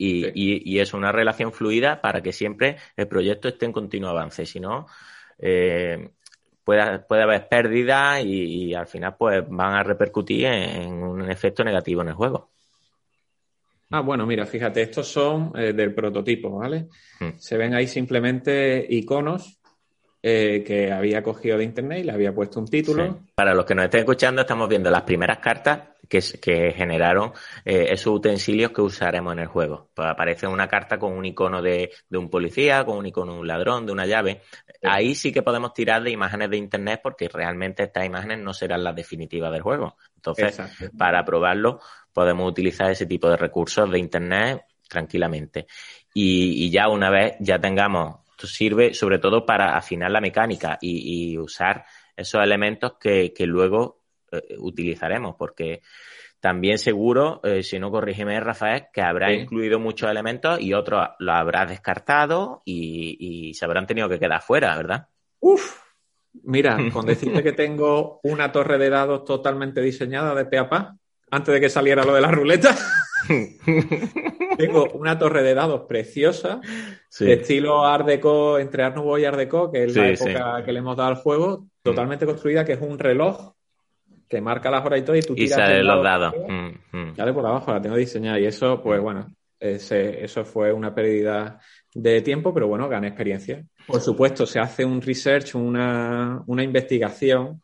Y, 0.01 0.79
es 0.79 0.93
una 0.93 1.11
relación 1.11 1.51
fluida 1.51 1.99
para 1.99 2.21
que 2.21 2.31
siempre 2.31 2.77
el 2.95 3.07
proyecto 3.07 3.49
esté 3.49 3.65
en 3.65 3.73
continuo 3.73 4.09
avance. 4.09 4.45
Si 4.45 4.57
no, 4.57 4.87
eh, 5.37 6.11
puede, 6.63 6.99
puede 6.99 7.23
haber 7.23 7.49
pérdidas 7.49 8.23
y, 8.23 8.73
al 8.73 8.87
final 8.87 9.15
pues 9.17 9.43
van 9.49 9.73
a 9.73 9.83
repercutir 9.83 10.45
en, 10.45 11.03
un 11.03 11.29
efecto 11.29 11.63
negativo 11.63 12.01
en 12.01 12.09
el 12.09 12.13
juego. 12.13 12.49
Ah, 13.91 14.01
bueno, 14.01 14.25
mira, 14.25 14.45
fíjate, 14.45 14.83
estos 14.83 15.07
son 15.07 15.51
eh, 15.55 15.73
del 15.73 15.95
prototipo, 15.95 16.51
¿vale? 16.51 16.87
Hmm. 17.19 17.31
Se 17.37 17.57
ven 17.57 17.73
ahí 17.73 17.87
simplemente 17.87 18.85
iconos 18.87 19.58
eh, 20.21 20.63
que 20.65 20.91
había 20.91 21.23
cogido 21.23 21.57
de 21.57 21.63
internet 21.63 21.99
y 21.99 22.03
le 22.03 22.11
había 22.11 22.33
puesto 22.33 22.59
un 22.59 22.67
título. 22.67 23.19
Para 23.35 23.53
los 23.53 23.63
que 23.63 23.73
nos 23.73 23.85
estén 23.85 24.01
escuchando, 24.01 24.41
estamos 24.41 24.67
viendo 24.67 24.89
las 24.91 25.03
primeras 25.03 25.37
cartas 25.39 25.79
que, 26.09 26.19
que 26.41 26.73
generaron 26.73 27.31
eh, 27.63 27.87
esos 27.91 28.15
utensilios 28.15 28.71
que 28.71 28.81
usaremos 28.81 29.31
en 29.31 29.39
el 29.39 29.47
juego. 29.47 29.89
Pues 29.93 30.09
aparece 30.09 30.45
una 30.45 30.67
carta 30.67 30.99
con 30.99 31.13
un 31.13 31.23
icono 31.23 31.61
de, 31.61 31.91
de, 32.09 32.17
un 32.17 32.29
policía, 32.29 32.83
con 32.83 32.97
un 32.97 33.05
icono 33.05 33.35
de 33.35 33.39
un 33.39 33.47
ladrón, 33.47 33.85
de 33.85 33.93
una 33.93 34.05
llave. 34.05 34.41
Ahí 34.83 35.15
sí 35.15 35.31
que 35.31 35.41
podemos 35.41 35.73
tirar 35.73 36.03
de 36.03 36.11
imágenes 36.11 36.49
de 36.49 36.57
internet 36.57 36.99
porque 37.01 37.29
realmente 37.29 37.83
estas 37.83 38.05
imágenes 38.05 38.39
no 38.39 38.53
serán 38.53 38.83
las 38.83 38.95
definitivas 38.95 39.53
del 39.53 39.61
juego. 39.61 39.95
Entonces, 40.15 40.59
para 40.97 41.23
probarlo, 41.23 41.79
podemos 42.11 42.49
utilizar 42.49 42.91
ese 42.91 43.05
tipo 43.05 43.29
de 43.29 43.37
recursos 43.37 43.89
de 43.89 43.99
internet 43.99 44.65
tranquilamente. 44.89 45.67
Y, 46.13 46.65
y 46.65 46.71
ya 46.71 46.89
una 46.89 47.09
vez 47.09 47.35
ya 47.39 47.59
tengamos 47.59 48.17
sirve 48.47 48.93
sobre 48.93 49.19
todo 49.19 49.45
para 49.45 49.77
afinar 49.77 50.11
la 50.11 50.21
mecánica 50.21 50.77
y, 50.81 51.37
usar 51.37 51.85
esos 52.15 52.43
elementos 52.43 52.93
que, 52.99 53.33
luego 53.45 54.03
eh, 54.31 54.55
utilizaremos, 54.57 55.35
porque 55.37 55.81
también 56.39 56.77
seguro, 56.77 57.41
eh, 57.43 57.63
si 57.63 57.79
no 57.79 57.91
corrígeme, 57.91 58.39
Rafael, 58.39 58.85
que 58.93 59.01
habrá 59.01 59.33
incluido 59.33 59.79
muchos 59.79 60.09
elementos 60.09 60.59
y 60.61 60.73
otros 60.73 61.09
los 61.19 61.35
habrá 61.35 61.65
descartado 61.65 62.61
y, 62.65 63.53
se 63.53 63.65
habrán 63.65 63.87
tenido 63.87 64.07
que 64.07 64.19
quedar 64.19 64.41
fuera, 64.41 64.75
¿verdad? 64.75 65.07
Uf, 65.41 65.81
mira, 66.43 66.77
con 66.93 67.05
decirte 67.05 67.43
que 67.43 67.51
tengo 67.51 68.19
una 68.23 68.51
torre 68.51 68.77
de 68.77 68.89
dados 68.89 69.25
totalmente 69.25 69.81
diseñada 69.81 70.33
de 70.33 70.45
pe 70.45 70.59
antes 71.31 71.53
de 71.53 71.59
que 71.59 71.69
saliera 71.69 72.03
lo 72.03 72.13
de 72.13 72.21
la 72.21 72.31
ruleta. 72.31 72.75
Tengo 74.57 74.89
una 74.93 75.17
torre 75.17 75.43
de 75.43 75.53
dados 75.53 75.81
preciosa, 75.87 76.61
de 77.19 77.33
estilo 77.33 77.85
Art 77.85 78.05
Deco, 78.05 78.59
entre 78.59 78.83
Art 78.83 78.95
Nouveau 78.95 79.17
y 79.17 79.25
Art 79.25 79.37
Deco, 79.37 79.71
que 79.71 79.85
es 79.85 79.95
la 79.95 80.09
época 80.09 80.63
que 80.65 80.73
le 80.73 80.79
hemos 80.79 80.97
dado 80.97 81.09
al 81.09 81.15
juego, 81.15 81.67
totalmente 81.81 82.25
construida, 82.25 82.65
que 82.65 82.73
es 82.73 82.81
un 82.81 82.99
reloj 82.99 83.53
que 84.27 84.41
marca 84.41 84.69
las 84.69 84.85
horas 84.85 84.99
y 84.99 85.03
todo, 85.03 85.15
y 85.15 85.21
tú 85.21 85.33
tiras. 85.33 85.57
Y 85.57 85.61
sale 85.61 85.83
los 85.83 86.03
dados. 86.03 86.33
Mm, 86.47 86.97
mm. 86.97 87.15
Dale 87.15 87.33
por 87.33 87.45
abajo, 87.45 87.71
la 87.71 87.81
tengo 87.81 87.95
diseñada. 87.95 88.39
Y 88.39 88.45
eso, 88.45 88.81
pues 88.81 89.01
bueno, 89.01 89.33
ese, 89.59 90.23
eso 90.23 90.45
fue 90.45 90.71
una 90.71 90.93
pérdida 90.93 91.59
de 91.93 92.21
tiempo, 92.21 92.53
pero 92.53 92.67
bueno, 92.67 92.87
gané 92.87 93.07
experiencia. 93.07 93.63
Por 93.87 94.01
supuesto, 94.01 94.45
se 94.45 94.59
hace 94.59 94.85
un 94.85 95.01
research, 95.01 95.55
una, 95.55 96.43
una 96.45 96.63
investigación 96.63 97.63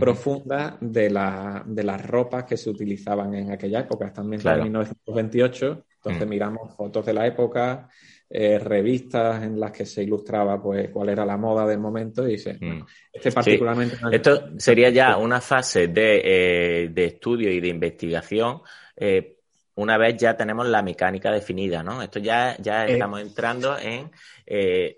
profunda 0.00 0.76
de, 0.80 1.10
la, 1.10 1.62
de 1.64 1.84
las 1.84 2.04
ropas 2.04 2.44
que 2.44 2.56
se 2.56 2.70
utilizaban 2.70 3.34
en 3.34 3.52
aquella 3.52 3.80
época, 3.80 4.12
también 4.12 4.46
en 4.46 4.62
1928. 4.64 5.84
Entonces 5.96 6.28
miramos 6.28 6.74
fotos 6.74 7.06
de 7.06 7.12
la 7.12 7.26
época, 7.26 7.88
eh, 8.28 8.58
revistas 8.58 9.44
en 9.44 9.58
las 9.58 9.70
que 9.70 9.86
se 9.86 10.02
ilustraba 10.02 10.60
pues 10.60 10.90
cuál 10.90 11.10
era 11.10 11.24
la 11.24 11.36
moda 11.36 11.64
del 11.66 11.78
momento 11.78 12.26
y 12.26 12.32
dice, 12.32 12.58
este 13.12 13.30
particularmente... 13.30 13.96
Esto 14.10 14.50
sería 14.58 14.90
ya 14.90 15.16
una 15.16 15.40
fase 15.40 15.88
de, 15.88 16.22
eh, 16.24 16.88
de 16.88 17.04
estudio 17.04 17.50
y 17.50 17.60
de 17.60 17.68
investigación 17.68 18.62
eh, 18.96 19.36
una 19.76 19.98
vez 19.98 20.16
ya 20.16 20.36
tenemos 20.36 20.66
la 20.66 20.82
mecánica 20.82 21.30
definida, 21.30 21.82
¿no? 21.82 22.02
Esto 22.02 22.18
ya, 22.18 22.56
ya 22.58 22.86
estamos 22.86 23.20
entrando 23.20 23.76
en, 23.78 24.10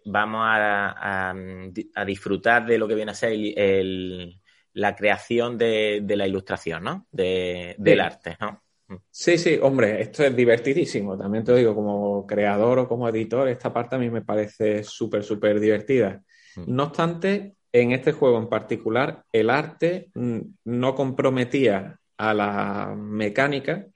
vamos 0.05 0.41
a, 0.45 1.33
a, 1.33 2.05
disfrutar 2.05 2.65
de 2.65 2.79
lo 2.79 2.87
que 2.87 2.95
viene 2.95 3.11
a 3.11 3.15
ser 3.15 3.33
el, 3.33 4.38
la 4.79 4.95
creación 4.95 5.59
de, 5.59 6.03
la 6.07 6.27
ilustración, 6.27 6.85
¿no? 6.85 7.07
De, 7.11 7.75
del 7.79 8.01
arte, 8.01 8.37
¿no? 8.41 8.63
Mm. 8.87 8.97
Sí, 9.11 9.37
sí, 9.37 9.59
hombre, 9.61 10.01
esto 10.01 10.23
es 10.25 10.35
divertidísimo. 10.35 11.19
También 11.19 11.45
te 11.45 11.55
digo, 11.55 11.75
como 11.75 12.27
creador 12.27 12.79
o 12.79 12.89
como 12.89 13.09
editor, 13.09 13.49
esta 13.49 13.73
parte 13.73 13.97
a 13.97 13.99
mí 13.99 14.09
me 14.09 14.23
parece 14.23 14.85
súper, 14.85 15.25
súper 15.25 15.59
divertida. 15.59 16.23
Mm. 16.57 16.63
No 16.75 16.85
obstante, 16.85 17.57
en 17.73 17.93
este 17.93 18.13
juego 18.13 18.39
en 18.39 18.49
particular, 18.49 19.25
el 19.33 19.51
arte 19.51 20.11
mm, 20.15 20.39
no 20.65 20.95
comprometía 20.95 21.99
a 22.17 22.35
la 22.35 22.95
mecánica 22.97 23.87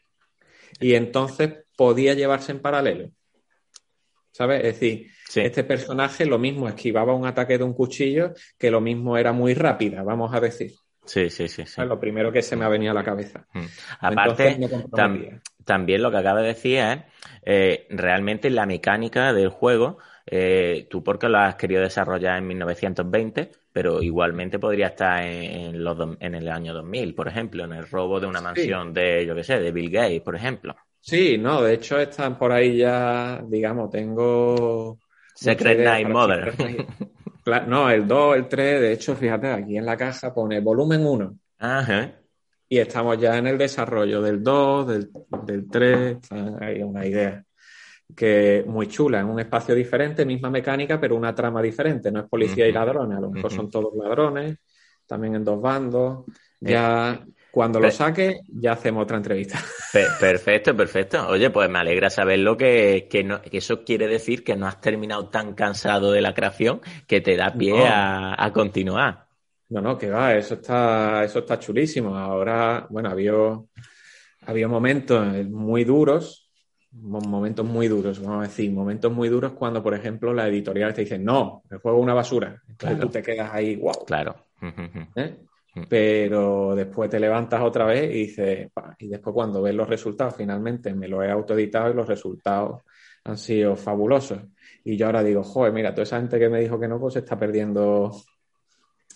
y 0.81 0.95
entonces 0.95 1.65
podía 1.77 2.15
llevarse 2.15 2.53
en 2.53 2.61
paralelo. 2.61 3.11
¿Sabes? 4.33 4.65
Es 4.65 4.81
decir, 4.81 5.11
este 5.35 5.63
personaje 5.63 6.25
lo 6.27 6.39
mismo 6.39 6.69
esquivaba 6.69 7.15
un 7.15 7.27
ataque 7.27 7.59
de 7.59 7.65
un 7.65 7.75
cuchillo 7.75 8.33
que 8.59 8.71
lo 8.71 8.81
mismo 8.81 9.17
era 9.17 9.33
muy 9.33 9.55
rápida, 9.55 10.03
vamos 10.03 10.35
a 10.35 10.41
decir. 10.41 10.73
Sí, 11.05 11.31
sí, 11.31 11.49
sí. 11.49 11.63
Es 11.63 11.79
lo 11.79 11.99
primero 11.99 12.33
que 12.33 12.43
se 12.43 12.57
me 12.57 12.65
ha 12.65 12.69
venido 12.69 12.93
a 12.93 12.95
la 12.95 13.05
cabeza. 13.05 13.47
Mm. 13.53 13.65
Aparte, 14.01 14.71
también 15.65 16.03
lo 16.03 16.11
que 16.11 16.17
acaba 16.17 16.41
de 16.41 16.49
decir 16.49 16.79
es 16.79 16.99
eh, 17.45 17.87
realmente 17.91 18.51
la 18.51 18.67
mecánica 18.67 19.33
del 19.33 19.49
juego. 19.49 19.99
Eh, 20.25 20.87
tú 20.89 21.03
porque 21.03 21.29
lo 21.29 21.39
has 21.39 21.57
querido 21.57 21.83
desarrollar 21.83 22.39
en 22.39 22.47
1920, 22.47 23.51
pero 23.73 24.03
igualmente 24.03 24.61
podría 24.61 24.89
estar 24.89 25.25
en, 25.25 25.83
los, 25.83 25.99
en 26.21 26.35
el 26.37 26.49
año 26.49 26.73
2000, 26.73 27.15
por 27.15 27.27
ejemplo, 27.27 27.65
en 27.65 27.73
el 27.73 27.89
robo 27.89 28.21
de 28.21 28.29
una 28.29 28.41
mansión 28.41 28.95
de, 28.95 29.27
yo 29.27 29.35
qué 29.35 29.43
sé, 29.43 29.59
de 29.59 29.73
Bill 29.73 29.91
Gates, 29.91 30.21
por 30.23 30.37
ejemplo. 30.37 30.77
Sí, 31.05 31.37
no, 31.37 31.61
de 31.63 31.75
hecho 31.75 31.99
están 31.99 32.39
por 32.39 32.53
ahí 32.53 32.79
ya, 32.79 33.43
digamos, 33.45 33.91
tengo 33.91 34.99
Secret 35.35 35.81
Night 35.81 36.09
Mother. 36.09 36.55
No, 37.67 37.91
el 37.91 38.07
2, 38.07 38.37
el 38.37 38.47
3, 38.47 38.81
de 38.81 38.93
hecho, 38.93 39.17
fíjate, 39.17 39.49
aquí 39.49 39.77
en 39.77 39.85
la 39.85 39.97
caja 39.97 40.33
pone 40.33 40.61
volumen 40.61 41.05
1. 41.05 41.39
Ajá. 41.59 42.13
Y 42.69 42.79
estamos 42.79 43.19
ya 43.19 43.37
en 43.37 43.49
el 43.49 43.59
desarrollo 43.59 44.23
del 44.23 44.45
2, 44.45 44.87
del, 44.87 45.11
del 45.45 45.69
3, 45.69 46.19
hay 46.61 46.83
una 46.83 47.05
idea 47.05 47.45
que 48.15 48.65
muy 48.65 48.87
chula, 48.87 49.21
en 49.21 49.27
un 49.27 49.41
espacio 49.41 49.75
diferente, 49.75 50.25
misma 50.25 50.51
mecánica, 50.51 51.01
pero 51.01 51.17
una 51.17 51.35
trama 51.35 51.61
diferente, 51.61 52.13
no 52.13 52.21
es 52.21 52.29
policía 52.29 52.69
y 52.69 52.73
ladrones, 52.73 53.19
a 53.19 53.21
lo 53.21 53.31
mejor 53.31 53.53
son 53.53 53.69
todos 53.69 53.93
ladrones, 53.97 54.57
también 55.05 55.35
en 55.35 55.45
dos 55.45 55.61
bandos, 55.61 56.27
ya 56.61 57.27
cuando 57.53 57.81
lo 57.81 57.91
saque, 57.91 58.41
ya 58.49 58.73
hacemos 58.73 59.03
otra 59.03 59.19
entrevista. 59.19 59.59
Perfecto, 60.19 60.75
perfecto. 60.75 61.29
Oye, 61.29 61.51
pues 61.51 61.69
me 61.69 61.81
alegra 61.81 62.09
saberlo 62.09 62.57
que, 62.57 63.07
que, 63.11 63.23
no, 63.23 63.43
que 63.43 63.59
eso 63.59 63.85
quiere 63.85 64.09
decir 64.09 64.43
que 64.43 64.57
no 64.57 64.67
has 64.67 64.81
terminado 64.81 65.29
tan 65.29 65.53
cansado 65.53 66.13
de 66.13 66.23
la 66.23 66.33
creación 66.33 66.81
que 67.07 67.21
te 67.21 67.37
da 67.37 67.53
pie 67.53 67.75
a, 67.87 68.51
continuar. 68.55 69.27
No, 69.69 69.83
no, 69.83 69.99
que 69.99 70.09
va, 70.09 70.35
eso 70.35 70.55
está, 70.55 71.25
eso 71.25 71.41
está 71.41 71.59
chulísimo. 71.59 72.17
Ahora, 72.17 72.87
bueno, 72.89 73.11
había, 73.11 73.35
había 74.47 74.67
momentos 74.67 75.23
muy 75.51 75.85
duros, 75.85 76.51
momentos 76.91 77.67
muy 77.67 77.87
duros, 77.87 78.19
vamos 78.19 78.39
a 78.39 78.49
decir, 78.49 78.73
momentos 78.73 79.13
muy 79.13 79.29
duros 79.29 79.53
cuando, 79.53 79.83
por 79.83 79.93
ejemplo, 79.93 80.33
la 80.33 80.49
editorial 80.49 80.95
te 80.95 81.03
dice, 81.03 81.19
no, 81.19 81.65
el 81.71 81.77
juego 81.81 81.99
es 81.99 82.03
una 82.03 82.15
basura. 82.15 82.63
Entonces 82.67 82.99
tú 82.99 83.09
te 83.09 83.23
quedas 83.23 83.53
ahí, 83.53 83.77
wow. 83.77 84.07
Claro. 84.07 84.37
¿Eh? 85.17 85.37
Mm. 85.75 85.85
pero 85.89 86.75
después 86.75 87.09
te 87.09 87.19
levantas 87.19 87.63
otra 87.63 87.87
vez 87.87 88.05
y 88.11 88.27
dices, 88.27 88.71
y 88.99 89.09
después 89.09 89.33
cuando 89.33 89.63
ves 89.63 89.75
los 89.75 89.89
resultados, 89.89 90.37
finalmente 90.37 90.93
me 90.95 91.09
lo 91.09 91.23
he 91.23 91.31
autoeditado 91.31 91.91
y 91.91 91.95
los 91.95 92.07
resultados 92.07 92.83
han 93.25 93.39
sido 93.39 93.75
fabulosos. 93.75 94.41
Y 94.85 94.97
yo 94.97 95.07
ahora 95.07 95.23
digo, 95.23 95.43
joder, 95.43 95.73
mira, 95.73 95.95
toda 95.95 96.03
esa 96.03 96.19
gente 96.19 96.39
que 96.39 96.49
me 96.51 96.61
dijo 96.61 96.79
que 96.79 96.89
no, 96.89 96.99
pues 96.99 97.17
está 97.17 97.39
perdiendo 97.39 98.13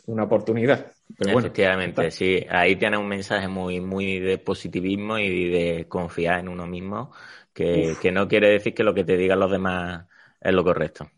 una 0.07 0.23
oportunidad. 0.25 0.93
Pero 1.19 1.39
Efectivamente, 1.39 2.11
sí. 2.11 2.47
Ahí 2.49 2.77
tiene 2.77 2.97
un 2.97 3.09
mensaje 3.09 3.49
muy, 3.49 3.81
muy 3.81 4.19
de 4.21 4.39
positivismo 4.39 5.19
y 5.19 5.51
de 5.51 5.87
confiar 5.89 6.41
en 6.41 6.49
uno 6.49 6.67
mismo, 6.67 7.13
que, 7.53 7.97
no 8.13 8.29
quiere 8.29 8.49
decir 8.49 8.73
que 8.73 8.85
lo 8.85 8.95
que 8.95 9.05
te 9.05 9.17
digan 9.17 9.41
los 9.41 9.51
demás 9.51 10.07
es 10.41 10.55
lo 10.55 10.65
correcto. 10.65 11.11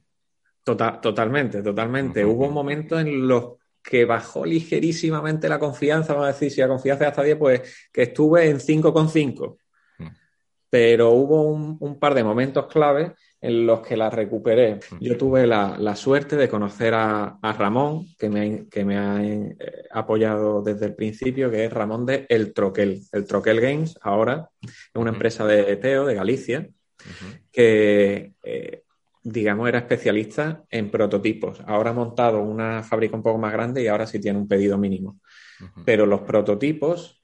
Total, 0.64 1.00
totalmente, 1.00 1.62
totalmente. 1.62 2.24
Hubo 2.24 2.50
momentos 2.50 3.00
en 3.00 3.26
los 3.28 3.58
que 3.82 4.04
bajó 4.04 4.44
ligerísimamente 4.44 5.48
la 5.48 5.58
confianza, 5.58 6.12
vamos 6.12 6.28
a 6.28 6.32
decir, 6.32 6.50
si 6.50 6.60
la 6.60 6.68
confianza 6.68 7.04
es 7.04 7.10
hasta 7.10 7.22
10, 7.22 7.36
pues 7.36 7.88
que 7.92 8.02
estuve 8.02 8.48
en 8.48 8.58
5,5. 8.58 9.56
Mm. 9.98 10.06
Pero 10.70 11.10
hubo 11.10 11.42
un, 11.42 11.98
par 11.98 12.14
de 12.14 12.24
momentos 12.24 12.66
clave 12.66 13.14
en 13.40 13.66
los 13.66 13.80
que 13.80 13.96
la 13.96 14.10
recuperé. 14.10 14.76
Mm. 14.76 14.98
Yo 15.00 15.16
tuve 15.16 15.46
la, 15.46 15.96
suerte 15.96 16.36
de 16.36 16.48
conocer 16.48 16.92
a, 16.94 17.38
Ramón, 17.42 18.06
que 18.18 18.28
me, 18.28 18.68
que 18.68 18.84
me 18.84 18.98
ha 18.98 19.24
eh, 19.24 19.56
apoyado 19.90 20.62
desde 20.62 20.86
el 20.86 20.94
principio, 20.94 21.50
que 21.50 21.64
es 21.64 21.72
Ramón 21.72 22.04
de 22.04 22.26
El 22.28 22.52
Troquel. 22.52 23.02
El 23.12 23.24
Troquel 23.24 23.60
Games, 23.60 23.98
ahora, 24.02 24.50
es 24.60 24.70
una 24.94 25.10
empresa 25.10 25.46
de 25.46 25.76
Teo, 25.76 26.04
de 26.04 26.14
Galicia, 26.14 26.68
que 27.50 28.32
eh, 28.42 28.82
digamos, 29.30 29.68
era 29.68 29.78
especialista 29.78 30.64
en 30.70 30.90
prototipos. 30.90 31.60
Ahora 31.66 31.90
ha 31.90 31.94
montado 31.94 32.40
una 32.40 32.82
fábrica 32.82 33.16
un 33.16 33.22
poco 33.22 33.38
más 33.38 33.52
grande 33.52 33.82
y 33.82 33.86
ahora 33.86 34.06
sí 34.06 34.20
tiene 34.20 34.38
un 34.38 34.48
pedido 34.48 34.78
mínimo. 34.78 35.20
Pero 35.84 36.06
los 36.06 36.20
prototipos, 36.20 37.20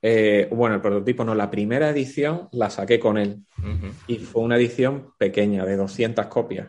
eh, 0.00 0.48
bueno, 0.52 0.76
el 0.76 0.80
prototipo 0.80 1.24
no, 1.24 1.34
la 1.34 1.50
primera 1.50 1.90
edición 1.90 2.48
la 2.52 2.70
saqué 2.70 2.98
con 2.98 3.18
él 3.18 3.44
y 4.06 4.18
fue 4.18 4.42
una 4.42 4.56
edición 4.56 5.12
pequeña 5.18 5.64
de 5.64 5.76
200 5.76 6.26
copias. 6.26 6.68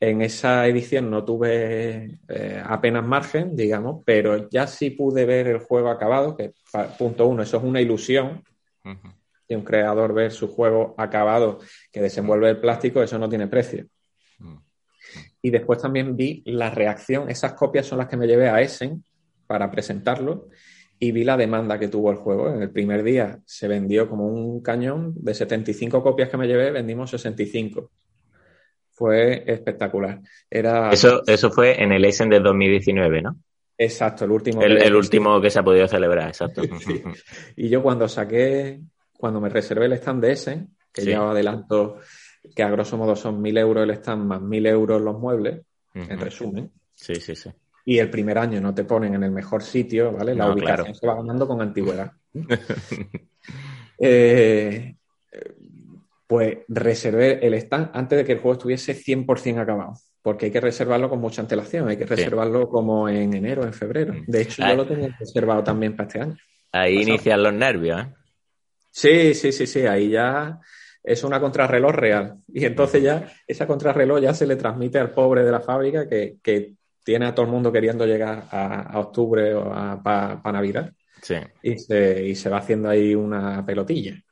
En 0.00 0.20
esa 0.20 0.66
edición 0.66 1.08
no 1.10 1.24
tuve 1.24 2.18
eh, 2.28 2.62
apenas 2.64 3.06
margen, 3.06 3.54
digamos, 3.54 4.02
pero 4.04 4.50
ya 4.50 4.66
sí 4.66 4.90
pude 4.90 5.24
ver 5.24 5.46
el 5.46 5.58
juego 5.58 5.90
acabado, 5.90 6.36
que 6.36 6.52
punto 6.98 7.28
uno, 7.28 7.44
eso 7.44 7.58
es 7.58 7.62
una 7.62 7.80
ilusión. 7.80 8.42
Y 9.48 9.54
un 9.54 9.64
creador 9.64 10.14
ver 10.14 10.32
su 10.32 10.48
juego 10.48 10.94
acabado 10.98 11.58
que 11.90 12.00
desenvuelve 12.00 12.50
el 12.50 12.60
plástico, 12.60 13.02
eso 13.02 13.18
no 13.18 13.28
tiene 13.28 13.48
precio. 13.48 13.86
Y 15.42 15.50
después 15.50 15.80
también 15.80 16.16
vi 16.16 16.42
la 16.46 16.70
reacción, 16.70 17.28
esas 17.28 17.54
copias 17.54 17.86
son 17.86 17.98
las 17.98 18.08
que 18.08 18.16
me 18.16 18.26
llevé 18.26 18.48
a 18.48 18.60
Essen 18.60 19.04
para 19.46 19.70
presentarlo 19.70 20.48
y 20.98 21.10
vi 21.10 21.24
la 21.24 21.36
demanda 21.36 21.78
que 21.78 21.88
tuvo 21.88 22.10
el 22.10 22.16
juego. 22.16 22.54
En 22.54 22.62
el 22.62 22.70
primer 22.70 23.02
día 23.02 23.40
se 23.44 23.66
vendió 23.66 24.08
como 24.08 24.28
un 24.28 24.62
cañón, 24.62 25.14
de 25.16 25.34
75 25.34 26.02
copias 26.02 26.28
que 26.28 26.36
me 26.36 26.46
llevé, 26.46 26.70
vendimos 26.70 27.10
65 27.10 27.90
fue 28.92 29.42
espectacular. 29.46 30.20
Era... 30.48 30.90
Eso, 30.92 31.22
eso 31.26 31.50
fue 31.50 31.82
en 31.82 31.92
el 31.92 32.04
Essen 32.04 32.28
de 32.28 32.38
2019, 32.38 33.22
¿no? 33.22 33.36
Exacto, 33.76 34.24
el 34.26 34.30
último. 34.30 34.62
El, 34.62 34.94
último 34.94 35.40
que 35.40 35.50
se 35.50 35.58
ha 35.58 35.64
podido 35.64 35.88
celebrar, 35.88 36.28
exacto. 36.28 36.62
Y 37.56 37.68
yo 37.68 37.82
cuando 37.82 38.06
saqué, 38.06 38.80
cuando 39.22 39.40
me 39.40 39.48
reservé 39.48 39.86
el 39.86 39.92
stand 39.92 40.20
de 40.20 40.32
Essen, 40.32 40.68
que 40.92 41.04
ya 41.04 41.30
adelanto 41.30 42.00
que 42.56 42.64
a 42.64 42.70
grosso 42.70 42.96
modo 42.96 43.14
son 43.14 43.40
mil 43.40 43.56
euros 43.56 43.84
el 43.84 43.92
stand 43.92 44.24
más 44.24 44.42
mil 44.42 44.66
euros 44.66 45.00
los 45.00 45.16
muebles, 45.16 45.60
en 45.94 46.18
resumen. 46.18 46.72
Sí, 46.92 47.14
sí, 47.14 47.36
sí. 47.36 47.48
Y 47.84 47.98
el 47.98 48.10
primer 48.10 48.36
año 48.36 48.60
no 48.60 48.74
te 48.74 48.82
ponen 48.82 49.14
en 49.14 49.22
el 49.22 49.30
mejor 49.30 49.62
sitio, 49.62 50.10
¿vale? 50.10 50.34
La 50.34 50.52
ubicación 50.52 50.92
se 50.92 51.06
va 51.06 51.14
ganando 51.14 51.46
con 51.46 51.62
antigüedad. 51.62 52.10
eh, 54.00 54.96
pues 56.26 56.58
reservé 56.66 57.46
el 57.46 57.54
stand 57.54 57.90
antes 57.94 58.18
de 58.18 58.24
que 58.24 58.32
el 58.32 58.38
juego 58.38 58.54
estuviese 58.54 58.92
100% 58.92 59.60
acabado, 59.60 59.94
porque 60.20 60.46
hay 60.46 60.52
que 60.52 60.60
reservarlo 60.60 61.08
con 61.08 61.20
mucha 61.20 61.42
antelación, 61.42 61.88
hay 61.88 61.96
que 61.96 62.06
reservarlo 62.06 62.68
como 62.68 63.08
en 63.08 63.34
enero, 63.34 63.62
en 63.62 63.72
febrero. 63.72 64.14
De 64.26 64.42
hecho, 64.42 64.66
yo 64.66 64.74
lo 64.74 64.84
tenía 64.84 65.16
reservado 65.16 65.62
también 65.62 65.94
para 65.94 66.08
este 66.08 66.20
año. 66.20 66.36
Ahí 66.72 67.02
inician 67.02 67.40
los 67.40 67.52
nervios, 67.52 68.02
¿eh? 68.02 68.14
Sí, 68.92 69.34
sí, 69.34 69.52
sí, 69.52 69.66
sí, 69.66 69.86
ahí 69.86 70.10
ya 70.10 70.60
es 71.02 71.24
una 71.24 71.40
contrarreloj 71.40 71.92
real. 71.92 72.36
Y 72.52 72.64
entonces 72.64 73.02
ya 73.02 73.32
esa 73.46 73.66
contrarreloj 73.66 74.20
ya 74.20 74.34
se 74.34 74.46
le 74.46 74.56
transmite 74.56 74.98
al 74.98 75.12
pobre 75.12 75.44
de 75.44 75.50
la 75.50 75.60
fábrica 75.60 76.08
que, 76.08 76.74
tiene 77.04 77.26
a 77.26 77.34
todo 77.34 77.46
el 77.46 77.50
mundo 77.50 77.72
queriendo 77.72 78.06
llegar 78.06 78.44
a, 78.52 78.96
octubre 79.00 79.54
o 79.54 79.72
para 80.04 80.52
Navidad. 80.52 80.92
Sí. 81.20 81.34
Y 81.60 81.76
se, 81.78 82.28
y 82.28 82.36
se 82.36 82.48
va 82.48 82.58
haciendo 82.58 82.88
ahí 82.88 83.12
una 83.12 83.66
pelotilla. 83.66 84.22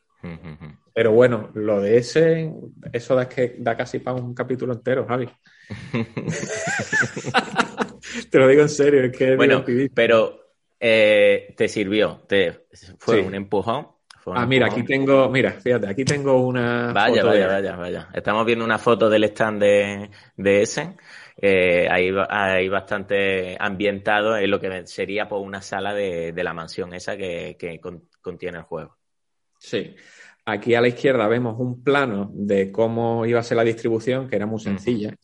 Pero 0.95 1.13
bueno, 1.13 1.51
lo 1.55 1.81
de 1.81 1.97
ese, 1.97 2.53
eso 2.93 3.17
da, 3.17 3.29
que, 3.29 3.57
da 3.59 3.77
casi 3.77 3.99
para 3.99 4.19
un 4.19 4.35
capítulo 4.35 4.75
entero, 4.75 5.05
Javi. 5.07 5.29
te 8.31 8.39
lo 8.39 8.47
digo 8.47 8.63
en 8.63 8.69
serio, 8.69 9.03
es 9.05 9.17
que 9.17 9.35
Bueno, 9.35 9.65
pero 9.95 10.53
eh, 10.79 11.55
te 11.57 11.69
sirvió, 11.69 12.23
te 12.29 12.67
fue 12.99 13.21
un 13.21 13.35
empujón. 13.35 13.89
Ah, 14.27 14.47
mira, 14.47 14.67
aquí 14.67 14.83
tengo, 14.85 15.29
mira, 15.29 15.53
fíjate, 15.53 15.89
aquí 15.89 16.05
tengo 16.05 16.47
una. 16.47 16.93
Vaya, 16.93 17.25
vaya, 17.25 17.47
vaya, 17.47 17.77
vaya. 17.77 18.09
Estamos 18.13 18.45
viendo 18.47 18.65
una 18.65 18.79
foto 18.79 19.09
del 19.09 19.25
stand 19.25 19.63
de, 19.63 20.11
de 20.37 20.63
Essen. 20.63 20.97
Eh, 21.43 21.89
ahí, 21.91 22.11
ahí 22.29 22.69
bastante 22.69 23.57
ambientado 23.59 24.37
en 24.37 24.51
lo 24.51 24.61
que 24.61 24.87
sería 24.87 25.29
por 25.29 25.39
pues, 25.39 25.49
una 25.49 25.63
sala 25.63 25.95
de, 25.95 26.33
de 26.33 26.45
la 26.45 26.53
mansión 26.53 26.93
esa 26.93 27.17
que, 27.17 27.57
que 27.59 27.81
contiene 28.21 28.59
el 28.59 28.65
juego. 28.65 28.97
Sí. 29.59 29.95
Aquí 30.45 30.75
a 30.75 30.81
la 30.81 30.89
izquierda 30.89 31.29
vemos 31.29 31.59
un 31.59 31.83
plano 31.83 32.31
de 32.33 32.73
cómo 32.73 33.25
iba 33.27 33.41
a 33.41 33.43
ser 33.43 33.57
la 33.57 33.65
distribución, 33.65 34.29
que 34.29 34.37
era 34.37 34.47
muy 34.47 34.59
sencilla. 34.59 35.15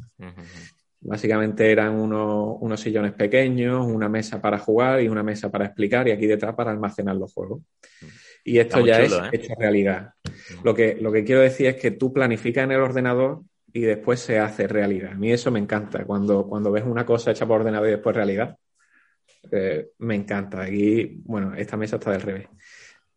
Básicamente 1.00 1.70
eran 1.70 1.94
unos, 1.94 2.80
sillones 2.80 3.12
pequeños, 3.12 3.86
una 3.86 4.08
mesa 4.08 4.40
para 4.40 4.58
jugar 4.58 5.02
y 5.02 5.08
una 5.08 5.22
mesa 5.22 5.50
para 5.50 5.66
explicar, 5.66 6.06
y 6.08 6.12
aquí 6.12 6.26
detrás 6.26 6.54
para 6.54 6.70
almacenar 6.70 7.16
los 7.16 7.32
juegos. 7.32 7.62
Y 8.46 8.60
esto 8.60 8.86
ya 8.86 9.00
es 9.00 9.12
¿eh? 9.12 9.30
hecho 9.32 9.54
realidad. 9.58 10.14
Lo 10.62 10.72
que, 10.72 10.96
lo 11.00 11.10
que 11.10 11.24
quiero 11.24 11.40
decir 11.40 11.66
es 11.66 11.76
que 11.76 11.90
tú 11.90 12.12
planificas 12.12 12.62
en 12.62 12.70
el 12.70 12.80
ordenador 12.80 13.42
y 13.72 13.80
después 13.80 14.20
se 14.20 14.38
hace 14.38 14.68
realidad. 14.68 15.12
A 15.12 15.16
mí 15.16 15.32
eso 15.32 15.50
me 15.50 15.58
encanta. 15.58 16.04
Cuando, 16.04 16.46
cuando 16.46 16.70
ves 16.70 16.84
una 16.86 17.04
cosa 17.04 17.32
hecha 17.32 17.44
por 17.44 17.60
ordenador 17.60 17.88
y 17.88 17.90
después 17.90 18.14
realidad, 18.14 18.56
eh, 19.50 19.88
me 19.98 20.14
encanta. 20.14 20.62
Aquí, 20.62 21.20
bueno, 21.24 21.54
esta 21.56 21.76
mesa 21.76 21.96
está 21.96 22.12
del 22.12 22.20
revés. 22.20 22.46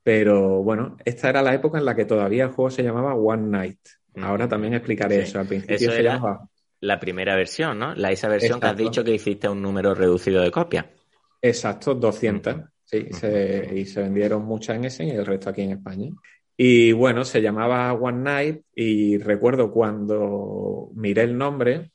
Pero 0.02 0.63
bueno, 0.63 0.98
esta 1.06 1.30
era 1.30 1.44
la 1.44 1.54
época 1.54 1.78
en 1.78 1.86
la 1.86 1.96
que 1.96 2.06
todavía 2.06 2.46
el 2.46 2.50
juego 2.50 2.72
se 2.72 2.82
llamaba 2.82 3.13
One 3.13 3.50
Night. 3.50 3.80
Ahora 4.15 4.48
también 4.48 4.74
explicaré 4.74 5.22
eso. 5.22 5.39
Al 5.39 5.48
principio 5.48 5.92
se 5.92 6.02
llamaba. 6.02 6.50
La 6.80 7.00
primera 7.00 7.36
versión, 7.36 7.78
¿no? 7.78 7.94
La, 7.94 8.12
esa 8.12 8.30
versión 8.30 8.60
que 8.60 8.65
has 8.65 8.78
dicho 8.78 9.04
que 9.04 9.13
hiciste 9.13 9.48
un 9.48 9.62
número 9.62 9.94
reducido 9.94 10.42
de 10.42 10.50
copias. 10.50 10.86
Exacto, 11.39 11.94
200. 11.94 12.56
Sí, 12.89 13.08
y 13.75 13.86
se 13.86 14.02
vendieron 14.02 14.45
muchas 14.45 14.78
en 14.78 14.86
ese 14.86 15.04
y 15.04 15.12
el 15.12 15.25
resto 15.25 15.52
aquí 15.52 15.62
en 15.62 15.71
España. 15.71 16.10
Y 16.58 16.91
bueno, 16.91 17.23
se 17.23 17.41
llamaba 17.41 17.93
One 17.93 18.23
Night 18.23 18.62
y 18.73 19.19
recuerdo 19.19 19.71
cuando 19.71 20.89
miré 20.95 21.21
el 21.21 21.38
nombre, 21.38 21.91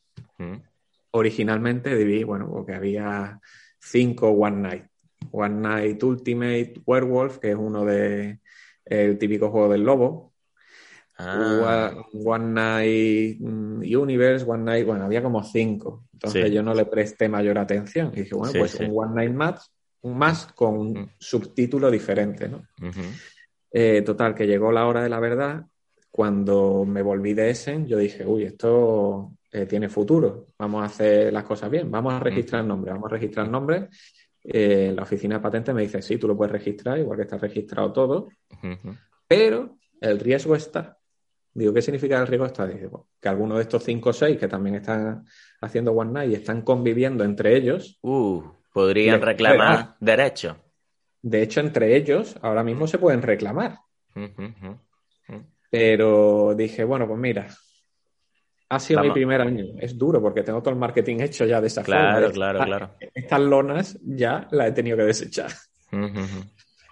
originalmente 1.10 1.96
debí, 1.96 2.22
bueno, 2.22 2.48
porque 2.48 2.74
había 2.74 3.40
cinco 3.80 4.28
One 4.28 4.56
Night. 4.56 4.84
One 5.32 5.56
Night 5.56 6.02
Ultimate 6.02 6.74
Werewolf, 6.86 7.38
que 7.38 7.50
es 7.50 7.56
uno 7.56 7.84
de 7.84 8.38
el 8.84 9.18
típico 9.18 9.50
juego 9.50 9.72
del 9.72 9.82
lobo. 9.82 10.32
Ah. 11.18 11.92
One, 12.12 12.52
Night 12.52 13.40
Universe, 13.40 14.44
One 14.48 14.62
Night, 14.64 14.86
bueno, 14.86 15.04
había 15.04 15.22
como 15.22 15.42
cinco. 15.42 16.04
Entonces 16.12 16.52
yo 16.52 16.62
no 16.62 16.72
le 16.72 16.86
presté 16.86 17.28
mayor 17.28 17.58
atención. 17.58 18.12
Y 18.14 18.20
dije, 18.22 18.34
bueno, 18.34 18.52
pues 18.58 18.76
un 18.76 18.92
One 18.94 19.14
Night 19.14 19.34
más, 19.34 19.72
un 20.04 20.16
más 20.16 20.46
con 20.54 20.78
un 20.78 21.10
subtítulo 21.18 21.90
diferente, 21.90 22.48
¿no? 22.48 22.66
Eh, 23.70 24.02
total, 24.02 24.34
que 24.34 24.46
llegó 24.46 24.72
la 24.72 24.86
hora 24.86 25.02
de 25.02 25.08
la 25.08 25.20
verdad. 25.20 25.66
Cuando 26.10 26.84
me 26.86 27.02
volví 27.02 27.34
de 27.34 27.50
Essen, 27.50 27.86
yo 27.86 27.98
dije, 27.98 28.24
uy, 28.24 28.44
esto 28.44 29.32
eh, 29.50 29.66
tiene 29.66 29.88
futuro. 29.88 30.46
Vamos 30.58 30.82
a 30.82 30.86
hacer 30.86 31.32
las 31.32 31.44
cosas 31.44 31.68
bien. 31.70 31.90
Vamos 31.90 32.14
a 32.14 32.20
registrar 32.20 32.64
nombres. 32.64 32.94
Vamos 32.94 33.10
a 33.10 33.14
registrar 33.14 33.48
nombres 33.48 33.88
eh, 34.46 34.92
la 34.94 35.02
oficina 35.02 35.36
de 35.36 35.40
patentes 35.40 35.74
me 35.74 35.82
dice, 35.82 36.02
sí, 36.02 36.18
tú 36.18 36.28
lo 36.28 36.36
puedes 36.36 36.52
registrar, 36.52 36.98
igual 36.98 37.16
que 37.16 37.22
está 37.22 37.38
registrado 37.38 37.92
todo, 37.92 38.28
pero 39.26 39.78
el 40.00 40.20
riesgo 40.20 40.54
está. 40.54 40.98
Digo, 41.54 41.72
¿qué 41.72 41.80
significa 41.80 42.20
el 42.20 42.26
riesgo 42.26 42.46
está? 42.46 42.66
Dice, 42.66 42.90
que 43.20 43.28
alguno 43.28 43.56
de 43.56 43.62
estos 43.62 43.82
cinco 43.82 44.10
o 44.10 44.12
seis 44.12 44.38
que 44.38 44.48
también 44.48 44.76
están 44.76 45.24
haciendo 45.62 45.92
OneNight 45.92 46.30
y 46.30 46.34
están 46.34 46.60
conviviendo 46.60 47.24
entre 47.24 47.56
ellos. 47.56 47.98
Podrían 48.74 49.22
reclamar 49.22 49.94
derechos. 50.00 50.56
De 51.22 51.42
hecho, 51.42 51.60
entre 51.60 51.94
ellos 51.96 52.36
ahora 52.42 52.64
mismo 52.64 52.88
se 52.88 52.98
pueden 52.98 53.22
reclamar. 53.22 53.78
Pero 55.70 56.54
dije, 56.56 56.82
bueno, 56.82 57.06
pues 57.06 57.20
mira, 57.20 57.48
ha 58.68 58.80
sido 58.80 59.00
mi 59.00 59.12
primer 59.12 59.40
año. 59.40 59.64
Es 59.78 59.96
duro 59.96 60.20
porque 60.20 60.42
tengo 60.42 60.60
todo 60.60 60.74
el 60.74 60.80
marketing 60.80 61.20
hecho 61.20 61.46
ya 61.46 61.60
de 61.60 61.68
esa 61.68 61.84
claro, 61.84 62.32
Claro, 62.32 62.64
claro, 62.64 62.96
Estas 63.14 63.40
lonas 63.40 63.96
ya 64.02 64.48
las 64.50 64.70
he 64.70 64.72
tenido 64.72 64.96
que 64.96 65.04
desechar. 65.04 65.52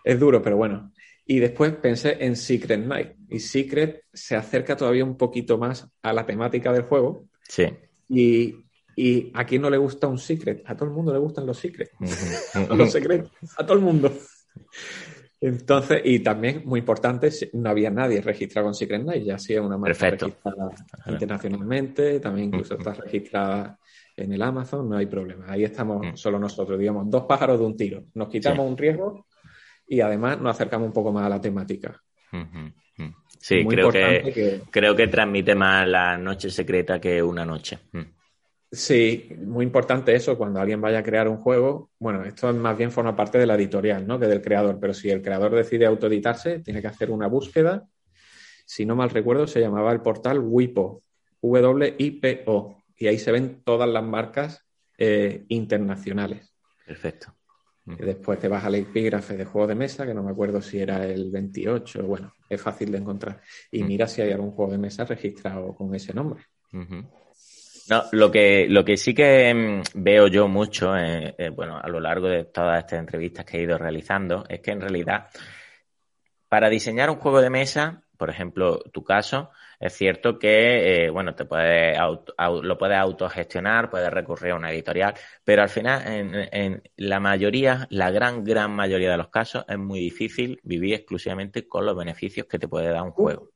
Es 0.05 0.21
duro, 0.21 0.41
pero 0.41 0.57
bueno. 0.57 0.93
Y 1.27 1.41
después 1.41 1.73
pensé 1.73 2.17
en 2.21 2.37
Secret 2.37 2.87
Night. 2.87 3.15
Y 3.29 3.41
Secret 3.41 4.05
se 4.13 4.37
acerca 4.37 4.77
todavía 4.77 5.05
un 5.05 5.17
poquito 5.17 5.59
más 5.59 5.89
a 6.01 6.13
la 6.13 6.25
temática 6.25 6.73
del 6.73 6.83
juego. 6.83 7.27
Sí. 7.49 7.67
Y, 8.09 8.55
y 8.97 9.31
a 9.35 9.45
quién 9.45 9.63
no 9.63 9.71
le 9.71 9.79
gusta 9.79 10.07
un 10.07 10.19
Secret. 10.19 10.63
A 10.67 10.75
todo 10.77 10.87
el 10.89 10.95
mundo 10.95 11.13
le 11.13 11.19
gustan 11.19 11.47
los 11.47 11.59
Secrets. 11.59 11.93
los 12.77 12.91
secretos. 12.91 13.31
A 13.57 13.65
todo 13.65 13.77
el 13.77 13.85
mundo. 13.85 14.13
Entonces, 15.41 16.03
y 16.05 16.21
también, 16.21 16.63
muy 16.65 16.79
importante, 16.81 17.31
no 17.55 17.69
había 17.69 17.91
nadie 17.91 18.21
registrado 18.21 18.67
con 18.67 18.75
Secret 18.75 19.03
Night, 19.03 19.25
ya 19.25 19.39
sí 19.39 19.55
es 19.55 19.61
una 19.61 19.77
marca 19.77 20.11
registrada 20.11 20.71
internacionalmente, 21.09 22.21
también 22.21 22.47
incluso 22.47 22.79
está 22.79 22.95
registrada 22.95 23.77
en 24.17 24.33
el 24.33 24.41
Amazon, 24.41 24.89
no 24.89 24.97
hay 24.97 25.07
problema. 25.07 25.47
Ahí 25.49 25.65
estamos 25.65 26.07
mm. 26.07 26.17
solo 26.17 26.39
nosotros, 26.39 26.79
digamos, 26.79 27.11
dos 27.11 27.25
pájaros 27.25 27.59
de 27.59 27.67
un 27.67 27.77
tiro. 27.77 28.05
Nos 28.15 28.29
quitamos 28.29 28.69
un 28.69 28.77
riesgo 28.77 29.27
y 29.89 30.01
además 30.01 30.41
nos 30.41 30.55
acercamos 30.55 30.87
un 30.87 30.93
poco 30.93 31.11
más 31.13 31.27
a 31.27 31.29
la 31.29 31.41
temática. 31.41 32.01
Sí, 33.39 33.67
creo 33.67 33.91
que, 33.91 34.63
creo 34.71 34.95
que 34.95 35.09
transmite 35.09 35.57
más 35.57 35.89
la 35.89 36.17
noche 36.17 36.51
secreta 36.51 37.01
que 37.01 37.21
una 37.21 37.45
noche. 37.45 37.81
Mm. 38.73 38.77
Sí, 38.77 39.29
muy 39.39 39.67
importante 39.67 40.15
eso, 40.15 40.39
cuando 40.39 40.61
alguien 40.61 40.81
vaya 40.81 41.01
a 41.01 41.03
crear 41.03 41.29
un 41.29 41.37
juego, 41.37 41.91
bueno, 41.99 42.25
esto 42.25 42.53
más 42.55 42.77
bien 42.77 42.91
forma 42.91 43.15
parte 43.15 43.39
de 43.39 43.47
la 43.47 43.55
editorial, 43.55 44.07
¿no? 44.07 44.19
Que 44.19 44.27
del 44.27 44.41
creador, 44.41 44.79
pero 44.81 44.95
si 44.95 45.11
el 45.11 45.21
creador 45.21 45.55
decide 45.55 45.85
autoeditarse, 45.85 46.61
tiene 46.61 46.81
que 46.81 46.89
hacer 46.89 47.11
una 47.11 47.27
búsqueda. 47.27 47.87
Si 48.65 48.87
no 48.87 48.97
mal 48.97 49.11
recuerdo, 49.11 49.47
se 49.47 49.61
llamaba 49.61 49.93
el 49.93 50.01
portal 50.01 50.39
WIPO, 50.39 51.03
W-I-P-O, 51.43 52.83
y 52.97 53.07
ahí 53.09 53.19
se 53.19 53.33
ven 53.33 53.63
todas 53.63 53.89
las 53.89 54.05
marcas 54.05 54.65
eh, 54.97 55.45
internacionales. 55.49 56.55
Perfecto. 56.87 57.35
después 57.85 58.39
te 58.39 58.49
vas 58.49 58.65
al 58.65 58.77
epígrafe 58.77 59.37
de 59.37 59.45
juego 59.45 59.67
de 59.67 59.75
mesa, 59.75 60.07
que 60.07 60.15
no 60.15 60.23
me 60.23 60.31
acuerdo 60.31 60.63
si 60.63 60.79
era 60.79 61.05
el 61.05 61.31
28, 61.31 62.05
bueno, 62.07 62.33
es 62.49 62.61
fácil 62.61 62.91
de 62.91 62.99
encontrar. 62.99 63.41
Y 63.71 63.83
mira 63.85 64.07
si 64.07 64.23
hay 64.23 64.33
algún 64.33 64.53
juego 64.53 64.73
de 64.73 64.79
mesa 64.79 65.05
registrado 65.05 65.75
con 65.75 65.95
ese 65.95 66.15
nombre. 66.15 66.45
No, 67.89 68.05
lo 68.13 68.31
que, 68.31 68.67
lo 68.69 68.85
que 68.85 68.97
sí 68.97 69.15
que 69.15 69.53
mm, 69.53 69.83
veo 69.95 70.29
yo 70.29 70.49
mucho, 70.49 70.97
eh, 70.97 71.35
eh, 71.37 71.49
bueno, 71.51 71.79
a 71.79 71.89
lo 71.89 72.01
largo 72.01 72.29
de 72.29 72.45
todas 72.45 72.79
estas 72.79 73.01
entrevistas 73.01 73.45
que 73.45 73.59
he 73.59 73.63
ido 73.63 73.77
realizando, 73.77 74.45
es 74.49 74.61
que 74.61 74.71
en 74.71 74.81
realidad, 74.81 75.29
para 76.49 76.69
diseñar 76.69 77.11
un 77.11 77.17
juego 77.17 77.41
de 77.41 77.51
mesa, 77.51 78.05
por 78.17 78.31
ejemplo, 78.31 78.79
tu 78.93 79.03
caso, 79.03 79.51
es 79.81 79.95
cierto 79.95 80.39
que, 80.39 81.07
eh, 81.07 81.11
bueno, 81.11 81.35
te 81.35 81.45
puedes 81.45 81.99
lo 82.63 82.79
puedes 82.79 82.99
autogestionar, 82.99 83.91
puedes 83.91 84.13
recurrir 84.13 84.53
a 84.53 84.57
una 84.57 84.71
editorial, 84.71 85.15
pero 85.43 85.63
al 85.63 85.69
final, 85.69 86.07
en, 86.07 86.35
en, 86.53 86.83
la 86.97 87.19
mayoría, 87.19 87.89
la 87.91 88.13
gran, 88.13 88.45
gran 88.45 88.71
mayoría 88.71 89.11
de 89.11 89.17
los 89.17 89.29
casos, 89.29 89.65
es 89.69 89.79
muy 89.79 89.99
difícil 89.99 90.61
vivir 90.63 90.95
exclusivamente 90.95 91.67
con 91.67 91.85
los 91.85 91.97
beneficios 91.97 92.47
que 92.47 92.61
te 92.61 92.69
puede 92.69 92.91
dar 92.91 93.03
un 93.03 93.11
juego. 93.11 93.51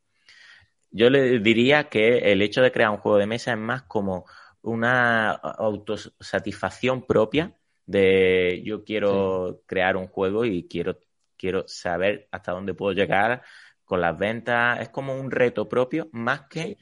Yo 0.96 1.10
le 1.10 1.40
diría 1.40 1.90
que 1.90 2.32
el 2.32 2.40
hecho 2.40 2.62
de 2.62 2.72
crear 2.72 2.88
un 2.88 2.96
juego 2.96 3.18
de 3.18 3.26
mesa 3.26 3.52
es 3.52 3.58
más 3.58 3.82
como 3.82 4.24
una 4.62 5.30
autosatisfacción 5.32 7.06
propia 7.06 7.54
de 7.84 8.62
yo 8.64 8.82
quiero 8.82 9.60
crear 9.66 9.98
un 9.98 10.06
juego 10.06 10.46
y 10.46 10.66
quiero, 10.66 10.98
quiero 11.36 11.68
saber 11.68 12.28
hasta 12.32 12.52
dónde 12.52 12.72
puedo 12.72 12.92
llegar 12.92 13.42
con 13.84 14.00
las 14.00 14.16
ventas. 14.16 14.80
Es 14.80 14.88
como 14.88 15.14
un 15.14 15.30
reto 15.30 15.68
propio 15.68 16.08
más 16.12 16.48
que 16.48 16.78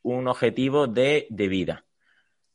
un 0.00 0.28
objetivo 0.28 0.86
de, 0.86 1.26
de 1.28 1.48
vida. 1.48 1.84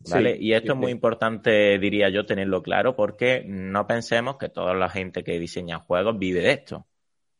¿Vale? 0.09 0.35
y 0.37 0.51
esto 0.51 0.73
es 0.73 0.77
muy 0.77 0.91
importante, 0.91 1.79
diría 1.79 2.09
yo, 2.09 2.25
tenerlo 2.25 2.61
claro, 2.61 2.93
porque 2.93 3.45
no 3.47 3.87
pensemos 3.87 4.35
que 4.37 4.49
toda 4.49 4.73
la 4.73 4.89
gente 4.89 5.23
que 5.23 5.39
diseña 5.39 5.79
juegos 5.79 6.17
vive 6.19 6.41
de 6.41 6.51
esto. 6.51 6.87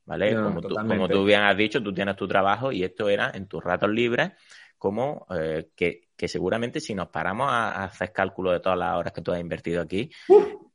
¿Vale? 0.06 0.36
como, 0.36 0.62
tú, 0.62 0.76
como, 0.76 1.08
tú, 1.08 1.24
bien 1.24 1.42
has 1.42 1.56
dicho, 1.56 1.82
tú 1.82 1.94
tienes 1.94 2.16
tu 2.18 2.28
trabajo 2.28 2.72
y 2.72 2.84
esto 2.84 3.08
era 3.08 3.32
en 3.34 3.48
tus 3.48 3.64
ratos 3.64 3.90
libres, 3.90 4.32
como 4.78 5.26
eh, 5.30 5.70
que, 5.76 6.10
que, 6.16 6.28
seguramente 6.28 6.82
si 6.82 6.94
nos 6.94 7.08
paramos 7.08 7.48
a, 7.50 7.86
hacer 7.86 8.12
cálculo 8.12 8.52
de 8.52 8.60
todas 8.60 8.78
las 8.78 8.98
horas 8.98 9.14
que 9.14 9.22
tú 9.22 9.32
has 9.32 9.40
invertido 9.40 9.82
aquí, 9.82 10.12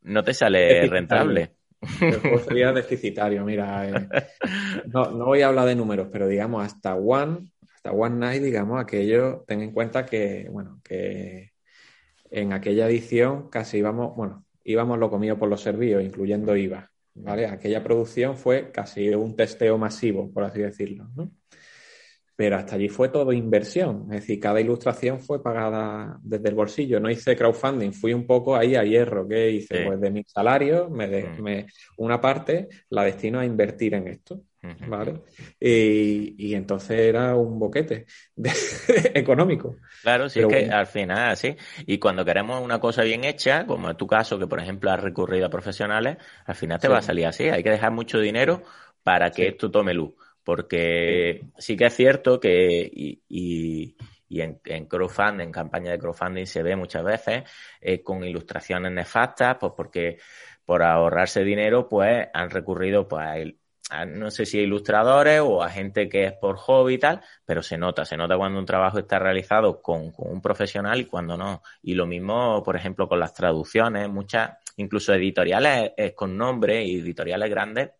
no 0.02 0.24
te 0.24 0.32
sale 0.32 0.86
rentable. 0.86 1.52
sería 2.46 2.72
deficitario, 2.72 3.44
mira. 3.44 3.88
Eh, 3.88 4.08
no, 4.86 5.10
no 5.10 5.26
voy 5.26 5.42
a 5.42 5.48
hablar 5.48 5.66
de 5.66 5.76
números, 5.76 6.08
pero 6.10 6.26
digamos, 6.26 6.64
hasta 6.64 6.94
One, 6.94 7.52
hasta 7.74 7.92
One 7.92 8.16
Night, 8.16 8.42
digamos, 8.42 8.80
aquello, 8.80 9.44
ten 9.46 9.60
en 9.60 9.72
cuenta 9.72 10.06
que, 10.06 10.48
bueno, 10.50 10.80
que 10.82 11.52
en 12.30 12.52
aquella 12.52 12.88
edición 12.88 13.48
casi 13.48 13.78
íbamos, 13.78 14.16
bueno, 14.16 14.44
íbamos 14.64 14.98
lo 14.98 15.10
comido 15.10 15.38
por 15.38 15.48
los 15.48 15.60
servicios, 15.60 16.02
incluyendo 16.02 16.56
IVA, 16.56 16.90
¿vale? 17.22 17.46
Aquella 17.46 17.82
producción 17.82 18.36
fue 18.36 18.70
casi 18.70 19.08
un 19.10 19.36
testeo 19.36 19.78
masivo, 19.78 20.30
por 20.32 20.44
así 20.44 20.60
decirlo, 20.60 21.08
¿no? 21.16 21.30
pero 22.38 22.54
hasta 22.54 22.76
allí 22.76 22.88
fue 22.88 23.08
todo 23.08 23.32
inversión, 23.32 24.04
es 24.12 24.20
decir, 24.20 24.38
cada 24.38 24.60
ilustración 24.60 25.18
fue 25.18 25.42
pagada 25.42 26.20
desde 26.22 26.48
el 26.48 26.54
bolsillo, 26.54 27.00
no 27.00 27.10
hice 27.10 27.34
crowdfunding, 27.34 27.92
fui 27.92 28.12
un 28.14 28.28
poco 28.28 28.54
ahí 28.54 28.76
a 28.76 28.84
hierro, 28.84 29.26
¿qué 29.26 29.50
hice? 29.50 29.84
Pues 29.84 30.00
de 30.00 30.12
mi 30.12 30.22
salario, 30.22 30.88
me, 30.88 31.08
mm. 31.08 31.42
me, 31.42 31.66
una 31.96 32.20
parte 32.20 32.68
la 32.90 33.02
destino 33.02 33.40
a 33.40 33.44
invertir 33.44 33.94
en 33.94 34.06
esto, 34.06 34.44
¿vale? 34.62 35.22
Y, 35.60 36.34
y, 36.38 36.54
entonces 36.54 36.98
era 36.98 37.34
un 37.36 37.58
boquete 37.58 38.06
económico. 39.14 39.76
Claro, 40.02 40.28
sí, 40.28 40.40
es 40.40 40.46
que 40.46 40.70
al 40.70 40.86
final, 40.86 41.36
sí, 41.36 41.56
y 41.86 41.98
cuando 41.98 42.24
queremos 42.24 42.62
una 42.62 42.80
cosa 42.80 43.02
bien 43.02 43.24
hecha, 43.24 43.66
como 43.66 43.90
en 43.90 43.96
tu 43.96 44.06
caso, 44.06 44.38
que 44.38 44.46
por 44.46 44.60
ejemplo 44.60 44.90
has 44.90 45.00
recurrido 45.00 45.46
a 45.46 45.50
profesionales, 45.50 46.16
al 46.44 46.54
final 46.54 46.80
te 46.80 46.88
va 46.88 46.98
a 46.98 47.02
salir 47.02 47.26
así, 47.26 47.48
hay 47.48 47.62
que 47.62 47.70
dejar 47.70 47.92
mucho 47.92 48.18
dinero 48.18 48.62
para 49.02 49.30
que 49.30 49.48
esto 49.48 49.70
tome 49.70 49.94
luz. 49.94 50.14
Porque 50.42 51.42
sí. 51.58 51.76
que 51.76 51.86
es 51.86 51.94
cierto 51.94 52.40
que 52.40 52.90
y, 52.90 53.22
y, 53.28 54.40
en, 54.40 54.60
en, 54.64 54.86
crowdfunding, 54.86 55.46
en 55.46 55.52
campaña 55.52 55.90
de 55.90 55.98
crowdfunding 55.98 56.46
se 56.46 56.62
ve 56.62 56.74
muchas 56.74 57.04
veces 57.04 57.44
eh, 57.80 58.02
con 58.02 58.24
ilustraciones 58.24 58.92
nefastas, 58.92 59.58
pues 59.60 59.72
porque 59.76 60.18
por 60.64 60.82
ahorrarse 60.82 61.44
dinero, 61.44 61.88
pues 61.88 62.28
han 62.32 62.50
recurrido 62.50 63.08
pues 63.08 63.24
a, 63.26 63.36
no 64.06 64.30
sé 64.30 64.46
si 64.46 64.58
a 64.58 64.62
ilustradores 64.62 65.40
o 65.40 65.62
a 65.62 65.70
gente 65.70 66.08
que 66.08 66.24
es 66.24 66.32
por 66.32 66.56
hobby 66.56 66.94
y 66.94 66.98
tal, 66.98 67.20
pero 67.44 67.62
se 67.62 67.78
nota, 67.78 68.04
se 68.04 68.16
nota 68.16 68.36
cuando 68.36 68.58
un 68.58 68.66
trabajo 68.66 68.98
está 68.98 69.18
realizado 69.18 69.80
con, 69.80 70.12
con 70.12 70.30
un 70.30 70.40
profesional 70.40 71.00
y 71.00 71.06
cuando 71.06 71.36
no. 71.36 71.62
Y 71.82 71.94
lo 71.94 72.06
mismo, 72.06 72.62
por 72.62 72.76
ejemplo, 72.76 73.08
con 73.08 73.20
las 73.20 73.34
traducciones, 73.34 74.08
muchas, 74.08 74.58
incluso 74.76 75.14
editoriales 75.14 75.92
con 76.14 76.36
nombre 76.36 76.84
y 76.84 77.00
editoriales 77.00 77.50
grandes, 77.50 77.90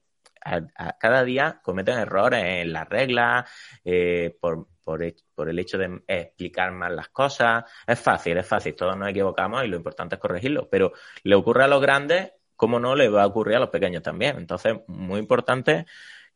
cada 0.98 1.24
día 1.24 1.60
cometen 1.62 1.98
errores 1.98 2.44
en 2.44 2.72
las 2.72 2.88
reglas, 2.88 3.50
eh, 3.84 4.36
por, 4.40 4.68
por, 4.82 5.00
por, 5.34 5.48
el 5.48 5.58
hecho 5.58 5.78
de 5.78 6.02
explicar 6.06 6.72
mal 6.72 6.96
las 6.96 7.08
cosas. 7.08 7.64
Es 7.86 8.00
fácil, 8.00 8.38
es 8.38 8.46
fácil, 8.46 8.74
todos 8.74 8.96
nos 8.96 9.08
equivocamos 9.08 9.64
y 9.64 9.68
lo 9.68 9.76
importante 9.76 10.16
es 10.16 10.20
corregirlo, 10.20 10.68
pero 10.70 10.92
le 11.24 11.34
ocurre 11.34 11.64
a 11.64 11.68
los 11.68 11.80
grandes, 11.80 12.32
¿cómo 12.58 12.78
no 12.78 12.94
le 12.94 13.08
va 13.08 13.22
a 13.22 13.26
ocurrir 13.26 13.56
a 13.56 13.60
los 13.60 13.70
pequeños 13.70 14.02
también? 14.02 14.36
Entonces, 14.36 14.74
muy 14.88 15.20
importante 15.20 15.86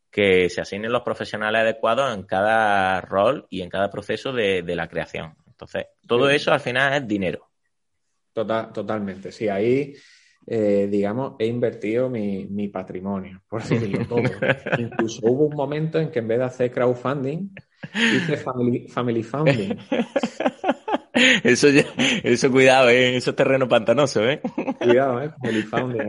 que 0.09 0.49
se 0.49 0.61
asignen 0.61 0.91
los 0.91 1.03
profesionales 1.03 1.61
adecuados 1.61 2.15
en 2.15 2.23
cada 2.23 3.01
rol 3.01 3.45
y 3.49 3.61
en 3.61 3.69
cada 3.69 3.91
proceso 3.91 4.31
de, 4.31 4.63
de 4.63 4.75
la 4.75 4.87
creación. 4.87 5.35
Entonces, 5.47 5.87
todo 6.07 6.29
eso 6.29 6.53
al 6.53 6.61
final 6.61 6.93
es 6.93 7.07
dinero. 7.07 7.49
Total, 8.31 8.71
totalmente. 8.71 9.31
Sí, 9.31 9.49
ahí 9.49 9.93
eh, 10.45 10.87
digamos, 10.91 11.35
he 11.39 11.45
invertido 11.45 12.09
mi, 12.09 12.45
mi 12.47 12.67
patrimonio, 12.67 13.41
por 13.47 13.63
decirlo 13.63 14.05
todo. 14.05 14.23
Incluso 14.77 15.25
hubo 15.25 15.45
un 15.45 15.55
momento 15.55 15.99
en 15.99 16.11
que 16.11 16.19
en 16.19 16.27
vez 16.27 16.39
de 16.39 16.45
hacer 16.45 16.71
crowdfunding, 16.71 17.49
hice 17.93 18.37
family, 18.37 18.87
family 18.87 19.23
funding. 19.23 19.77
Eso, 21.43 21.67
eso 22.23 22.51
cuidado, 22.51 22.89
¿eh? 22.89 23.15
eso 23.15 23.29
es 23.29 23.35
terreno 23.35 23.67
pantanoso, 23.67 24.23
¿eh? 24.27 24.41
Cuidado, 24.79 25.21
¿eh? 25.21 25.31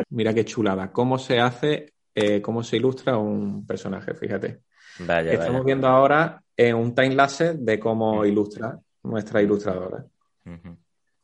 Mira 0.09 0.33
qué 0.33 0.47
chulada. 0.47 0.91
¿Cómo 0.91 1.19
se 1.19 1.39
hace, 1.41 1.93
eh, 2.15 2.41
cómo 2.41 2.63
se 2.63 2.79
ilustra 2.79 3.19
un 3.19 3.67
personaje? 3.67 4.15
Fíjate. 4.15 4.63
Vaya, 5.01 5.33
Estamos 5.33 5.63
viendo 5.63 5.89
ahora 5.89 6.43
en 6.57 6.77
un 6.77 6.95
time 6.95 7.15
lapse 7.15 7.53
de 7.53 7.79
cómo 7.79 8.25
ilustra 8.25 8.79
nuestra 9.03 9.43
ilustradora. 9.43 10.07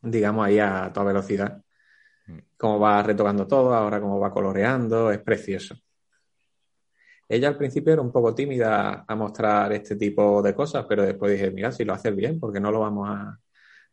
Digamos 0.02 0.46
ahí 0.46 0.58
a 0.58 0.90
toda 0.92 1.06
velocidad 1.06 1.62
cómo 2.56 2.78
va 2.78 3.02
retocando 3.02 3.46
todo, 3.46 3.74
ahora 3.74 4.00
cómo 4.00 4.18
va 4.20 4.30
coloreando, 4.30 5.10
es 5.10 5.18
precioso. 5.18 5.76
Ella 7.28 7.48
al 7.48 7.56
principio 7.56 7.92
era 7.92 8.02
un 8.02 8.12
poco 8.12 8.34
tímida 8.34 9.04
a 9.06 9.14
mostrar 9.14 9.72
este 9.72 9.96
tipo 9.96 10.42
de 10.42 10.54
cosas, 10.54 10.84
pero 10.88 11.04
después 11.04 11.32
dije, 11.32 11.50
mira, 11.50 11.70
si 11.70 11.84
lo 11.84 11.94
haces 11.94 12.14
bien, 12.14 12.40
porque 12.40 12.60
no 12.60 12.70
lo 12.70 12.80
vamos 12.80 13.08
a, 13.08 13.38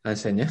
enseñar. 0.03 0.49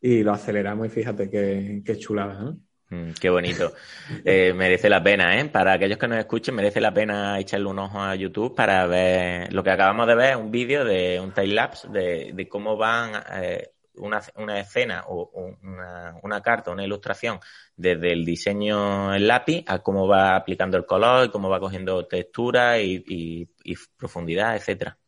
y 0.00 0.22
lo 0.22 0.32
aceleramos 0.32 0.86
y 0.86 0.90
fíjate 0.90 1.30
qué, 1.30 1.98
chulada, 1.98 2.40
¿no? 2.40 2.58
Mm, 2.90 3.12
qué 3.20 3.30
bonito. 3.30 3.72
Eh, 4.24 4.52
merece 4.52 4.88
la 4.88 5.02
pena, 5.02 5.38
¿eh? 5.38 5.44
Para 5.46 5.72
aquellos 5.72 5.98
que 5.98 6.08
nos 6.08 6.18
escuchen, 6.18 6.54
merece 6.54 6.80
la 6.80 6.94
pena 6.94 7.38
echarle 7.38 7.66
un 7.66 7.78
ojo 7.78 8.00
a 8.00 8.14
YouTube 8.14 8.54
para 8.54 8.86
ver 8.86 9.52
lo 9.52 9.62
que 9.64 9.70
acabamos 9.70 10.06
de 10.06 10.14
ver, 10.14 10.36
un 10.36 10.50
vídeo 10.50 10.84
de 10.84 11.20
un 11.20 11.32
time 11.32 11.48
lapse 11.48 11.88
de, 11.88 12.32
de 12.32 12.48
cómo 12.48 12.76
van 12.76 13.12
eh, 13.32 13.70
una, 13.96 14.22
una 14.36 14.60
escena 14.60 15.04
o 15.08 15.30
una, 15.62 16.18
una, 16.22 16.40
carta, 16.40 16.70
una 16.70 16.84
ilustración 16.84 17.40
desde 17.76 18.12
el 18.12 18.24
diseño 18.24 19.14
en 19.14 19.26
lápiz 19.26 19.64
a 19.66 19.80
cómo 19.80 20.06
va 20.06 20.36
aplicando 20.36 20.76
el 20.76 20.86
color 20.86 21.26
y 21.26 21.30
cómo 21.30 21.48
va 21.48 21.60
cogiendo 21.60 22.06
textura 22.06 22.80
y, 22.80 23.04
y, 23.06 23.74
profundidad, 23.96 24.56
etcétera. 24.56 24.98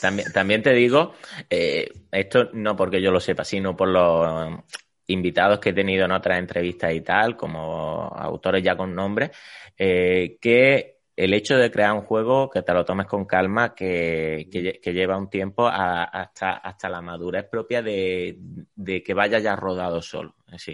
También, 0.00 0.32
también 0.32 0.62
te 0.62 0.72
digo, 0.72 1.14
eh, 1.48 1.90
esto 2.10 2.50
no 2.52 2.76
porque 2.76 3.00
yo 3.00 3.10
lo 3.10 3.20
sepa, 3.20 3.44
sino 3.44 3.76
por 3.76 3.88
los 3.88 4.58
invitados 5.06 5.58
que 5.58 5.70
he 5.70 5.74
tenido 5.74 6.04
en 6.04 6.12
otras 6.12 6.38
entrevistas 6.38 6.92
y 6.92 7.00
tal, 7.00 7.36
como 7.36 8.08
autores 8.16 8.62
ya 8.62 8.76
con 8.76 8.94
nombre, 8.94 9.30
eh, 9.76 10.38
que 10.40 10.92
el 11.14 11.34
hecho 11.34 11.56
de 11.56 11.70
crear 11.70 11.92
un 11.92 12.02
juego 12.02 12.48
que 12.48 12.62
te 12.62 12.72
lo 12.72 12.84
tomes 12.84 13.06
con 13.06 13.26
calma, 13.26 13.74
que, 13.74 14.48
que, 14.50 14.92
lleva 14.92 15.18
un 15.18 15.28
tiempo 15.28 15.66
hasta, 15.66 16.52
hasta 16.54 16.88
la 16.88 17.02
madurez 17.02 17.44
propia 17.44 17.82
de, 17.82 18.38
de, 18.74 19.02
que 19.02 19.14
vaya 19.14 19.38
ya 19.38 19.54
rodado 19.54 20.00
solo. 20.00 20.36
Es 20.50 20.70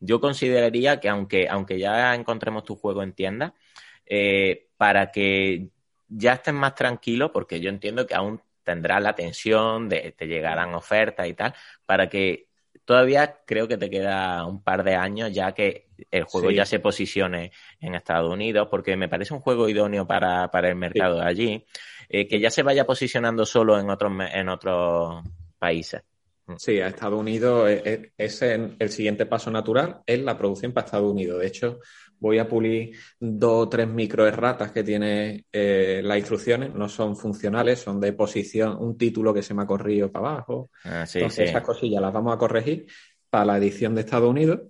yo 0.00 0.20
consideraría 0.20 0.98
que 0.98 1.08
aunque, 1.08 1.48
aunque 1.48 1.78
ya 1.78 2.14
encontremos 2.14 2.64
tu 2.64 2.74
juego 2.74 3.02
en 3.02 3.12
tienda, 3.12 3.54
eh, 4.06 4.68
para 4.76 5.12
que 5.12 5.68
ya 6.14 6.34
estés 6.34 6.54
más 6.54 6.74
tranquilo, 6.74 7.32
porque 7.32 7.60
yo 7.60 7.70
entiendo 7.70 8.06
que 8.06 8.14
aún 8.14 8.40
tendrás 8.62 9.02
la 9.02 9.14
tensión 9.14 9.88
de 9.88 10.14
te 10.16 10.26
llegarán 10.26 10.74
ofertas 10.74 11.26
y 11.26 11.34
tal, 11.34 11.54
para 11.86 12.08
que 12.08 12.48
todavía 12.84 13.40
creo 13.46 13.68
que 13.68 13.76
te 13.76 13.90
queda 13.90 14.44
un 14.46 14.62
par 14.62 14.84
de 14.84 14.94
años 14.94 15.32
ya 15.32 15.52
que 15.52 15.88
el 16.10 16.24
juego 16.24 16.50
ya 16.50 16.66
se 16.66 16.80
posicione 16.80 17.52
en 17.80 17.94
Estados 17.94 18.30
Unidos, 18.30 18.68
porque 18.70 18.96
me 18.96 19.08
parece 19.08 19.34
un 19.34 19.40
juego 19.40 19.68
idóneo 19.68 20.06
para, 20.06 20.50
para 20.50 20.68
el 20.68 20.76
mercado 20.76 21.20
de 21.20 21.26
allí, 21.26 21.66
eh, 22.08 22.26
que 22.26 22.40
ya 22.40 22.50
se 22.50 22.62
vaya 22.62 22.84
posicionando 22.84 23.46
solo 23.46 23.78
en 23.78 23.88
otros, 23.88 24.12
en 24.32 24.48
otros 24.48 25.22
países. 25.58 26.02
Mm. 26.46 26.54
Sí, 26.56 26.80
a 26.80 26.88
Estados 26.88 27.18
Unidos 27.18 27.70
es, 27.70 28.42
el 28.42 28.90
siguiente 28.90 29.26
paso 29.26 29.50
natural, 29.50 30.00
es 30.06 30.20
la 30.20 30.36
producción 30.36 30.72
para 30.72 30.86
Estados 30.86 31.10
Unidos. 31.10 31.40
De 31.40 31.46
hecho, 31.46 31.78
voy 32.18 32.38
a 32.38 32.48
pulir 32.48 32.96
dos 33.18 33.66
o 33.66 33.68
tres 33.68 33.88
micro 33.88 34.26
erratas 34.26 34.72
que 34.72 34.84
tiene 34.84 35.44
eh, 35.52 36.00
las 36.04 36.18
instrucciones, 36.18 36.74
no 36.74 36.88
son 36.88 37.16
funcionales, 37.16 37.80
son 37.80 38.00
de 38.00 38.12
posición, 38.12 38.76
un 38.78 38.96
título 38.96 39.34
que 39.34 39.42
se 39.42 39.54
me 39.54 39.62
ha 39.62 39.66
corrido 39.66 40.10
para 40.10 40.28
abajo. 40.28 40.70
Ah, 40.84 41.04
Entonces, 41.12 41.50
esas 41.50 41.62
cosillas 41.62 42.00
las 42.00 42.12
vamos 42.12 42.34
a 42.34 42.38
corregir 42.38 42.86
para 43.28 43.46
la 43.46 43.56
edición 43.58 43.94
de 43.94 44.02
Estados 44.02 44.30
Unidos. 44.30 44.60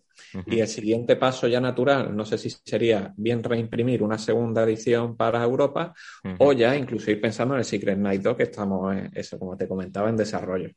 Y 0.47 0.61
el 0.61 0.69
siguiente 0.69 1.17
paso 1.17 1.49
ya 1.49 1.61
natural, 1.61 2.15
no 2.15 2.25
sé 2.25 2.39
si 2.39 2.51
sería 2.51 3.13
bien 3.17 3.43
reimprimir 3.43 4.03
una 4.03 4.19
segunda 4.19 4.63
edición 4.63 5.17
para 5.17 5.43
Europa 5.43 5.95
o 6.39 6.53
ya 6.53 6.77
incluso 6.77 7.11
ir 7.11 7.21
pensando 7.21 7.55
en 7.55 7.61
el 7.61 7.65
Secret 7.65 7.99
Night 7.99 8.23
2, 8.23 8.37
que 8.37 8.43
estamos, 8.45 8.95
eso 9.15 9.39
como 9.39 9.57
te 9.57 9.67
comentaba, 9.67 10.09
en 10.11 10.17
desarrollo. 10.17 10.71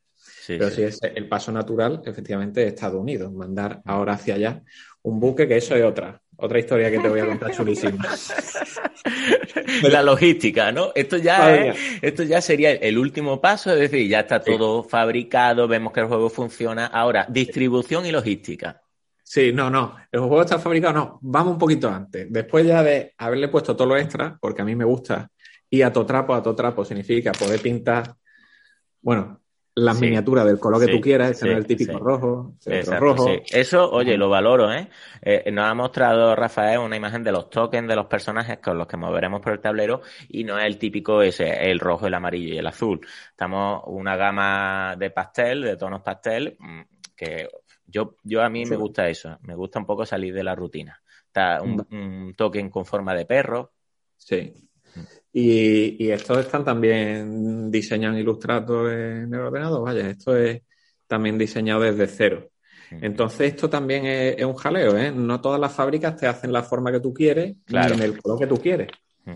Pero 0.48 0.70
si 0.70 0.84
es 0.84 1.00
el 1.02 1.28
paso 1.28 1.52
natural, 1.52 2.02
efectivamente, 2.06 2.62
de 2.62 2.68
Estados 2.68 3.02
Unidos, 3.02 3.32
mandar 3.32 3.82
ahora 3.86 4.14
hacia 4.14 4.36
allá 4.36 4.64
un 5.06 5.20
buque, 5.20 5.48
que 5.48 5.58
eso 5.58 5.76
es 5.76 5.84
otra, 5.84 6.20
otra 6.38 6.60
historia 6.60 6.90
que 6.90 7.00
te 7.00 7.08
voy 7.08 7.20
a 7.20 7.28
contar 7.28 7.52
chulísima. 7.52 8.04
La 9.84 10.02
logística, 10.02 10.72
¿no? 10.72 10.92
Esto 10.96 11.18
ya, 11.18 11.74
esto 12.02 12.24
ya 12.24 12.42
sería 12.42 12.72
el 12.72 12.98
último 12.98 13.40
paso, 13.40 13.72
es 13.72 13.80
decir, 13.80 14.08
ya 14.08 14.22
está 14.22 14.42
todo 14.42 14.84
fabricado, 14.84 15.68
vemos 15.68 15.94
que 15.94 16.00
el 16.00 16.08
juego 16.08 16.30
funciona. 16.30 16.88
Ahora, 16.88 17.28
distribución 17.30 18.06
y 18.06 18.12
logística. 18.12 18.82
Sí, 19.24 19.52
no, 19.54 19.70
no. 19.70 19.96
El 20.12 20.22
juego 20.22 20.42
está 20.42 20.60
fabricado, 20.60 20.94
no. 20.94 21.20
Vamos 21.22 21.54
un 21.54 21.60
poquito 21.60 21.90
antes. 21.90 22.28
Después 22.32 22.66
ya 22.66 22.82
de 22.82 23.14
haberle 23.18 23.48
puesto 23.48 23.76
todo 23.76 23.88
lo 23.88 23.98
extra, 23.98 24.38
porque 24.40 24.62
a 24.62 24.66
mí 24.66 24.76
me 24.76 24.86
gusta, 24.86 25.30
y 25.70 25.82
a 25.82 25.92
todo 25.92 26.06
trapo, 26.06 26.34
a 26.34 26.42
todo 26.42 26.56
trapo 26.56 26.84
significa 26.84 27.32
poder 27.32 27.62
pintar, 27.62 28.16
bueno, 29.02 29.42
las 29.76 30.00
miniaturas 30.00 30.46
del 30.46 30.58
color 30.58 30.86
que 30.86 30.92
tú 30.92 31.02
quieras, 31.02 31.42
el 31.44 31.66
típico 31.68 32.00
rojo, 32.00 32.56
rojo. 32.98 33.30
Eso, 33.52 33.92
oye, 33.92 34.18
lo 34.18 34.30
valoro, 34.30 34.72
¿eh? 34.74 34.90
¿eh? 35.22 35.52
Nos 35.52 35.66
ha 35.66 35.74
mostrado 35.74 36.34
Rafael 36.34 36.80
una 36.80 36.96
imagen 36.96 37.24
de 37.24 37.34
los 37.34 37.50
tokens 37.50 37.88
de 37.88 37.96
los 37.96 38.06
personajes 38.06 38.60
con 38.60 38.78
los 38.78 38.88
que 38.88 38.96
moveremos 38.96 39.42
por 39.42 39.52
el 39.52 39.60
tablero 39.60 40.02
y 40.30 40.46
no 40.46 40.58
es 40.58 40.66
el 40.66 40.78
típico 40.78 41.22
ese, 41.22 41.70
el 41.70 41.80
rojo, 41.80 42.08
el 42.08 42.14
amarillo 42.14 42.54
y 42.54 42.58
el 42.58 42.68
azul. 42.68 43.06
Estamos 43.30 43.84
una 43.88 44.16
gama 44.16 44.96
de 44.98 45.10
pastel, 45.10 45.64
de 45.64 45.76
tonos 45.76 46.02
pastel, 46.02 46.56
mm, 46.58 46.82
que 47.14 47.50
yo, 47.86 48.16
yo 48.24 48.44
a 48.44 48.50
mí 48.50 48.66
me 48.66 48.78
gusta 48.78 49.10
eso, 49.10 49.38
me 49.42 49.56
gusta 49.56 49.80
un 49.80 49.86
poco 49.86 50.06
salir 50.06 50.34
de 50.34 50.44
la 50.44 50.56
rutina. 50.56 51.02
Está 51.28 51.62
un, 51.62 51.86
un 51.92 52.34
token 52.34 52.70
con 52.70 52.86
forma 52.86 53.14
de 53.14 53.26
perro. 53.26 53.74
Sí. 54.16 54.54
Y, 55.38 56.10
estos 56.12 56.38
están 56.38 56.64
también 56.64 57.70
diseñados 57.70 58.18
ilustrados 58.18 58.90
en 58.90 59.34
el 59.34 59.40
ordenador, 59.42 59.84
vaya, 59.84 60.10
esto 60.10 60.34
es 60.38 60.62
también 61.08 61.38
diseñado 61.38 61.82
desde 61.82 62.08
cero. 62.08 62.50
Entonces 62.90 63.52
esto 63.52 63.70
también 63.70 64.06
es, 64.06 64.46
un 64.46 64.56
jaleo, 64.56 64.98
¿eh? 64.98 65.12
No 65.12 65.42
todas 65.42 65.60
las 65.60 65.74
fábricas 65.74 66.16
te 66.16 66.26
hacen 66.26 66.54
la 66.54 66.64
forma 66.64 66.90
que 66.90 67.02
tú 67.02 67.14
quieres 67.14 67.58
en 67.68 68.02
el 68.02 68.22
color 68.22 68.40
que 68.40 68.48
tú 68.48 68.62
quieres. 68.62 68.88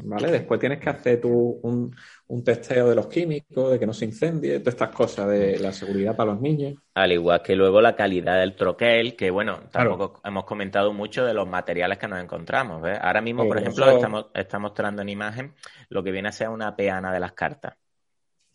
¿Vale? 0.03 0.31
Después 0.31 0.59
tienes 0.59 0.79
que 0.79 0.89
hacer 0.89 1.21
tú 1.21 1.59
un, 1.63 2.43
testeo 2.43 2.89
de 2.89 2.95
los 2.95 3.07
químicos, 3.07 3.71
de 3.71 3.79
que 3.79 3.85
no 3.85 3.93
se 3.93 4.05
incendie, 4.05 4.59
todas 4.59 4.75
estas 4.75 4.89
cosas 4.89 5.27
de 5.27 5.59
la 5.59 5.71
seguridad 5.71 6.15
para 6.15 6.31
los 6.31 6.41
niños. 6.41 6.75
Al 6.93 7.11
igual 7.11 7.41
que 7.41 7.55
luego 7.55 7.81
la 7.81 7.95
calidad 7.95 8.39
del 8.39 8.55
troquel, 8.55 9.15
que 9.15 9.31
bueno, 9.31 9.61
tampoco 9.71 10.21
hemos 10.23 10.45
comentado 10.45 10.93
mucho 10.93 11.25
de 11.25 11.33
los 11.33 11.47
materiales 11.47 11.97
que 11.97 12.07
nos 12.07 12.21
encontramos. 12.21 12.83
Ahora 13.01 13.21
mismo, 13.21 13.47
por 13.47 13.57
ejemplo, 13.57 13.89
estamos, 13.89 14.27
estamos 14.33 14.69
mostrando 14.69 15.01
en 15.01 15.09
imagen 15.09 15.53
lo 15.89 16.03
que 16.03 16.11
viene 16.11 16.29
a 16.29 16.31
ser 16.31 16.49
una 16.49 16.75
peana 16.75 17.11
de 17.11 17.19
las 17.19 17.33
cartas. 17.33 17.75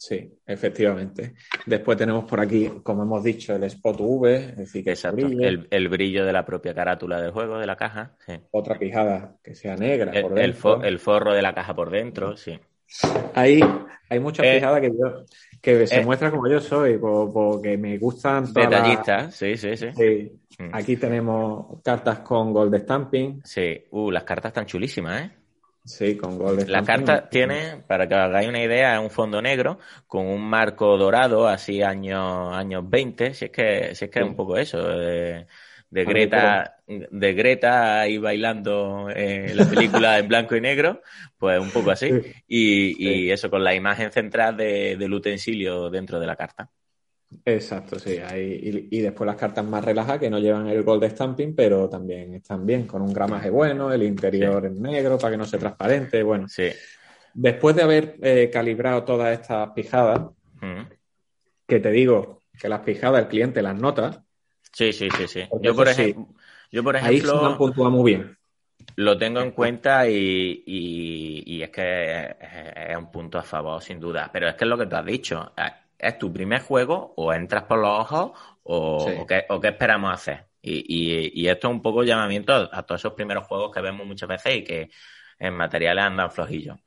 Sí, 0.06 0.30
efectivamente. 0.46 1.32
Después 1.64 1.96
tenemos 1.96 2.24
por 2.24 2.38
aquí, 2.38 2.70
como 2.82 3.04
hemos 3.04 3.24
dicho, 3.24 3.54
el 3.54 3.64
spot 3.64 3.96
V, 4.00 4.36
es 4.36 4.56
decir, 4.56 4.84
que 4.84 4.90
Exacto. 4.90 5.26
El, 5.26 5.88
brillo 5.88 6.26
de 6.26 6.32
la 6.32 6.44
propia 6.44 6.74
carátula 6.74 7.22
del 7.22 7.30
juego, 7.30 7.58
de 7.58 7.66
la 7.66 7.74
caja. 7.74 8.14
Otra 8.50 8.78
pijada 8.78 9.36
que 9.42 9.54
sea 9.54 9.76
negra 9.76 10.12
el, 10.12 10.52
por. 10.52 10.84
El, 10.84 10.98
forro 10.98 11.32
de 11.32 11.40
la 11.40 11.54
caja 11.54 11.74
por 11.74 11.90
dentro, 11.90 12.36
sí. 12.36 12.60
Hay, 13.32 13.60
hay 14.10 14.20
muchas 14.20 14.44
eh, 14.44 14.56
pijadas 14.56 14.82
que 14.82 14.88
yo 14.88 15.24
que 15.62 15.86
se 15.86 16.00
eh, 16.00 16.04
muestra 16.04 16.30
como 16.30 16.48
yo 16.48 16.60
soy, 16.60 16.98
porque 16.98 17.78
me 17.78 17.96
gustan 17.96 18.52
Detallistas, 18.52 19.34
sí, 19.34 19.56
sí, 19.56 19.74
sí. 19.74 19.86
Mm. 20.58 20.68
Aquí 20.70 20.98
tenemos 20.98 21.80
cartas 21.82 22.18
con 22.18 22.52
gold 22.52 22.76
stamping. 22.76 23.40
Sí, 23.42 23.84
uh, 23.90 24.10
las 24.10 24.24
cartas 24.24 24.50
están 24.50 24.66
chulísimas, 24.66 25.22
¿eh? 25.22 25.30
Sí, 25.84 26.16
con 26.16 26.38
gol 26.38 26.64
La 26.66 26.82
carta 26.82 27.28
tiene, 27.28 27.82
para 27.86 28.08
que 28.08 28.14
hagáis 28.14 28.48
una 28.48 28.62
idea, 28.62 28.94
es 28.94 29.00
un 29.00 29.10
fondo 29.10 29.42
negro 29.42 29.78
con 30.06 30.26
un 30.26 30.42
marco 30.42 30.96
dorado, 30.96 31.46
así 31.46 31.82
años, 31.82 32.54
años 32.54 32.88
20, 32.88 33.34
si 33.34 33.44
es 33.46 33.50
que, 33.50 33.94
si 33.94 34.06
es 34.06 34.10
que 34.10 34.20
es 34.20 34.24
un 34.24 34.34
poco 34.34 34.56
eso, 34.56 34.82
de, 34.82 35.46
Greta, 35.90 36.76
de 36.86 37.34
Greta 37.34 38.00
ahí 38.00 38.16
bailando 38.16 39.10
en 39.10 39.54
la 39.58 39.68
película 39.68 40.18
en 40.18 40.26
blanco 40.26 40.56
y 40.56 40.62
negro, 40.62 41.02
pues 41.36 41.60
un 41.60 41.70
poco 41.70 41.90
así. 41.90 42.18
Y, 42.48 43.26
y 43.26 43.30
eso 43.30 43.50
con 43.50 43.62
la 43.62 43.74
imagen 43.74 44.10
central 44.10 44.56
de, 44.56 44.96
del 44.96 45.12
utensilio 45.12 45.90
dentro 45.90 46.18
de 46.18 46.26
la 46.26 46.36
carta. 46.36 46.70
Exacto, 47.44 47.98
sí. 47.98 48.18
Hay, 48.18 48.88
y, 48.90 49.00
después 49.00 49.26
las 49.26 49.36
cartas 49.36 49.64
más 49.64 49.84
relajadas 49.84 50.20
que 50.20 50.30
no 50.30 50.38
llevan 50.38 50.68
el 50.68 50.82
gold 50.82 51.04
stamping, 51.04 51.54
pero 51.54 51.88
también 51.88 52.34
están 52.34 52.66
bien, 52.66 52.86
con 52.86 53.02
un 53.02 53.12
gramaje 53.12 53.50
bueno, 53.50 53.92
el 53.92 54.02
interior 54.02 54.66
en 54.66 54.80
negro 54.80 55.18
para 55.18 55.32
que 55.32 55.36
no 55.36 55.44
sea 55.44 55.58
transparente. 55.58 56.22
Bueno, 56.22 56.48
sí. 56.48 56.70
después 57.32 57.76
de 57.76 57.82
haber 57.82 58.16
eh, 58.22 58.50
calibrado 58.52 59.04
todas 59.04 59.38
estas 59.38 59.70
pijadas, 59.70 60.20
que 61.66 61.80
te 61.80 61.90
digo 61.90 62.42
que 62.58 62.68
las 62.68 62.80
pijadas 62.80 63.22
el 63.22 63.28
cliente 63.28 63.62
las 63.62 63.76
nota. 63.76 64.24
Sí, 64.72 64.92
sí, 64.92 65.08
sí, 65.16 65.28
sí. 65.28 65.42
Yo 65.60 65.74
por, 65.74 65.88
ejemplo, 65.88 66.28
yo 66.70 66.82
por 66.82 66.96
ejemplo, 66.96 67.32
ahí 67.32 67.40
se 67.40 67.46
han 67.46 67.58
puntuado 67.58 67.90
muy 67.90 68.12
bien. 68.12 68.36
Lo 68.96 69.16
tengo 69.18 69.40
en 69.40 69.52
cuenta 69.52 70.08
y, 70.08 70.62
y, 70.66 71.62
es 71.62 71.70
que 71.70 72.36
es, 72.90 72.96
un 72.96 73.10
punto 73.10 73.38
a 73.38 73.42
favor, 73.42 73.82
sin 73.82 73.98
duda. 73.98 74.30
Pero 74.32 74.48
es 74.48 74.54
que 74.54 74.64
es 74.64 74.68
lo 74.68 74.78
que 74.78 74.86
tú 74.86 74.96
has 74.96 75.04
dicho 75.04 75.52
es 76.04 76.18
tu 76.18 76.32
primer 76.32 76.60
juego, 76.60 77.14
o 77.16 77.32
entras 77.32 77.64
por 77.64 77.78
los 77.78 78.00
ojos, 78.00 78.32
o, 78.64 79.26
qué, 79.26 79.46
esperamos 79.62 80.12
hacer. 80.12 80.46
Y, 80.62 81.46
esto 81.46 81.68
es 81.68 81.74
un 81.74 81.82
poco 81.82 82.04
llamamiento 82.04 82.52
a, 82.54 82.82
todos 82.82 83.00
esos 83.00 83.14
primeros 83.14 83.46
juegos 83.46 83.70
que 83.72 83.80
vemos 83.80 84.06
muchas 84.06 84.28
veces 84.28 84.56
y 84.56 84.64
que 84.64 84.90
en 85.38 85.54
materiales 85.54 86.04
andan 86.04 86.30
flojillos. 86.30 86.78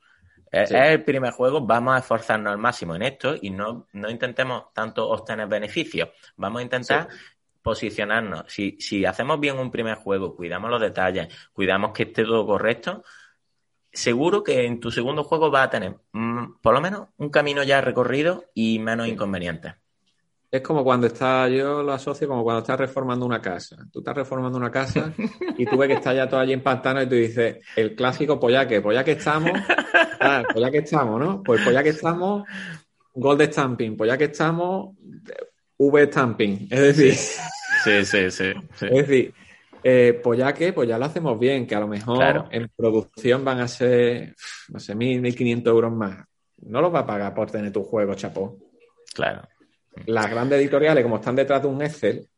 Es, 0.50 0.70
el 0.70 1.04
primer 1.04 1.32
juego, 1.32 1.60
vamos 1.60 1.94
a 1.94 1.98
esforzarnos 1.98 2.52
al 2.52 2.58
máximo 2.58 2.96
en 2.96 3.02
esto 3.02 3.34
y 3.40 3.50
no, 3.50 3.86
no 3.92 4.10
intentemos 4.10 4.72
tanto 4.72 5.08
obtener 5.08 5.46
beneficios. 5.46 6.08
Vamos 6.36 6.60
a 6.60 6.62
intentar 6.62 7.08
posicionarnos. 7.62 8.44
Si, 8.48 8.76
si 8.80 9.04
hacemos 9.04 9.38
bien 9.38 9.58
un 9.58 9.70
primer 9.70 9.96
juego, 9.96 10.34
cuidamos 10.34 10.70
los 10.70 10.80
detalles, 10.80 11.28
cuidamos 11.52 11.92
que 11.92 12.04
esté 12.04 12.24
todo 12.24 12.46
correcto, 12.46 13.04
seguro 13.92 14.42
que 14.42 14.66
en 14.66 14.80
tu 14.80 14.90
segundo 14.90 15.24
juego 15.24 15.50
vas 15.50 15.66
a 15.66 15.70
tener 15.70 15.96
mm, 16.12 16.60
por 16.60 16.74
lo 16.74 16.80
menos 16.80 17.08
un 17.16 17.30
camino 17.30 17.62
ya 17.62 17.80
recorrido 17.80 18.44
y 18.54 18.78
menos 18.78 19.08
inconvenientes. 19.08 19.74
Es 20.50 20.62
como 20.62 20.82
cuando 20.82 21.06
estás, 21.06 21.50
yo 21.50 21.82
lo 21.82 21.92
asocio 21.92 22.26
como 22.26 22.42
cuando 22.42 22.60
estás 22.60 22.78
reformando 22.78 23.26
una 23.26 23.42
casa. 23.42 23.76
Tú 23.92 23.98
estás 23.98 24.16
reformando 24.16 24.56
una 24.56 24.70
casa 24.70 25.12
y 25.58 25.66
tú 25.66 25.76
ves 25.76 25.88
que 25.88 25.94
está 25.94 26.14
ya 26.14 26.26
todo 26.26 26.40
allí 26.40 26.54
en 26.54 26.62
pantano 26.62 27.02
y 27.02 27.06
tú 27.06 27.16
dices, 27.16 27.58
el 27.76 27.94
clásico, 27.94 28.40
pues 28.40 28.54
ya 28.54 28.66
que, 28.66 28.80
pues 28.80 28.94
ya 28.94 29.04
que 29.04 29.12
estamos, 29.12 29.52
ah, 30.20 30.42
pues 30.50 30.64
ya 30.64 30.70
que 30.70 30.78
estamos, 30.78 31.20
¿no? 31.20 31.42
Pues, 31.42 31.60
pues 31.62 31.74
ya 31.74 31.82
que 31.82 31.90
estamos, 31.90 32.44
gold 33.14 33.42
stamping, 33.42 33.96
pues 33.96 34.08
ya 34.08 34.16
que 34.16 34.24
estamos, 34.24 34.94
V 35.76 36.06
stamping. 36.06 36.66
Es 36.70 36.80
decir, 36.80 37.14
sí, 37.14 38.04
sí, 38.06 38.30
sí. 38.30 38.52
sí. 38.74 38.86
Es 38.86 39.06
decir, 39.06 39.34
eh, 39.82 40.20
pues 40.22 40.38
ya 40.38 40.52
que, 40.52 40.72
pues 40.72 40.88
ya 40.88 40.98
lo 40.98 41.04
hacemos 41.04 41.38
bien, 41.38 41.66
que 41.66 41.74
a 41.74 41.80
lo 41.80 41.88
mejor 41.88 42.46
en 42.50 42.68
producción 42.74 43.44
van 43.44 43.60
a 43.60 43.68
ser, 43.68 44.34
no 44.68 44.78
sé, 44.78 44.94
1.000, 44.94 45.20
1.500 45.20 45.68
euros 45.68 45.92
más. 45.92 46.24
No 46.62 46.80
los 46.80 46.92
va 46.92 47.00
a 47.00 47.06
pagar 47.06 47.34
por 47.34 47.50
tener 47.50 47.72
tu 47.72 47.84
juego, 47.84 48.14
chapó. 48.14 48.58
Claro. 49.14 49.42
Las 50.06 50.30
grandes 50.30 50.60
editoriales, 50.60 51.02
como 51.02 51.16
están 51.16 51.36
detrás 51.36 51.62
de 51.62 51.68
un 51.68 51.82
Excel 51.82 52.28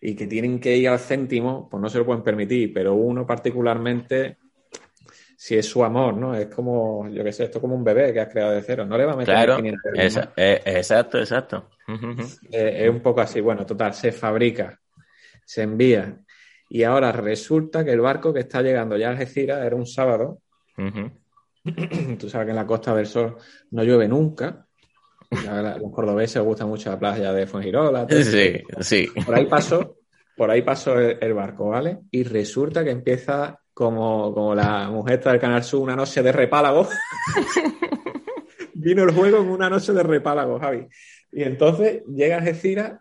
y 0.00 0.14
que 0.14 0.26
tienen 0.26 0.60
que 0.60 0.76
ir 0.76 0.88
al 0.88 0.98
céntimo, 0.98 1.68
pues 1.68 1.80
no 1.80 1.88
se 1.88 1.98
lo 1.98 2.06
pueden 2.06 2.22
permitir, 2.22 2.72
pero 2.72 2.94
uno 2.94 3.26
particularmente, 3.26 4.36
si 5.36 5.56
es 5.56 5.66
su 5.66 5.82
amor, 5.82 6.14
¿no? 6.14 6.34
Es 6.34 6.46
como, 6.46 7.08
yo 7.08 7.24
qué 7.24 7.32
sé, 7.32 7.44
esto 7.44 7.58
es 7.58 7.62
como 7.62 7.74
un 7.74 7.84
bebé 7.84 8.12
que 8.12 8.20
has 8.20 8.28
creado 8.28 8.52
de 8.52 8.62
cero, 8.62 8.84
no 8.84 8.98
le 8.98 9.06
va 9.06 9.12
a 9.12 9.16
meter 9.16 9.34
claro, 9.34 9.56
500 9.56 9.84
euros. 9.86 10.28
Eh, 10.36 10.62
exacto, 10.66 11.18
exacto. 11.18 11.70
Eh, 12.50 12.84
es 12.84 12.90
un 12.90 13.00
poco 13.00 13.22
así, 13.22 13.40
bueno, 13.40 13.64
total, 13.64 13.94
se 13.94 14.12
fabrica, 14.12 14.78
se 15.44 15.62
envía, 15.62 16.18
y 16.68 16.82
ahora 16.82 17.12
resulta 17.12 17.84
que 17.84 17.92
el 17.92 18.00
barco 18.00 18.32
que 18.32 18.40
está 18.40 18.62
llegando 18.62 18.96
ya 18.96 19.08
a 19.08 19.10
Algeciras 19.10 19.64
era 19.64 19.76
un 19.76 19.86
sábado. 19.86 20.40
Tú 22.18 22.28
sabes 22.28 22.46
que 22.46 22.50
en 22.50 22.56
la 22.56 22.66
Costa 22.66 22.94
del 22.94 23.06
Sol 23.06 23.36
no 23.70 23.82
llueve 23.84 24.08
nunca. 24.08 24.66
los 25.30 25.92
cordobeses 25.92 26.36
les 26.36 26.44
gusta 26.44 26.66
mucho 26.66 26.90
la 26.90 26.98
playa 26.98 27.32
de 27.32 27.46
Fuengirola. 27.46 28.06
Sí, 28.08 28.62
sí. 28.80 29.08
Por 29.24 29.34
ahí 29.34 29.46
pasó, 29.46 29.96
por 30.36 30.50
ahí 30.50 30.62
pasó 30.62 30.98
el, 30.98 31.34
barco, 31.34 31.68
¿vale? 31.68 32.00
Y 32.10 32.24
resulta 32.24 32.84
que 32.84 32.90
empieza 32.90 33.58
como, 33.72 34.32
como 34.34 34.54
la 34.54 34.90
mujer 34.90 35.22
del 35.22 35.40
Canal 35.40 35.64
Sur, 35.64 35.80
una 35.82 35.96
noche 35.96 36.22
de 36.22 36.32
repálago. 36.32 36.88
Vino 38.74 39.04
el 39.04 39.12
juego 39.12 39.38
en 39.38 39.48
una 39.48 39.70
noche 39.70 39.92
de 39.92 40.02
repálago, 40.02 40.58
Javi. 40.58 40.86
Y 41.32 41.42
entonces 41.42 42.02
llega 42.06 42.36
Algeciras 42.36 43.00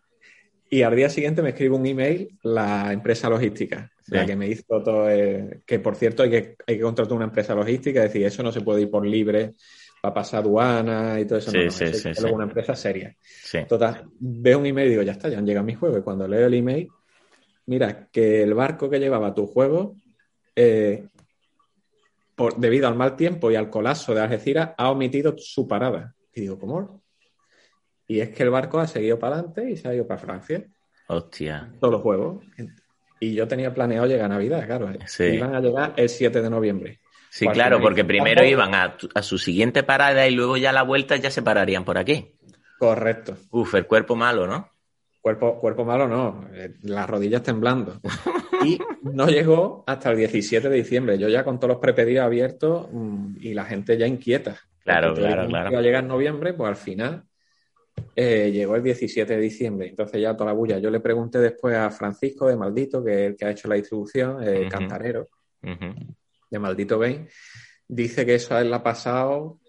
Y 0.74 0.82
al 0.82 0.96
día 0.96 1.08
siguiente 1.08 1.44
me 1.44 1.50
escribe 1.50 1.76
un 1.76 1.86
email 1.86 2.36
la 2.42 2.92
empresa 2.92 3.30
logística, 3.30 3.92
la 4.08 4.26
que 4.26 4.36
me 4.36 4.48
hizo 4.48 4.82
todo, 4.82 5.06
que 5.68 5.80
por 5.80 5.96
cierto 5.96 6.24
hay 6.24 6.32
que, 6.32 6.56
hay 6.66 6.78
que 6.78 6.82
contratar 6.82 7.14
una 7.14 7.26
empresa 7.26 7.54
logística, 7.54 8.00
es 8.00 8.12
decir, 8.12 8.26
eso 8.26 8.42
no 8.42 8.52
se 8.52 8.62
puede 8.62 8.82
ir 8.82 8.90
por 8.90 9.06
libre 9.06 9.54
para 10.02 10.16
pasar 10.16 10.40
aduana 10.40 11.20
y 11.20 11.26
todo 11.26 11.38
eso. 11.38 11.52
no, 11.52 11.70
sí, 11.70 11.94
sí, 11.94 12.10
es 12.10 12.24
una 12.24 12.46
empresa 12.46 12.76
seria. 12.76 13.16
Total, 13.70 14.06
veo 14.20 14.58
un 14.58 14.66
email 14.66 14.88
y 14.88 14.90
digo, 14.90 15.04
ya 15.04 15.12
está, 15.12 15.30
ya 15.30 15.38
han 15.38 15.46
llegado 15.46 15.64
mis 15.64 15.78
juegos. 15.78 16.00
Y 16.00 16.02
cuando 16.02 16.28
leo 16.28 16.48
el 16.48 16.56
email, 16.56 16.90
mira, 17.68 18.10
que 18.12 18.42
el 18.42 18.56
barco 18.56 18.90
que 18.90 18.98
llevaba 18.98 19.36
tu 19.36 19.46
juego, 19.46 19.98
eh, 20.56 21.06
por, 22.34 22.58
debido 22.58 22.88
al 22.88 22.96
mal 22.96 23.16
tiempo 23.16 23.52
y 23.52 23.56
al 23.56 23.70
colapso 23.70 24.16
de 24.16 24.22
Algeciras, 24.22 24.72
ha 24.76 24.90
omitido 24.90 25.36
su 25.38 25.68
parada. 25.68 26.16
Y 26.34 26.42
digo, 26.42 26.58
¿cómo? 26.58 27.03
Y 28.08 28.20
es 28.20 28.30
que 28.30 28.44
el 28.44 28.50
barco 28.50 28.80
ha 28.80 28.88
seguido 28.88 29.18
para 29.18 29.36
adelante 29.36 29.70
y 29.70 29.78
se 29.78 29.88
ha 29.88 29.96
ido 29.96 30.06
para 30.06 30.20
Francia. 30.20 30.64
Hostia. 31.08 31.72
Todos 31.80 31.94
los 31.94 32.02
juegos. 32.02 32.44
Y 33.20 33.34
yo 33.34 33.48
tenía 33.48 33.74
planeado 33.74 34.06
llegar 34.06 34.26
a 34.26 34.30
Navidad, 34.30 34.66
claro. 34.66 34.90
¿eh? 34.92 35.34
Iban 35.34 35.56
a 35.56 35.62
llegar 35.62 35.94
el 35.96 36.10
7 36.10 36.42
de 36.42 36.50
noviembre. 36.50 37.00
Sí, 37.30 37.48
claro, 37.48 37.82
porque 37.82 38.06
primero 38.06 38.44
iban 38.46 38.76
a, 38.76 38.96
su 39.24 39.38
siguiente 39.40 39.82
parada 39.82 40.28
y 40.28 40.36
luego 40.36 40.56
ya 40.58 40.72
la 40.72 40.84
vuelta 40.84 41.16
ya 41.16 41.32
se 41.32 41.42
pararían 41.42 41.84
por 41.84 41.98
aquí. 41.98 42.36
Correcto. 42.78 43.38
Uf, 43.50 43.74
el 43.74 43.88
cuerpo 43.88 44.16
malo, 44.16 44.46
¿no? 44.46 44.70
Cuerpo, 45.20 45.58
cuerpo 45.60 45.86
malo 45.86 46.08
no, 46.08 46.48
eh, 46.54 46.76
las 46.82 47.10
rodillas 47.10 47.42
temblando. 47.42 48.00
Y 48.64 48.80
no 49.02 49.28
llegó 49.28 49.84
hasta 49.88 50.12
el 50.12 50.18
17 50.18 50.70
de 50.70 50.76
diciembre. 50.76 51.18
Yo 51.18 51.28
ya 51.28 51.44
con 51.44 51.60
todos 51.60 51.70
los 51.70 51.80
prepedidos 51.80 52.26
abiertos 52.26 52.88
mm, 52.92 53.38
y 53.42 53.54
la 53.54 53.66
gente 53.66 53.98
ya 53.98 54.06
inquieta. 54.06 54.58
Claro, 54.84 55.14
claro, 55.14 55.48
claro. 55.48 55.70
Iba 55.70 55.80
a 55.80 55.82
llegar 55.82 56.04
en 56.04 56.10
noviembre, 56.10 56.54
pues 56.54 56.70
al 56.70 56.76
final 56.76 57.24
eh, 58.16 58.52
llegó 58.52 58.76
el 58.76 58.84
17 58.84 59.36
de 59.36 59.42
diciembre, 59.42 59.88
entonces 59.88 60.22
ya 60.22 60.36
toda 60.36 60.52
la 60.52 60.58
bulla. 60.58 60.80
Yo 60.80 60.90
le 60.90 61.00
pregunté 61.00 61.40
después 61.40 61.76
a 61.76 61.90
Francisco 61.90 62.48
de 62.48 62.56
Maldito, 62.56 63.04
que 63.04 63.12
es 63.12 63.32
el 63.32 63.36
que 63.36 63.46
ha 63.46 63.52
hecho 63.52 63.68
la 63.68 63.76
distribución, 63.76 64.44
el 64.44 64.70
cantarero 64.70 65.30
de 65.62 66.60
Maldito 66.60 67.00
Game, 67.00 67.28
dice 67.88 68.26
que 68.26 68.36
eso 68.36 68.56
a 68.56 68.62
él 68.62 68.70
le 68.70 68.76
ha 68.76 68.84
pasado 68.84 69.60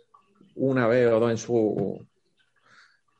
una 0.56 0.86
vez 0.86 1.10
o 1.10 1.20
dos 1.20 1.30
en 1.30 1.38
su 1.38 2.06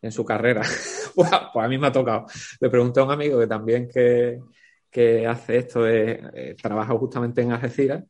en 0.02 0.12
su 0.12 0.24
carrera. 0.24 0.61
pues 1.14 1.30
a 1.32 1.68
mí 1.68 1.78
me 1.78 1.86
ha 1.86 1.92
tocado. 1.92 2.26
Le 2.61 2.68
pregunté 2.68 3.00
a 3.00 3.05
un 3.05 3.11
amigo 3.11 3.40
que 3.40 3.46
también 3.46 3.88
que, 3.88 5.26
hace 5.26 5.57
esto 5.57 5.82
de 5.82 6.22
eh, 6.34 6.57
trabaja 6.61 6.94
justamente 6.94 7.40
en 7.40 7.52
Algeciras. 7.52 8.05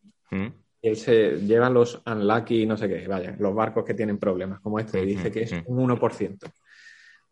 Y 0.83 0.89
él 0.89 0.97
se 0.97 1.39
lleva 1.39 1.71
los 1.71 2.03
unlucky, 2.05 2.67
no 2.67 2.77
sé 2.77 2.89
qué, 2.89 3.07
vaya, 3.07 3.37
los 3.39 3.55
barcos 3.55 3.85
que 3.85 3.95
tienen 3.95 4.19
problemas 4.19 4.61
como 4.61 4.81
este, 4.81 5.01
y 5.01 5.07
dice 5.07 5.31
que 5.31 5.43
es 5.43 5.53
un 5.67 5.89
1%. 5.89 6.53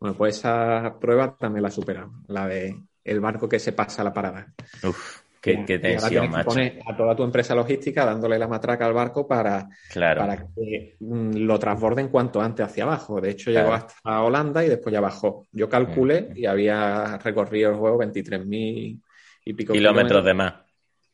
Bueno, 0.03 0.17
pues 0.17 0.39
esa 0.39 0.97
prueba 0.99 1.33
también 1.33 1.63
la 1.63 1.71
superado, 1.71 2.11
la 2.27 2.45
de 2.45 2.77
el 3.05 3.21
barco 3.21 3.47
que 3.47 3.57
se 3.57 3.71
pasa 3.71 4.03
la 4.03 4.11
parada. 4.11 4.53
Uf, 4.83 5.21
qué, 5.39 5.63
tensión, 5.79 6.29
macho. 6.29 6.59
a 6.85 6.97
toda 6.97 7.15
tu 7.15 7.23
empresa 7.23 7.55
logística 7.55 8.03
dándole 8.03 8.37
la 8.37 8.49
matraca 8.49 8.85
al 8.85 8.91
barco 8.91 9.25
para, 9.25 9.69
para 9.93 10.45
que 10.53 10.97
mm, 10.99 11.37
lo 11.37 11.57
transborden 11.57 12.09
cuanto 12.09 12.41
antes 12.41 12.65
hacia 12.65 12.83
abajo. 12.83 13.21
De 13.21 13.29
hecho, 13.29 13.49
llegó 13.49 13.71
hasta 13.71 14.21
Holanda 14.21 14.65
y 14.65 14.67
después 14.67 14.91
ya 14.91 14.99
bajó. 14.99 15.47
Yo 15.53 15.69
calculé 15.69 16.33
y 16.35 16.47
había 16.47 17.17
recorrido 17.19 17.71
el 17.71 17.77
juego 17.77 17.97
23.000 17.99 19.01
y 19.45 19.53
pico 19.53 19.71
kilómetros, 19.71 20.25
de 20.25 20.33
más. 20.33 20.53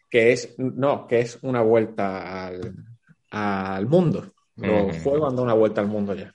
Que 0.10 0.32
es, 0.32 0.56
no, 0.58 1.06
que 1.06 1.20
es 1.20 1.38
una 1.44 1.62
vuelta 1.62 2.48
al, 3.30 3.86
mundo. 3.86 4.34
Los 4.56 4.98
juegos 5.04 5.30
han 5.30 5.36
dado 5.36 5.44
una 5.44 5.54
vuelta 5.54 5.80
al 5.80 5.88
mundo 5.88 6.16
ya. 6.16 6.34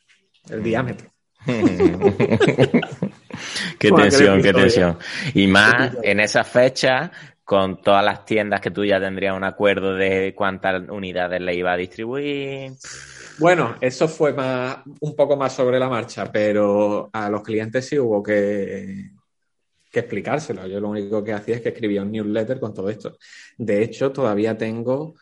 El 0.48 0.62
diámetro. 0.62 1.13
qué 3.78 3.92
tensión, 3.92 4.42
qué 4.42 4.52
tensión. 4.52 4.98
Y 5.34 5.46
más 5.46 5.92
en 6.02 6.20
esa 6.20 6.44
fecha, 6.44 7.10
con 7.44 7.82
todas 7.82 8.04
las 8.04 8.24
tiendas 8.24 8.60
que 8.60 8.70
tú 8.70 8.84
ya 8.84 8.98
tendrías 8.98 9.36
un 9.36 9.44
acuerdo 9.44 9.94
de 9.94 10.34
cuántas 10.34 10.88
unidades 10.88 11.40
le 11.40 11.54
iba 11.54 11.72
a 11.72 11.76
distribuir. 11.76 12.72
Bueno, 13.38 13.76
eso 13.80 14.08
fue 14.08 14.32
más, 14.32 14.78
un 15.00 15.14
poco 15.14 15.36
más 15.36 15.52
sobre 15.52 15.78
la 15.78 15.88
marcha, 15.88 16.30
pero 16.32 17.10
a 17.12 17.28
los 17.28 17.42
clientes 17.42 17.86
sí 17.86 17.98
hubo 17.98 18.22
que, 18.22 19.10
que 19.90 20.00
explicárselo. 20.00 20.66
Yo 20.66 20.80
lo 20.80 20.88
único 20.88 21.22
que 21.22 21.32
hacía 21.32 21.56
es 21.56 21.60
que 21.60 21.70
escribía 21.70 22.02
un 22.02 22.12
newsletter 22.12 22.58
con 22.58 22.72
todo 22.72 22.88
esto. 22.88 23.18
De 23.58 23.82
hecho, 23.82 24.10
todavía 24.10 24.56
tengo 24.56 25.14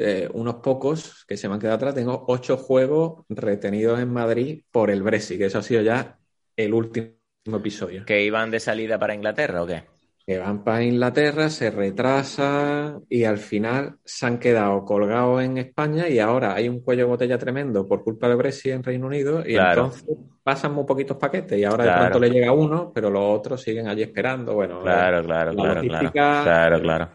eh, 0.00 0.28
unos 0.32 0.56
pocos 0.56 1.24
que 1.28 1.36
se 1.36 1.46
me 1.46 1.54
han 1.54 1.60
quedado 1.60 1.76
atrás. 1.76 1.94
Tengo 1.94 2.24
ocho 2.28 2.56
juegos 2.56 3.24
retenidos 3.28 4.00
en 4.00 4.10
Madrid 4.10 4.62
por 4.70 4.90
el 4.90 5.02
Brexit, 5.02 5.38
que 5.38 5.46
eso 5.46 5.58
ha 5.58 5.62
sido 5.62 5.82
ya 5.82 6.18
el 6.56 6.72
último 6.72 7.12
episodio. 7.46 8.04
¿Que 8.06 8.24
iban 8.24 8.50
de 8.50 8.60
salida 8.60 8.98
para 8.98 9.14
Inglaterra 9.14 9.62
o 9.62 9.66
qué? 9.66 9.84
Que 10.26 10.38
van 10.38 10.64
para 10.64 10.82
Inglaterra, 10.82 11.50
se 11.50 11.70
retrasa 11.70 12.98
y 13.08 13.24
al 13.24 13.38
final 13.38 13.96
se 14.04 14.26
han 14.26 14.38
quedado 14.38 14.84
colgados 14.84 15.42
en 15.42 15.58
España 15.58 16.08
y 16.08 16.18
ahora 16.18 16.54
hay 16.54 16.68
un 16.68 16.80
cuello 16.80 17.04
de 17.04 17.10
botella 17.10 17.38
tremendo 17.38 17.86
por 17.86 18.02
culpa 18.02 18.28
del 18.28 18.36
Brexit 18.36 18.72
en 18.72 18.82
Reino 18.82 19.06
Unido 19.06 19.42
y 19.46 19.56
entonces 19.56 20.04
pasan 20.42 20.72
muy 20.72 20.84
poquitos 20.84 21.16
paquetes 21.16 21.58
y 21.58 21.64
ahora 21.64 21.84
de 21.84 21.92
pronto 21.92 22.18
le 22.20 22.30
llega 22.30 22.52
uno, 22.52 22.90
pero 22.94 23.10
los 23.10 23.22
otros 23.38 23.60
siguen 23.60 23.88
allí 23.88 24.02
esperando. 24.02 24.54
Bueno, 24.54 24.80
claro, 24.80 25.22
claro, 25.24 25.52
claro, 25.52 25.80
claro, 25.82 26.12
claro, 26.12 26.80
claro. 26.80 27.10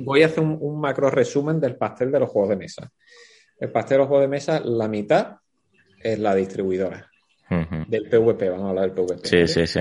Voy 0.00 0.22
a 0.22 0.26
hacer 0.26 0.42
un, 0.42 0.80
macro 0.80 1.10
resumen 1.10 1.60
del 1.60 1.76
pastel 1.76 2.10
de 2.10 2.20
los 2.20 2.30
juegos 2.30 2.50
de 2.50 2.56
mesa. 2.56 2.90
El 3.58 3.70
pastel 3.70 3.96
de 3.96 3.98
los 3.98 4.08
juegos 4.08 4.24
de 4.24 4.28
mesa, 4.28 4.60
la 4.60 4.88
mitad 4.88 5.36
es 6.02 6.18
la 6.18 6.34
distribuidora. 6.34 7.10
Del 7.88 8.08
PVP, 8.08 8.50
vamos 8.50 8.66
a 8.66 8.68
hablar 8.70 8.92
del 8.92 8.92
PVP. 8.92 9.28
Sí, 9.28 9.46
sí, 9.46 9.66
sí. 9.66 9.80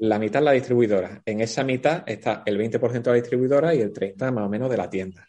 La 0.00 0.18
mitad 0.18 0.40
es 0.40 0.44
la 0.44 0.52
distribuidora. 0.52 1.22
En 1.24 1.40
esa 1.40 1.64
mitad 1.64 2.02
está 2.06 2.42
el 2.44 2.58
20% 2.58 3.02
de 3.02 3.10
la 3.10 3.14
distribuidora 3.14 3.74
y 3.74 3.80
el 3.80 3.92
30% 3.92 4.32
más 4.32 4.44
o 4.44 4.48
menos 4.48 4.70
de 4.70 4.76
la 4.76 4.90
tienda. 4.90 5.26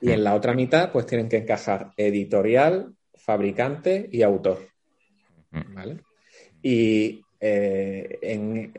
Y 0.00 0.10
en 0.10 0.24
la 0.24 0.34
otra 0.34 0.52
mitad, 0.52 0.92
pues 0.92 1.06
tienen 1.06 1.28
que 1.28 1.38
encajar 1.38 1.92
editorial, 1.96 2.92
fabricante 3.14 4.08
y 4.12 4.22
autor. 4.22 4.68
¿Vale? 5.50 6.00
Y 6.62 7.22
eh, 7.40 8.18
en, 8.20 8.72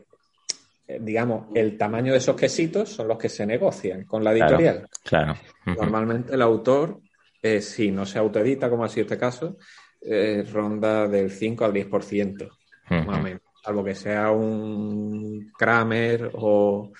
digamos, 1.00 1.46
el 1.54 1.76
tamaño 1.76 2.12
de 2.12 2.18
esos 2.18 2.34
quesitos 2.34 2.88
son 2.88 3.08
los 3.08 3.18
que 3.18 3.28
se 3.28 3.44
negocian 3.44 4.04
con 4.04 4.24
la 4.24 4.32
editorial. 4.32 4.88
Claro. 5.04 5.34
Normalmente 5.66 6.34
el 6.34 6.42
autor, 6.42 7.00
eh, 7.42 7.60
si 7.60 7.90
no 7.90 8.06
se 8.06 8.18
autoedita, 8.18 8.70
como 8.70 8.84
ha 8.84 8.88
sido 8.88 9.02
este 9.02 9.18
caso, 9.18 9.58
eh, 10.00 10.44
ronda 10.50 11.06
del 11.06 11.30
5 11.30 11.64
al 11.64 11.72
10%, 11.72 12.48
más 12.90 13.18
o 13.18 13.22
menos. 13.22 13.42
Salvo 13.62 13.84
que 13.84 13.94
sea 13.94 14.30
un 14.30 15.50
Kramer 15.58 16.30
o. 16.34 16.92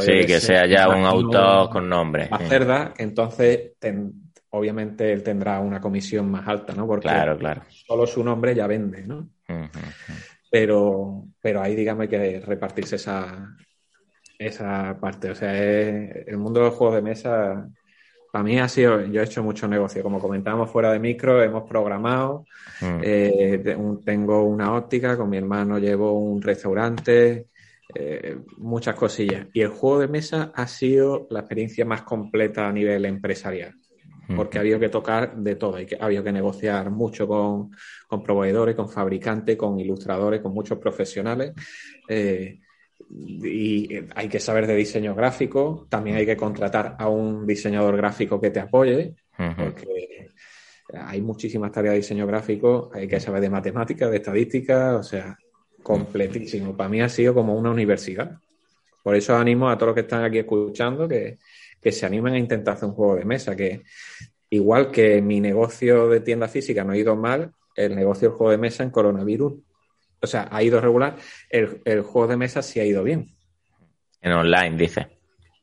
sí, 0.00 0.26
que 0.26 0.38
sea 0.38 0.66
ya 0.66 0.88
un 0.88 1.04
autor 1.04 1.70
con 1.70 1.88
nombre. 1.88 2.28
cerda, 2.48 2.94
entonces 2.98 3.72
obviamente 4.50 5.12
él 5.12 5.22
tendrá 5.22 5.60
una 5.60 5.80
comisión 5.80 6.30
más 6.30 6.46
alta, 6.46 6.72
¿no? 6.74 6.86
Porque 6.86 7.08
claro, 7.08 7.36
claro. 7.36 7.62
solo 7.68 8.06
su 8.06 8.22
nombre 8.22 8.54
ya 8.54 8.66
vende, 8.66 9.06
¿no? 9.06 9.28
Pero, 10.50 11.24
pero 11.40 11.62
ahí, 11.62 11.74
digamos, 11.74 12.02
hay 12.02 12.08
que 12.08 12.40
repartirse 12.40 12.96
esa, 12.96 13.56
esa 14.38 14.98
parte. 15.00 15.30
O 15.30 15.34
sea, 15.34 15.56
el 15.56 16.36
mundo 16.38 16.60
de 16.60 16.66
los 16.66 16.74
juegos 16.74 16.96
de 16.96 17.02
mesa, 17.02 17.68
para 18.32 18.44
mí 18.44 18.58
ha 18.58 18.68
sido, 18.68 19.04
yo 19.06 19.20
he 19.20 19.24
hecho 19.24 19.42
mucho 19.42 19.68
negocio. 19.68 20.02
Como 20.02 20.20
comentábamos 20.20 20.70
fuera 20.70 20.92
de 20.92 20.98
micro, 20.98 21.42
hemos 21.42 21.68
programado, 21.68 22.44
mm. 22.80 23.00
eh, 23.02 23.76
tengo 24.04 24.42
una 24.44 24.74
óptica, 24.74 25.16
con 25.16 25.30
mi 25.30 25.36
hermano 25.36 25.78
llevo 25.78 26.18
un 26.18 26.40
restaurante, 26.40 27.46
eh, 27.94 28.38
muchas 28.58 28.94
cosillas. 28.94 29.46
Y 29.52 29.60
el 29.60 29.68
juego 29.68 30.00
de 30.00 30.08
mesa 30.08 30.52
ha 30.54 30.66
sido 30.66 31.26
la 31.30 31.40
experiencia 31.40 31.84
más 31.84 32.02
completa 32.02 32.68
a 32.68 32.72
nivel 32.72 33.04
empresarial 33.04 33.74
porque 34.36 34.58
ha 34.58 34.60
habido 34.60 34.78
que 34.78 34.88
tocar 34.88 35.36
de 35.36 35.54
todo, 35.54 35.76
hay 35.76 35.86
que, 35.86 35.96
ha 35.96 36.04
habido 36.04 36.22
que 36.22 36.32
negociar 36.32 36.90
mucho 36.90 37.26
con, 37.26 37.70
con 38.06 38.22
proveedores, 38.22 38.74
con 38.74 38.88
fabricantes, 38.88 39.56
con 39.56 39.78
ilustradores, 39.80 40.40
con 40.40 40.52
muchos 40.52 40.78
profesionales. 40.78 41.52
Eh, 42.08 42.60
y 43.10 43.88
hay 44.14 44.28
que 44.28 44.40
saber 44.40 44.66
de 44.66 44.76
diseño 44.76 45.14
gráfico, 45.14 45.86
también 45.88 46.16
hay 46.16 46.26
que 46.26 46.36
contratar 46.36 46.96
a 46.98 47.08
un 47.08 47.46
diseñador 47.46 47.96
gráfico 47.96 48.40
que 48.40 48.50
te 48.50 48.60
apoye, 48.60 49.14
porque 49.36 50.28
hay 50.92 51.22
muchísimas 51.22 51.72
tareas 51.72 51.92
de 51.92 51.98
diseño 51.98 52.26
gráfico, 52.26 52.90
hay 52.92 53.08
que 53.08 53.20
saber 53.20 53.40
de 53.40 53.50
matemáticas, 53.50 54.10
de 54.10 54.16
estadística, 54.16 54.96
o 54.96 55.02
sea, 55.02 55.38
completísimo. 55.82 56.76
Para 56.76 56.90
mí 56.90 57.00
ha 57.00 57.08
sido 57.08 57.34
como 57.34 57.54
una 57.54 57.70
universidad. 57.70 58.38
Por 59.02 59.14
eso 59.14 59.36
animo 59.36 59.70
a 59.70 59.78
todos 59.78 59.88
los 59.88 59.94
que 59.94 60.00
están 60.02 60.24
aquí 60.24 60.38
escuchando 60.38 61.08
que, 61.08 61.38
que 61.80 61.92
se 61.92 62.06
animen 62.06 62.34
a 62.34 62.38
intentar 62.38 62.74
hacer 62.74 62.88
un 62.88 62.94
juego 62.94 63.16
de 63.16 63.24
mesa, 63.24 63.56
que 63.56 63.82
igual 64.50 64.90
que 64.90 65.20
mi 65.22 65.40
negocio 65.40 66.08
de 66.08 66.20
tienda 66.20 66.48
física 66.48 66.84
no 66.84 66.92
ha 66.92 66.96
ido 66.96 67.16
mal, 67.16 67.52
el 67.74 67.94
negocio 67.94 68.28
del 68.28 68.36
juego 68.36 68.50
de 68.50 68.58
mesa 68.58 68.82
en 68.82 68.90
coronavirus, 68.90 69.54
o 70.20 70.26
sea, 70.26 70.48
ha 70.50 70.62
ido 70.62 70.80
regular, 70.80 71.16
el, 71.48 72.02
juego 72.02 72.26
de 72.26 72.36
mesa 72.36 72.62
sí 72.62 72.80
ha 72.80 72.84
ido 72.84 73.04
bien. 73.04 73.28
En 74.20 74.32
online, 74.32 74.76
dice. 74.76 75.06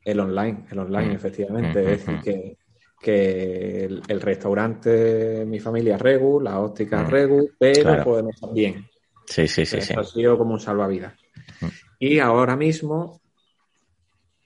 El 0.04 0.20
online, 0.20 0.66
el 0.72 0.80
online, 0.80 1.10
mm. 1.10 1.16
efectivamente. 1.16 1.82
Mm, 1.82 1.88
es 1.88 2.06
decir, 2.06 2.16
mm, 2.16 2.56
que, 3.02 3.84
el, 4.08 4.22
restaurante, 4.22 5.46
mi 5.46 5.60
familia 5.60 5.98
Regu, 5.98 6.40
la 6.40 6.60
óptica 6.60 7.04
Regu, 7.04 7.52
pero 7.60 7.94
el 7.94 8.04
juego 8.04 8.18
de 8.18 8.24
mesa 8.24 8.48
bien. 8.52 8.88
Sí, 9.26 9.48
sí, 9.48 9.66
sí. 9.66 9.78
Eso 9.78 10.00
ha 10.00 10.04
sido 10.06 10.38
como 10.38 10.54
un 10.54 10.60
salvavidas. 10.60 11.14
Y 12.00 12.20
ahora 12.20 12.56
mismo, 12.56 13.20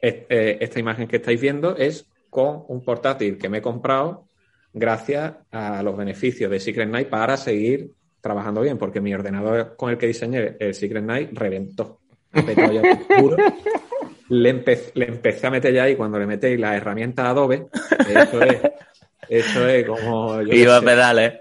eh, 0.01 0.57
esta 0.61 0.79
imagen 0.79 1.07
que 1.07 1.17
estáis 1.17 1.39
viendo 1.39 1.75
es 1.75 2.07
con 2.29 2.63
un 2.67 2.83
portátil 2.83 3.37
que 3.37 3.49
me 3.49 3.57
he 3.57 3.61
comprado 3.61 4.27
gracias 4.73 5.33
a 5.51 5.81
los 5.83 5.97
beneficios 5.97 6.49
de 6.51 6.59
Secret 6.59 6.89
Night 6.89 7.09
para 7.09 7.37
seguir 7.37 7.91
trabajando 8.21 8.61
bien, 8.61 8.77
porque 8.77 9.01
mi 9.01 9.13
ordenador 9.13 9.75
con 9.75 9.89
el 9.89 9.97
que 9.97 10.07
diseñé 10.07 10.55
el 10.59 10.73
Secret 10.73 11.03
Night 11.03 11.31
reventó. 11.33 11.99
le, 14.29 14.49
empecé 14.49 15.47
a 15.47 15.49
meter 15.49 15.73
ya 15.73 15.83
ahí 15.83 15.95
cuando 15.95 16.19
le 16.19 16.27
metéis 16.27 16.59
la 16.59 16.75
herramienta 16.75 17.29
Adobe, 17.29 17.67
eso 18.07 18.41
es, 18.41 18.57
eso 19.29 19.67
es 19.67 19.85
como... 19.85 20.41
Iba 20.41 20.77
a 20.77 20.81
pedales. 20.81 21.33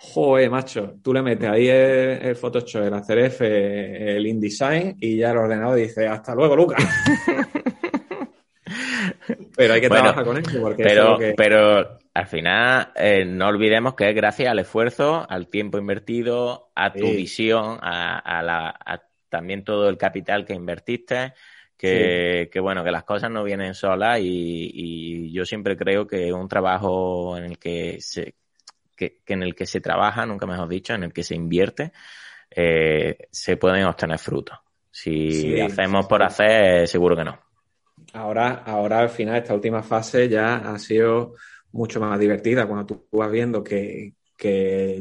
Joder, 0.00 0.48
macho, 0.48 0.94
tú 1.02 1.12
le 1.12 1.22
metes 1.22 1.48
ahí 1.50 1.68
el, 1.68 2.36
Photoshop, 2.36 2.84
el 2.84 2.94
After 2.94 3.18
el 3.18 4.26
InDesign 4.26 4.96
y 5.00 5.16
ya 5.16 5.32
el 5.32 5.38
ordenador 5.38 5.76
dice 5.76 6.06
hasta 6.06 6.34
luego, 6.34 6.56
Lucas. 6.56 6.82
pero 9.58 9.74
hay 9.74 9.80
que 9.80 9.88
trabajar 9.88 10.24
con 10.24 10.38
eso 10.38 10.60
porque 10.60 10.82
pero, 10.82 11.18
pero 11.36 11.98
al 12.14 12.26
final 12.26 12.92
eh, 12.94 13.24
no 13.24 13.48
olvidemos 13.48 13.94
que 13.94 14.08
es 14.08 14.14
gracias 14.14 14.50
al 14.50 14.60
esfuerzo, 14.60 15.26
al 15.28 15.48
tiempo 15.48 15.78
invertido, 15.78 16.70
a 16.74 16.92
tu 16.92 17.06
visión, 17.06 17.78
a, 17.82 18.42
la, 18.42 19.02
también 19.28 19.64
todo 19.64 19.88
el 19.88 19.98
capital 19.98 20.44
que 20.44 20.54
invertiste. 20.54 21.34
Que, 21.76 22.50
bueno, 22.60 22.82
que 22.82 22.90
las 22.90 23.04
cosas 23.04 23.30
no 23.30 23.44
vienen 23.44 23.72
solas 23.72 24.18
y, 24.18 24.70
y 24.74 25.32
yo 25.32 25.44
siempre 25.44 25.76
creo 25.76 26.08
que 26.08 26.32
un 26.32 26.48
trabajo 26.48 27.38
en 27.38 27.44
el 27.44 27.58
que 27.58 27.98
se, 28.00 28.34
que, 28.98 29.20
en 29.26 29.42
el 29.42 29.54
que 29.54 29.64
se 29.66 29.80
trabaja, 29.80 30.26
nunca 30.26 30.46
mejor 30.46 30.68
dicho, 30.68 30.94
en 30.94 31.04
el 31.04 31.12
que 31.12 31.22
se 31.22 31.34
invierte, 31.34 31.92
eh, 32.50 33.16
se 33.30 33.56
pueden 33.56 33.84
obtener 33.84 34.18
frutos. 34.18 34.58
Si 34.90 35.60
hacemos 35.60 36.06
por 36.06 36.22
hacer, 36.22 36.88
seguro 36.88 37.16
que 37.16 37.24
no. 37.24 37.47
Ahora, 38.12 38.62
ahora 38.64 39.00
al 39.00 39.10
final, 39.10 39.36
esta 39.36 39.54
última 39.54 39.82
fase 39.82 40.28
ya 40.28 40.56
ha 40.56 40.78
sido 40.78 41.34
mucho 41.72 42.00
más 42.00 42.18
divertida. 42.18 42.66
Cuando 42.66 42.86
tú 42.86 43.06
vas 43.12 43.30
viendo 43.30 43.62
que, 43.62 44.14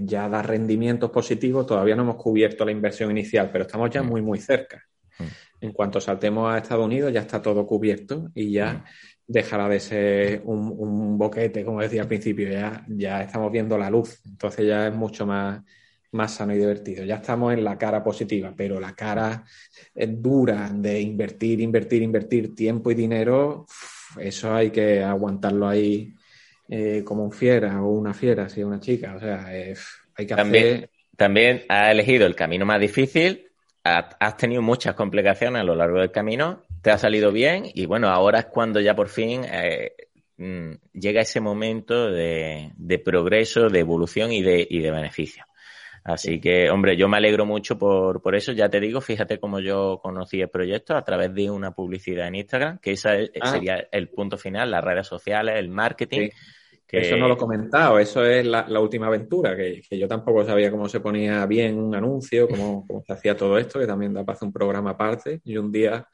ya 0.02 0.28
da 0.30 0.42
rendimientos 0.42 1.12
positivos, 1.12 1.66
todavía 1.66 1.96
no 1.96 2.04
hemos 2.04 2.16
cubierto 2.16 2.66
la 2.66 2.72
inversión 2.72 3.12
inicial, 3.12 3.50
pero 3.52 3.66
estamos 3.66 3.90
ya 3.90 4.04
mm. 4.04 4.08
muy, 4.08 4.22
muy 4.22 4.40
cerca. 4.40 4.84
Mm. 5.20 5.24
En 5.62 5.72
cuanto 5.72 6.00
saltemos 6.00 6.52
a 6.52 6.58
Estados 6.58 6.86
Unidos, 6.86 7.14
ya 7.14 7.22
está 7.22 7.42
todo 7.42 7.66
cubierto 7.66 8.30
y 8.34 8.52
ya 8.52 8.74
mm 8.74 8.84
dejará 9.28 9.68
de 9.68 9.80
ser 9.80 10.42
un, 10.46 11.18
boquete, 11.18 11.66
como 11.66 11.82
decía 11.82 12.04
al 12.04 12.08
principio, 12.08 12.50
ya, 12.50 12.86
ya 12.88 13.22
estamos 13.22 13.52
viendo 13.52 13.78
la 13.78 13.90
luz, 13.90 14.22
entonces 14.26 14.66
ya 14.66 14.88
es 14.88 14.96
mucho 14.96 15.26
más, 15.26 15.62
más 16.18 16.34
sano 16.36 16.54
y 16.54 16.58
divertido. 16.58 17.06
Ya 17.06 17.16
estamos 17.16 17.54
en 17.54 17.64
la 17.64 17.78
cara 17.78 18.04
positiva, 18.04 18.54
pero 18.56 18.80
la 18.80 18.94
cara 18.94 19.46
dura 19.96 20.70
de 20.74 21.00
invertir, 21.00 21.62
invertir, 21.62 22.02
invertir 22.02 22.56
tiempo 22.56 22.92
y 22.92 22.96
dinero, 22.96 23.66
eso 24.20 24.54
hay 24.54 24.72
que 24.72 25.04
aguantarlo 25.04 25.68
ahí 25.68 26.14
eh, 26.68 27.04
como 27.06 27.24
un 27.24 27.32
fiera 27.32 27.82
o 27.82 27.92
una 27.92 28.14
fiera, 28.14 28.50
si 28.50 28.60
es 28.60 28.66
una 28.66 28.80
chica. 28.80 29.16
O 29.16 29.20
sea, 29.20 29.46
hay 29.48 30.26
que 30.26 30.36
también, 30.36 30.66
hacer... 30.66 30.90
También 31.16 31.64
has 31.70 31.92
elegido 31.92 32.28
el 32.28 32.36
camino 32.36 32.66
más 32.66 32.82
difícil, 32.82 33.48
has 33.84 34.36
tenido 34.36 34.62
muchas 34.62 34.96
complicaciones 34.96 35.62
a 35.62 35.64
lo 35.64 35.74
largo 35.74 36.00
del 36.00 36.12
camino 36.12 36.68
te 36.82 36.92
ha 36.92 36.98
salido 36.98 37.34
bien 37.34 37.66
y 37.74 37.86
bueno, 37.86 38.08
ahora 38.08 38.40
es 38.40 38.46
cuando 38.46 38.80
ya 38.80 38.96
por 38.96 39.10
fin 39.10 39.44
eh, 39.44 39.92
mm, 40.38 40.72
llega 40.94 41.22
ese 41.22 41.42
momento 41.42 42.10
de, 42.10 42.72
progreso, 43.04 43.70
de 43.70 43.80
evolución 43.80 44.32
y 44.32 44.42
de, 44.42 44.66
y 44.70 44.80
de 44.80 44.92
beneficio. 44.92 45.44
Así 46.08 46.40
que, 46.40 46.70
hombre, 46.70 46.96
yo 46.96 47.10
me 47.10 47.18
alegro 47.18 47.46
mucho 47.46 47.78
por, 47.78 48.22
por 48.22 48.34
eso. 48.34 48.54
Ya 48.54 48.70
te 48.70 48.80
digo, 48.80 49.02
fíjate 49.02 49.42
cómo 49.42 49.60
yo 49.60 50.00
conocí 50.02 50.40
el 50.40 50.50
proyecto 50.50 50.96
a 50.96 51.04
través 51.04 51.34
de 51.34 51.52
una 51.52 51.72
publicidad 51.72 52.30
en 52.30 52.36
Instagram, 52.36 52.80
que 52.80 52.92
esa 52.92 53.12
ah. 53.42 53.52
sería 53.52 53.90
el 53.92 54.08
punto 54.08 54.38
final, 54.38 54.72
las 54.72 54.82
redes 54.82 55.06
sociales, 55.06 55.56
el 55.58 55.68
marketing. 55.68 56.30
Eso 56.90 57.18
no 57.18 57.28
lo 57.28 57.34
he 57.34 57.38
comentado, 57.38 58.00
eso 58.00 58.26
es 58.26 58.46
la, 58.46 58.80
última 58.80 59.08
aventura, 59.08 59.54
que, 59.58 59.82
yo 59.92 60.08
tampoco 60.08 60.46
sabía 60.46 60.72
cómo 60.72 60.88
se 60.88 61.02
ponía 61.02 61.46
bien 61.46 61.78
un 61.78 61.94
anuncio, 61.94 62.48
cómo, 62.48 62.86
cómo 62.88 63.04
se 63.06 63.12
hacía 63.12 63.36
todo 63.36 63.58
esto, 63.58 63.78
que 63.78 63.86
también 63.86 64.14
da 64.14 64.24
para 64.24 64.38
hacer 64.38 64.48
un 64.48 64.54
programa 64.54 64.92
aparte. 64.92 65.42
Y 65.44 65.58
un 65.58 65.70
día 65.74 66.08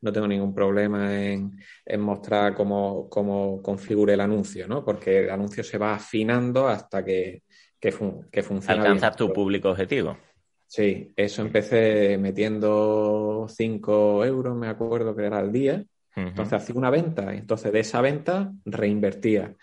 no 0.00 0.12
tengo 0.12 0.26
ningún 0.26 0.52
problema 0.52 1.16
en, 1.16 1.52
mostrar 2.00 2.56
cómo, 2.56 3.08
cómo 3.08 3.62
configure 3.62 4.14
el 4.14 4.20
anuncio, 4.20 4.66
¿no? 4.66 4.84
Porque 4.84 5.20
el 5.20 5.30
anuncio 5.30 5.62
se 5.62 5.78
va 5.78 5.94
afinando 5.94 6.66
hasta 6.66 7.04
que, 7.04 7.44
que, 7.80 7.92
funciona. 7.92 8.82
Alcanzar 8.82 9.16
tu 9.16 9.32
público 9.32 9.70
objetivo. 9.70 10.16
Sí, 10.66 11.12
eso 11.16 11.42
empecé 11.42 12.18
metiendo 12.18 13.46
5 13.48 14.24
euros, 14.24 14.56
me 14.56 14.68
acuerdo 14.68 15.14
que 15.16 15.24
era 15.24 15.38
al 15.38 15.52
día. 15.52 15.84
Entonces 16.14 16.54
hacía 16.54 16.74
una 16.74 16.90
venta, 16.90 17.32
entonces 17.32 17.72
de 17.72 17.78
esa 17.78 18.00
venta 18.00 18.52
reinvertía. 18.64 19.54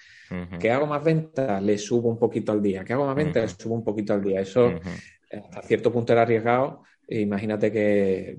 ¿Qué 0.58 0.72
hago 0.72 0.88
más 0.88 1.04
ventas? 1.04 1.62
Le 1.62 1.78
subo 1.78 2.08
un 2.08 2.18
poquito 2.18 2.54
al 2.54 2.62
día. 2.62 2.86
¿Qué 2.86 2.94
hago 2.94 3.06
más 3.06 3.16
ventas? 3.16 3.58
Le 3.58 3.64
subo 3.64 3.76
un 3.76 3.84
poquito 3.84 4.14
al 4.14 4.24
día. 4.24 4.40
Eso 4.40 4.72
hasta 5.30 5.62
cierto 5.64 5.92
punto 5.92 6.14
era 6.14 6.22
arriesgado, 6.22 6.84
Imagínate 7.08 7.72
que 7.72 8.38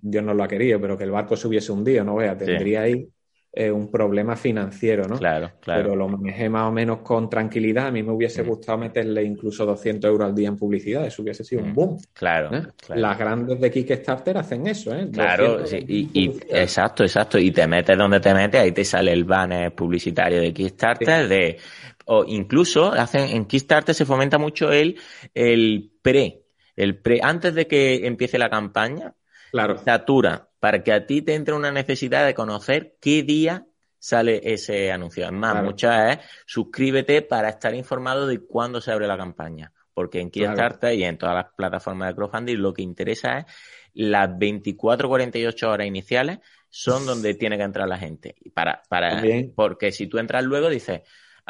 Dios 0.00 0.24
no 0.24 0.34
lo 0.34 0.42
ha 0.42 0.48
querido, 0.48 0.80
pero 0.80 0.98
que 0.98 1.04
el 1.04 1.12
barco 1.12 1.36
se 1.36 1.46
hubiese 1.46 1.70
hundido, 1.70 2.04
no 2.04 2.16
vea, 2.16 2.36
tendría 2.36 2.82
ahí 2.82 3.08
eh, 3.52 3.70
un 3.70 3.90
problema 3.90 4.36
financiero, 4.36 5.08
¿no? 5.08 5.18
Claro, 5.18 5.52
claro. 5.60 5.82
Pero 5.82 5.96
lo 5.96 6.08
manejé 6.08 6.48
más 6.48 6.68
o 6.68 6.72
menos 6.72 6.98
con 6.98 7.28
tranquilidad. 7.28 7.88
A 7.88 7.90
mí 7.90 8.02
me 8.02 8.12
hubiese 8.12 8.42
mm. 8.42 8.46
gustado 8.46 8.78
meterle 8.78 9.24
incluso 9.24 9.66
200 9.66 10.08
euros 10.08 10.28
al 10.28 10.34
día 10.34 10.48
en 10.48 10.56
publicidad. 10.56 11.04
Eso 11.04 11.22
hubiese 11.22 11.42
sido 11.42 11.62
un 11.62 11.70
mm. 11.70 11.74
boom. 11.74 11.98
Claro, 12.12 12.54
¿eh? 12.54 12.62
Las 12.94 13.18
grandes 13.18 13.60
de 13.60 13.70
Kickstarter 13.70 14.38
hacen 14.38 14.66
eso, 14.66 14.94
¿eh? 14.94 15.08
Claro, 15.12 15.66
sí. 15.66 15.84
y, 15.88 16.30
exacto, 16.48 17.02
exacto. 17.02 17.38
Y 17.38 17.50
te 17.50 17.66
metes 17.66 17.98
donde 17.98 18.20
te 18.20 18.32
metes, 18.32 18.60
ahí 18.60 18.72
te 18.72 18.84
sale 18.84 19.12
el 19.12 19.24
banner 19.24 19.74
publicitario 19.74 20.40
de 20.40 20.52
Kickstarter 20.52 21.26
de 21.26 21.58
o 22.06 22.24
incluso 22.24 22.92
hacen 22.92 23.28
en 23.36 23.44
Kickstarter 23.46 23.94
se 23.94 24.04
fomenta 24.04 24.38
mucho 24.38 24.72
el, 24.72 24.96
el 25.34 25.92
pre 26.02 26.40
el 26.76 26.98
pre, 26.98 27.20
antes 27.22 27.54
de 27.54 27.66
que 27.66 28.06
empiece 28.06 28.38
la 28.38 28.48
campaña, 28.48 29.14
claro. 29.50 29.76
satura 29.78 30.49
para 30.60 30.84
que 30.84 30.92
a 30.92 31.06
ti 31.06 31.22
te 31.22 31.34
entre 31.34 31.54
una 31.54 31.72
necesidad 31.72 32.24
de 32.24 32.34
conocer 32.34 32.96
qué 33.00 33.22
día 33.22 33.66
sale 33.98 34.40
ese 34.44 34.92
anuncio. 34.92 35.26
Es 35.26 35.32
más, 35.32 35.62
muchas 35.62 36.18
es 36.18 36.24
suscríbete 36.46 37.22
para 37.22 37.48
estar 37.48 37.74
informado 37.74 38.26
de 38.26 38.40
cuándo 38.40 38.80
se 38.80 38.92
abre 38.92 39.06
la 39.06 39.16
campaña. 39.16 39.72
Porque 39.92 40.20
en 40.20 40.30
Kickstarter 40.30 40.94
y 40.94 41.04
en 41.04 41.18
todas 41.18 41.34
las 41.34 41.46
plataformas 41.54 42.08
de 42.08 42.14
crowdfunding 42.14 42.56
lo 42.56 42.72
que 42.72 42.82
interesa 42.82 43.38
es 43.38 43.46
las 43.92 44.38
24 44.38 45.08
48 45.08 45.70
horas 45.70 45.86
iniciales 45.86 46.38
son 46.68 47.04
donde 47.04 47.34
tiene 47.34 47.56
que 47.56 47.64
entrar 47.64 47.88
la 47.88 47.98
gente. 47.98 48.36
Para, 48.54 48.82
para, 48.88 49.22
porque 49.54 49.90
si 49.90 50.06
tú 50.06 50.18
entras 50.18 50.44
luego 50.44 50.70
dices, 50.70 51.00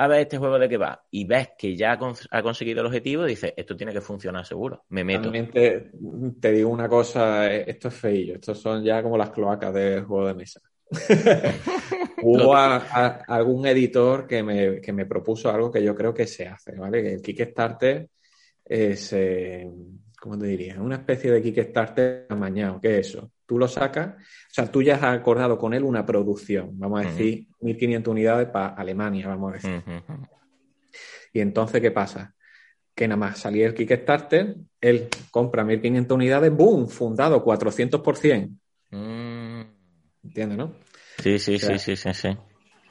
a 0.01 0.07
ver 0.07 0.21
este 0.21 0.39
juego 0.39 0.59
de 0.59 0.67
qué 0.67 0.79
va 0.79 1.05
y 1.11 1.27
ves 1.27 1.51
que 1.59 1.77
ya 1.77 1.99
ha 2.31 2.43
conseguido 2.43 2.81
el 2.81 2.87
objetivo, 2.87 3.27
dices, 3.27 3.53
esto 3.55 3.77
tiene 3.77 3.93
que 3.93 4.01
funcionar 4.01 4.47
seguro, 4.47 4.85
me 4.89 5.05
meto. 5.05 5.31
te, 5.31 6.53
digo 6.53 6.71
una 6.71 6.89
cosa, 6.89 7.53
eh, 7.53 7.65
esto 7.67 7.89
es 7.89 7.95
feillo, 7.95 8.37
estos 8.37 8.59
son 8.59 8.83
ya 8.83 9.03
como 9.03 9.19
las 9.19 9.29
cloacas 9.29 9.75
del 9.75 10.05
juego 10.05 10.29
de 10.29 10.35
mesa. 10.35 10.61
Hubo 12.23 12.57
algún 12.57 13.67
editor 13.67 14.27
que 14.27 14.43
me, 14.43 14.81
que 14.81 14.93
me, 14.95 15.05
propuso 15.05 15.51
algo 15.51 15.71
que 15.71 15.83
yo 15.83 15.95
creo 15.95 16.15
que 16.15 16.27
se 16.27 16.49
hace, 16.49 16.73
¿vale? 16.77 17.03
Que 17.03 17.13
el 17.13 17.21
Kickstarter 17.21 18.09
es, 18.65 19.13
eh, 19.13 19.71
¿cómo 20.19 20.39
te 20.39 20.47
diría? 20.47 20.81
Una 20.81 20.97
especie 20.97 21.31
de 21.31 21.43
Kickstarter 21.43 22.27
amañado, 22.31 22.81
¿qué 22.81 23.01
es 23.01 23.09
eso? 23.09 23.33
Tú 23.51 23.59
lo 23.59 23.67
sacas, 23.67 24.15
o 24.15 24.55
sea, 24.55 24.71
tú 24.71 24.81
ya 24.81 24.95
has 24.95 25.03
acordado 25.03 25.59
con 25.59 25.75
él 25.75 25.83
una 25.83 26.07
producción, 26.07 26.79
vamos 26.79 27.01
a 27.01 27.09
decir, 27.09 27.49
1.500 27.61 28.07
unidades 28.07 28.49
para 28.49 28.69
Alemania, 28.77 29.27
vamos 29.27 29.51
a 29.51 29.55
decir. 29.55 29.83
Y 31.33 31.41
entonces, 31.41 31.81
¿qué 31.81 31.91
pasa? 31.91 32.33
Que 32.95 33.09
nada 33.09 33.19
más 33.19 33.41
salía 33.41 33.67
el 33.67 33.75
Kickstarter, 33.75 34.55
él 34.81 35.09
compra 35.33 35.65
1.500 35.65 36.13
unidades, 36.13 36.57
¡boom! 36.57 36.87
Fundado 36.87 37.45
400%. 37.45 38.57
Mm. 38.91 39.63
¿Entiendes, 40.23 40.57
no? 40.57 40.73
Sí, 41.19 41.41
sí, 41.41 41.59
sí, 41.59 41.77
sí, 41.81 41.97
sí, 41.97 42.15
sí. 42.15 42.29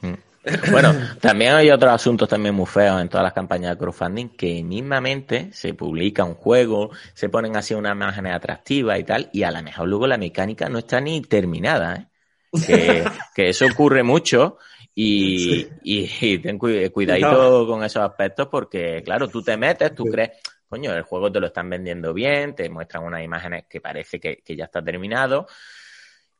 Mm. 0.02 0.29
Bueno, 0.70 0.94
también 1.20 1.52
hay 1.52 1.70
otros 1.70 1.92
asuntos 1.92 2.28
también 2.28 2.54
muy 2.54 2.66
feos 2.66 3.00
en 3.00 3.08
todas 3.08 3.24
las 3.24 3.34
campañas 3.34 3.72
de 3.72 3.78
crowdfunding 3.78 4.28
que 4.30 4.62
mismamente 4.62 5.50
se 5.52 5.74
publica 5.74 6.24
un 6.24 6.34
juego, 6.34 6.90
se 7.12 7.28
ponen 7.28 7.56
así 7.56 7.74
una 7.74 7.92
imagen 7.92 8.26
atractiva 8.26 8.98
y 8.98 9.04
tal, 9.04 9.28
y 9.32 9.42
a 9.42 9.50
lo 9.50 9.62
mejor 9.62 9.88
luego 9.88 10.06
la 10.06 10.16
mecánica 10.16 10.68
no 10.68 10.78
está 10.78 11.00
ni 11.00 11.20
terminada, 11.20 12.08
¿eh? 12.54 13.04
que, 13.34 13.48
eso 13.48 13.66
ocurre 13.66 14.02
mucho 14.02 14.56
y, 14.94 15.66
y, 15.82 16.38
ten 16.38 16.58
cuidadito 16.58 17.66
con 17.66 17.84
esos 17.84 18.02
aspectos 18.02 18.48
porque, 18.50 19.02
claro, 19.04 19.28
tú 19.28 19.42
te 19.42 19.58
metes, 19.58 19.94
tú 19.94 20.04
crees, 20.04 20.30
coño, 20.66 20.94
el 20.94 21.02
juego 21.02 21.30
te 21.30 21.40
lo 21.40 21.48
están 21.48 21.68
vendiendo 21.68 22.14
bien, 22.14 22.54
te 22.54 22.70
muestran 22.70 23.04
unas 23.04 23.22
imágenes 23.22 23.64
que 23.68 23.82
parece 23.82 24.18
que, 24.18 24.38
que 24.38 24.56
ya 24.56 24.64
está 24.64 24.82
terminado 24.82 25.46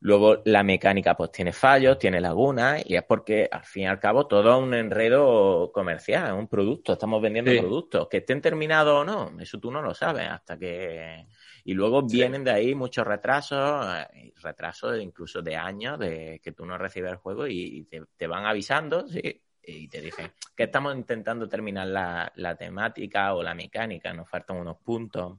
Luego 0.03 0.41
la 0.47 0.63
mecánica 0.63 1.15
pues 1.15 1.31
tiene 1.31 1.53
fallos, 1.53 1.99
tiene 1.99 2.23
lagunas 2.23 2.83
y 2.87 2.97
es 2.97 3.03
porque 3.03 3.47
al 3.51 3.65
fin 3.65 3.83
y 3.83 3.87
al 3.87 4.01
cabo 4.01 4.27
todo 4.27 4.51
es 4.51 4.63
un 4.63 4.73
enredo 4.73 5.71
comercial, 5.73 6.29
es 6.29 6.33
un 6.33 6.49
producto, 6.49 6.95
estamos 6.95 7.21
vendiendo 7.21 7.53
productos, 7.53 8.09
que 8.09 8.19
estén 8.19 8.41
terminados 8.41 9.03
o 9.03 9.05
no, 9.05 9.39
eso 9.39 9.61
tú 9.61 9.71
no 9.71 9.83
lo 9.83 9.95
sabes 9.95 10.27
hasta 10.29 10.59
que... 10.59 11.27
Y 11.65 11.75
luego 11.75 12.03
vienen 12.03 12.43
de 12.43 12.51
ahí 12.51 12.75
muchos 12.75 13.07
retrasos, 13.07 13.87
eh, 14.15 14.33
retrasos 14.43 14.99
incluso 14.99 15.43
de 15.43 15.55
años 15.57 15.99
de 15.99 16.41
que 16.43 16.53
tú 16.53 16.65
no 16.65 16.79
recibes 16.79 17.11
el 17.11 17.19
juego 17.19 17.47
y 17.47 17.87
te, 18.17 18.27
van 18.27 18.47
avisando, 18.47 19.07
sí, 19.07 19.43
y 19.63 19.87
te 19.89 20.01
dicen 20.01 20.33
que 20.57 20.63
estamos 20.63 20.97
intentando 20.97 21.47
terminar 21.47 21.87
la, 21.87 22.57
temática 22.59 23.35
o 23.35 23.43
la 23.43 23.55
mecánica, 23.55 24.15
nos 24.15 24.31
faltan 24.31 24.57
unos 24.57 24.79
puntos. 24.79 25.37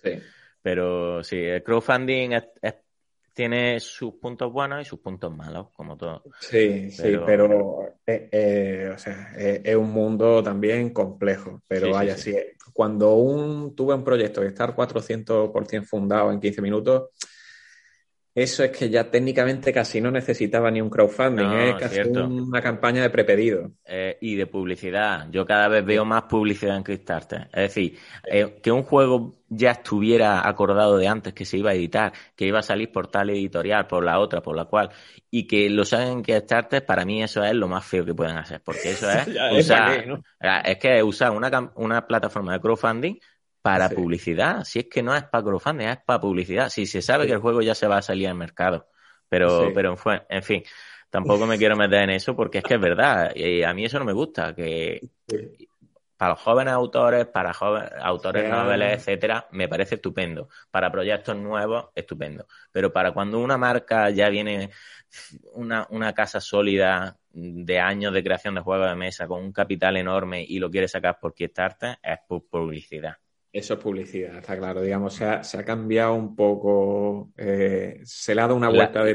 Sí. 0.00 0.12
Pero 0.62 1.24
sí, 1.24 1.36
el 1.36 1.62
crowdfunding 1.64 2.30
es 2.62 2.74
tiene 3.34 3.80
sus 3.80 4.14
puntos 4.14 4.52
buenos 4.52 4.80
y 4.80 4.84
sus 4.84 5.00
puntos 5.00 5.36
malos, 5.36 5.68
como 5.74 5.96
todo. 5.96 6.22
Sí, 6.40 6.90
sí, 6.90 7.16
pero 7.26 7.82
eh, 8.06 8.28
eh, 8.30 8.92
o 8.94 8.98
sea, 8.98 9.32
eh, 9.36 9.60
es 9.64 9.76
un 9.76 9.90
mundo 9.90 10.42
también 10.42 10.90
complejo, 10.90 11.60
pero 11.66 11.90
vaya, 11.90 12.16
sí, 12.16 12.34
cuando 12.72 13.14
un, 13.16 13.74
tuve 13.74 13.94
un 13.94 14.04
proyecto 14.04 14.40
que 14.40 14.46
está 14.46 14.74
400% 14.74 15.84
fundado 15.84 16.32
en 16.32 16.40
15 16.40 16.62
minutos, 16.62 17.10
eso 18.34 18.64
es 18.64 18.72
que 18.72 18.90
ya 18.90 19.08
técnicamente 19.10 19.72
casi 19.72 20.00
no 20.00 20.10
necesitaba 20.10 20.68
ni 20.68 20.80
un 20.80 20.90
crowdfunding, 20.90 21.52
es 21.52 21.74
casi 21.76 22.00
una 22.00 22.60
campaña 22.60 23.02
de 23.02 23.10
prepedido. 23.10 23.70
Eh, 23.84 24.18
y 24.20 24.34
de 24.34 24.46
publicidad. 24.48 25.28
Yo 25.30 25.46
cada 25.46 25.68
vez 25.68 25.84
veo 25.84 26.04
más 26.04 26.24
publicidad 26.24 26.76
en 26.76 26.82
Kickstarter. 26.82 27.48
Es 27.52 27.74
decir, 27.74 27.96
eh, 28.24 28.58
que 28.60 28.72
un 28.72 28.82
juego 28.82 29.34
ya 29.48 29.70
estuviera 29.70 30.48
acordado 30.48 30.96
de 30.96 31.06
antes 31.06 31.32
que 31.32 31.44
se 31.44 31.58
iba 31.58 31.70
a 31.70 31.74
editar, 31.74 32.12
que 32.34 32.46
iba 32.46 32.58
a 32.58 32.62
salir 32.62 32.90
por 32.90 33.06
tal 33.06 33.30
editorial, 33.30 33.86
por 33.86 34.04
la 34.04 34.18
otra, 34.18 34.42
por 34.42 34.56
la 34.56 34.64
cual, 34.64 34.90
y 35.30 35.46
que 35.46 35.70
lo 35.70 35.84
saben 35.84 36.08
en 36.08 36.22
Kickstarter, 36.24 36.84
para 36.84 37.04
mí 37.04 37.22
eso 37.22 37.44
es 37.44 37.54
lo 37.54 37.68
más 37.68 37.84
feo 37.84 38.04
que 38.04 38.14
pueden 38.14 38.36
hacer, 38.36 38.60
porque 38.64 38.90
eso 38.90 39.08
es 39.10 39.28
usar, 39.56 40.22
es 40.64 40.78
que 40.78 41.00
usar 41.04 41.30
una, 41.30 41.70
una 41.76 42.04
plataforma 42.04 42.54
de 42.54 42.60
crowdfunding 42.60 43.16
para 43.64 43.88
publicidad. 43.88 44.62
Si 44.64 44.80
es 44.80 44.88
que 44.90 45.02
no 45.02 45.16
es 45.16 45.22
para 45.24 45.42
crowdfunding, 45.42 45.86
es 45.86 45.96
para 46.04 46.20
publicidad. 46.20 46.68
Si 46.68 46.84
se 46.84 47.00
sabe 47.00 47.26
que 47.26 47.32
el 47.32 47.38
juego 47.38 47.62
ya 47.62 47.74
se 47.74 47.86
va 47.86 47.96
a 47.96 48.02
salir 48.02 48.28
al 48.28 48.34
mercado. 48.34 48.90
Pero, 49.26 49.70
pero 49.74 49.96
en 50.28 50.42
fin, 50.42 50.62
tampoco 51.08 51.46
me 51.46 51.56
quiero 51.56 51.74
meter 51.74 52.02
en 52.02 52.10
eso 52.10 52.36
porque 52.36 52.58
es 52.58 52.64
que 52.64 52.74
es 52.74 52.80
verdad. 52.80 53.34
Y 53.34 53.62
a 53.62 53.72
mí 53.72 53.86
eso 53.86 53.98
no 53.98 54.04
me 54.04 54.12
gusta. 54.12 54.54
Que 54.54 55.08
para 56.18 56.32
los 56.32 56.42
jóvenes 56.42 56.74
autores, 56.74 57.24
para 57.24 57.54
jóvenes, 57.54 57.90
autores 58.02 58.50
noveles, 58.50 58.98
etcétera, 58.98 59.48
me 59.52 59.66
parece 59.66 59.94
estupendo. 59.94 60.50
Para 60.70 60.92
proyectos 60.92 61.34
nuevos, 61.34 61.86
estupendo. 61.94 62.46
Pero 62.70 62.92
para 62.92 63.12
cuando 63.12 63.38
una 63.38 63.56
marca 63.56 64.10
ya 64.10 64.28
viene 64.28 64.68
una, 65.54 65.86
una 65.88 66.12
casa 66.12 66.38
sólida 66.38 67.16
de 67.32 67.80
años 67.80 68.12
de 68.12 68.22
creación 68.22 68.56
de 68.56 68.60
juegos 68.60 68.90
de 68.90 68.94
mesa 68.94 69.26
con 69.26 69.42
un 69.42 69.54
capital 69.54 69.96
enorme 69.96 70.44
y 70.46 70.58
lo 70.58 70.70
quiere 70.70 70.86
sacar 70.86 71.18
por 71.18 71.32
Kickstarter, 71.32 71.96
es 72.02 72.18
por 72.28 72.46
publicidad. 72.46 73.16
Eso 73.54 73.74
es 73.74 73.80
publicidad, 73.80 74.38
está 74.38 74.58
claro. 74.58 74.82
Digamos, 74.82 75.14
se 75.14 75.24
ha, 75.24 75.44
se 75.44 75.56
ha 75.56 75.64
cambiado 75.64 76.14
un 76.14 76.34
poco, 76.34 77.30
eh, 77.36 78.00
se 78.02 78.34
le 78.34 78.40
ha 78.40 78.44
dado 78.46 78.56
una 78.56 78.68
vuelta 78.68 79.04
de 79.04 79.12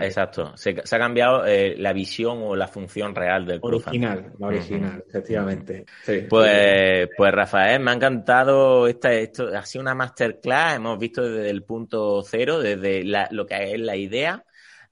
Exacto, 0.00 0.56
se, 0.56 0.70
ha 0.70 0.98
cambiado 0.98 1.46
eh, 1.46 1.76
la 1.78 1.92
visión 1.92 2.40
o 2.42 2.56
la 2.56 2.66
función 2.66 3.14
real 3.14 3.46
del 3.46 3.60
Original, 3.62 4.32
la 4.40 4.46
original, 4.48 5.04
efectivamente. 5.08 5.84
pues, 6.28 7.08
pues 7.16 7.32
Rafael, 7.32 7.78
me 7.78 7.92
ha 7.92 7.94
encantado 7.94 8.88
esta, 8.88 9.12
esto, 9.12 9.56
ha 9.56 9.64
sido 9.64 9.82
una 9.82 9.94
masterclass, 9.94 10.74
hemos 10.74 10.98
visto 10.98 11.22
desde 11.22 11.50
el 11.50 11.62
punto 11.62 12.24
cero, 12.24 12.58
desde 12.58 13.04
lo 13.04 13.46
que 13.46 13.72
es 13.72 13.78
la 13.78 13.94
idea 13.94 14.44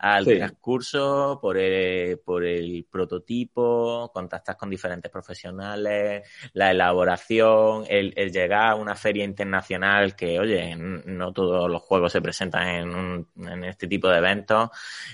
al 0.04 0.26
transcurso, 0.26 1.38
por 1.40 1.56
el, 1.56 2.18
por 2.18 2.44
el 2.44 2.86
prototipo, 2.90 4.10
contactas 4.12 4.54
con 4.54 4.68
diferentes 4.68 5.10
profesionales, 5.10 6.28
la 6.52 6.70
elaboración, 6.72 7.84
el, 7.88 8.12
llegar 8.30 8.72
a 8.72 8.74
una 8.74 8.96
feria 8.96 9.24
internacional 9.24 10.14
que, 10.14 10.38
oye, 10.38 10.76
no 10.76 11.32
todos 11.32 11.70
los 11.70 11.80
juegos 11.80 12.12
se 12.12 12.20
presentan 12.20 12.68
en, 12.68 13.26
en 13.48 13.64
este 13.64 13.86
tipo 13.86 14.08
de 14.10 14.18
eventos, 14.18 14.68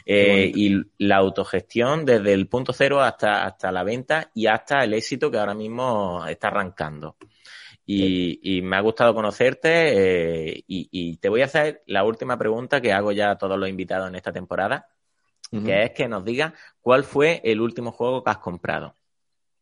eh, 0.05 0.51
y 0.53 0.82
la 0.99 1.18
autogestión 1.18 2.05
desde 2.05 2.32
el 2.32 2.49
punto 2.49 2.72
cero 2.72 3.01
hasta, 3.01 3.45
hasta 3.45 3.70
la 3.70 3.84
venta 3.84 4.32
y 4.34 4.49
hasta 4.49 4.82
el 4.82 4.95
éxito 4.95 5.30
que 5.30 5.38
ahora 5.38 5.55
mismo 5.55 6.26
está 6.26 6.49
arrancando. 6.49 7.16
Y, 7.93 8.62
me 8.62 8.76
ha 8.76 8.80
gustado 8.80 9.14
conocerte 9.14 10.53
eh, 10.53 10.64
y, 10.66 11.16
te 11.16 11.28
voy 11.28 11.43
a 11.43 11.47
hacer 11.47 11.82
la 11.86 12.05
última 12.05 12.38
pregunta 12.38 12.80
que 12.80 12.93
hago 12.93 13.11
ya 13.11 13.32
a 13.32 13.38
todos 13.38 13.59
los 13.59 13.68
invitados 13.68 14.09
en 14.09 14.14
esta 14.14 14.32
temporada, 14.32 14.88
que 15.51 15.82
es 15.82 15.91
que 15.91 16.07
nos 16.07 16.24
diga 16.24 16.55
cuál 16.80 17.03
fue 17.03 17.41
el 17.43 17.61
último 17.61 17.91
juego 17.91 18.22
que 18.22 18.30
has 18.30 18.38
comprado. 18.38 18.95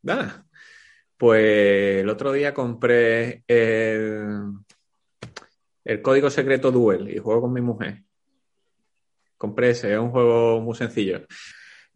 Ah, 0.07 0.45
pues 1.17 2.01
el 2.01 2.09
otro 2.11 2.33
día 2.33 2.53
compré 2.53 3.45
el, 3.49 4.53
el 5.85 6.03
Código 6.03 6.29
Secreto 6.29 6.71
Duel 6.71 7.09
y 7.09 7.19
juego 7.19 7.43
con 7.43 7.53
mi 7.53 7.63
mujer. 7.63 8.03
Compré 9.39 9.71
ese, 9.71 9.93
es 9.93 9.99
un 9.99 10.11
juego 10.11 10.61
muy 10.61 10.75
sencillo. 10.77 11.23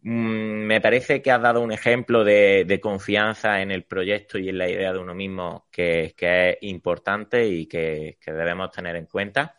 Mm, 0.05 0.65
me 0.67 0.81
parece 0.81 1.21
que 1.21 1.31
has 1.31 1.41
dado 1.41 1.61
un 1.61 1.71
ejemplo 1.71 2.25
de, 2.25 2.79
confianza 2.81 3.61
en 3.61 3.71
el 3.71 3.85
proyecto 3.85 4.37
y 4.37 4.49
en 4.49 4.57
la 4.57 4.69
idea 4.69 4.91
de 4.91 4.99
uno 4.99 5.15
mismo 5.15 5.67
que, 5.71 6.13
es 6.17 6.57
importante 6.61 7.47
y 7.47 7.67
que, 7.67 8.17
debemos 8.25 8.71
tener 8.71 8.95
en 8.97 9.05
cuenta. 9.05 9.55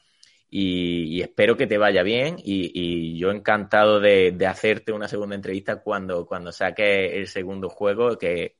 Y, 0.51 1.21
espero 1.23 1.57
que 1.57 1.67
te 1.67 1.79
vaya 1.79 2.03
bien 2.03 2.37
y, 2.39 3.19
yo 3.19 3.31
encantado 3.31 4.01
de, 4.01 4.37
hacerte 4.47 4.93
una 4.93 5.09
segunda 5.09 5.35
entrevista 5.35 5.83
cuando, 5.83 6.27
cuando 6.27 6.53
saque 6.53 7.19
el 7.19 7.27
segundo 7.29 7.71
juego, 7.71 8.19
que, 8.19 8.57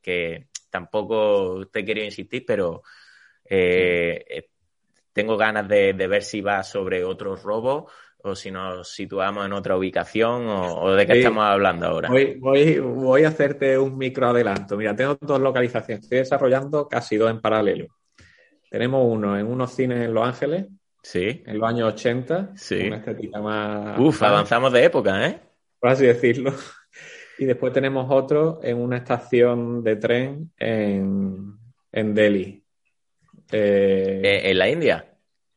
tampoco 0.71 1.67
te 1.71 1.85
quería 1.85 2.05
insistir, 2.05 2.45
pero 2.47 2.83
eh, 3.45 4.25
eh, 4.29 4.49
tengo 5.13 5.37
ganas 5.37 5.69
de, 5.69 5.93
de, 5.93 6.07
ver 6.09 6.23
si 6.23 6.41
va 6.41 6.63
sobre 6.65 7.05
otros 7.05 7.43
robos 7.43 7.93
o 8.25 8.35
si 8.35 8.51
nos 8.51 8.89
situamos 8.89 9.45
en 9.45 9.53
otra 9.53 9.77
ubicación 9.77 10.47
o, 10.49 10.93
de 10.93 11.07
qué 11.07 11.19
estamos 11.19 11.45
hablando 11.45 11.87
ahora. 11.87 12.09
Voy, 12.09 12.37
voy, 12.39 12.79
voy, 12.79 13.25
a 13.25 13.29
hacerte 13.29 13.79
un 13.79 13.99
micro 13.99 14.29
adelanto. 14.29 14.79
Mira, 14.79 14.97
tengo 14.97 15.19
dos 15.21 15.41
localizaciones. 15.41 16.05
Estoy 16.05 16.19
desarrollando 16.19 16.89
casi 16.89 17.17
dos 17.17 17.31
en 17.31 17.43
paralelo. 17.43 17.89
Tenemos 18.71 19.05
uno 19.07 19.39
en 19.39 19.47
unos 19.47 19.75
cines 19.75 20.07
en 20.07 20.15
Los 20.15 20.27
Ángeles. 20.27 20.67
Sí. 21.03 21.43
En 21.47 21.59
los 21.59 21.69
años 21.69 21.93
80. 21.93 22.53
Sí. 22.57 22.87
Una 22.87 22.97
estética 22.97 23.41
más. 23.41 23.99
Uf, 23.99 24.23
avanzamos 24.23 24.73
de 24.73 24.85
época, 24.85 25.27
¿eh? 25.27 25.41
Por 25.79 25.91
así 25.91 26.07
decirlo. 26.07 26.55
Y 27.37 27.45
después 27.45 27.73
tenemos 27.73 28.07
otro 28.11 28.61
en 28.63 28.79
una 28.79 28.97
estación 28.97 29.83
de 29.83 29.97
tren 29.97 30.53
en, 30.57 31.59
en 31.93 32.15
Delhi. 32.15 32.65
Eh, 33.53 34.41
¿En 34.45 34.59
la 34.59 34.69
India? 34.71 35.14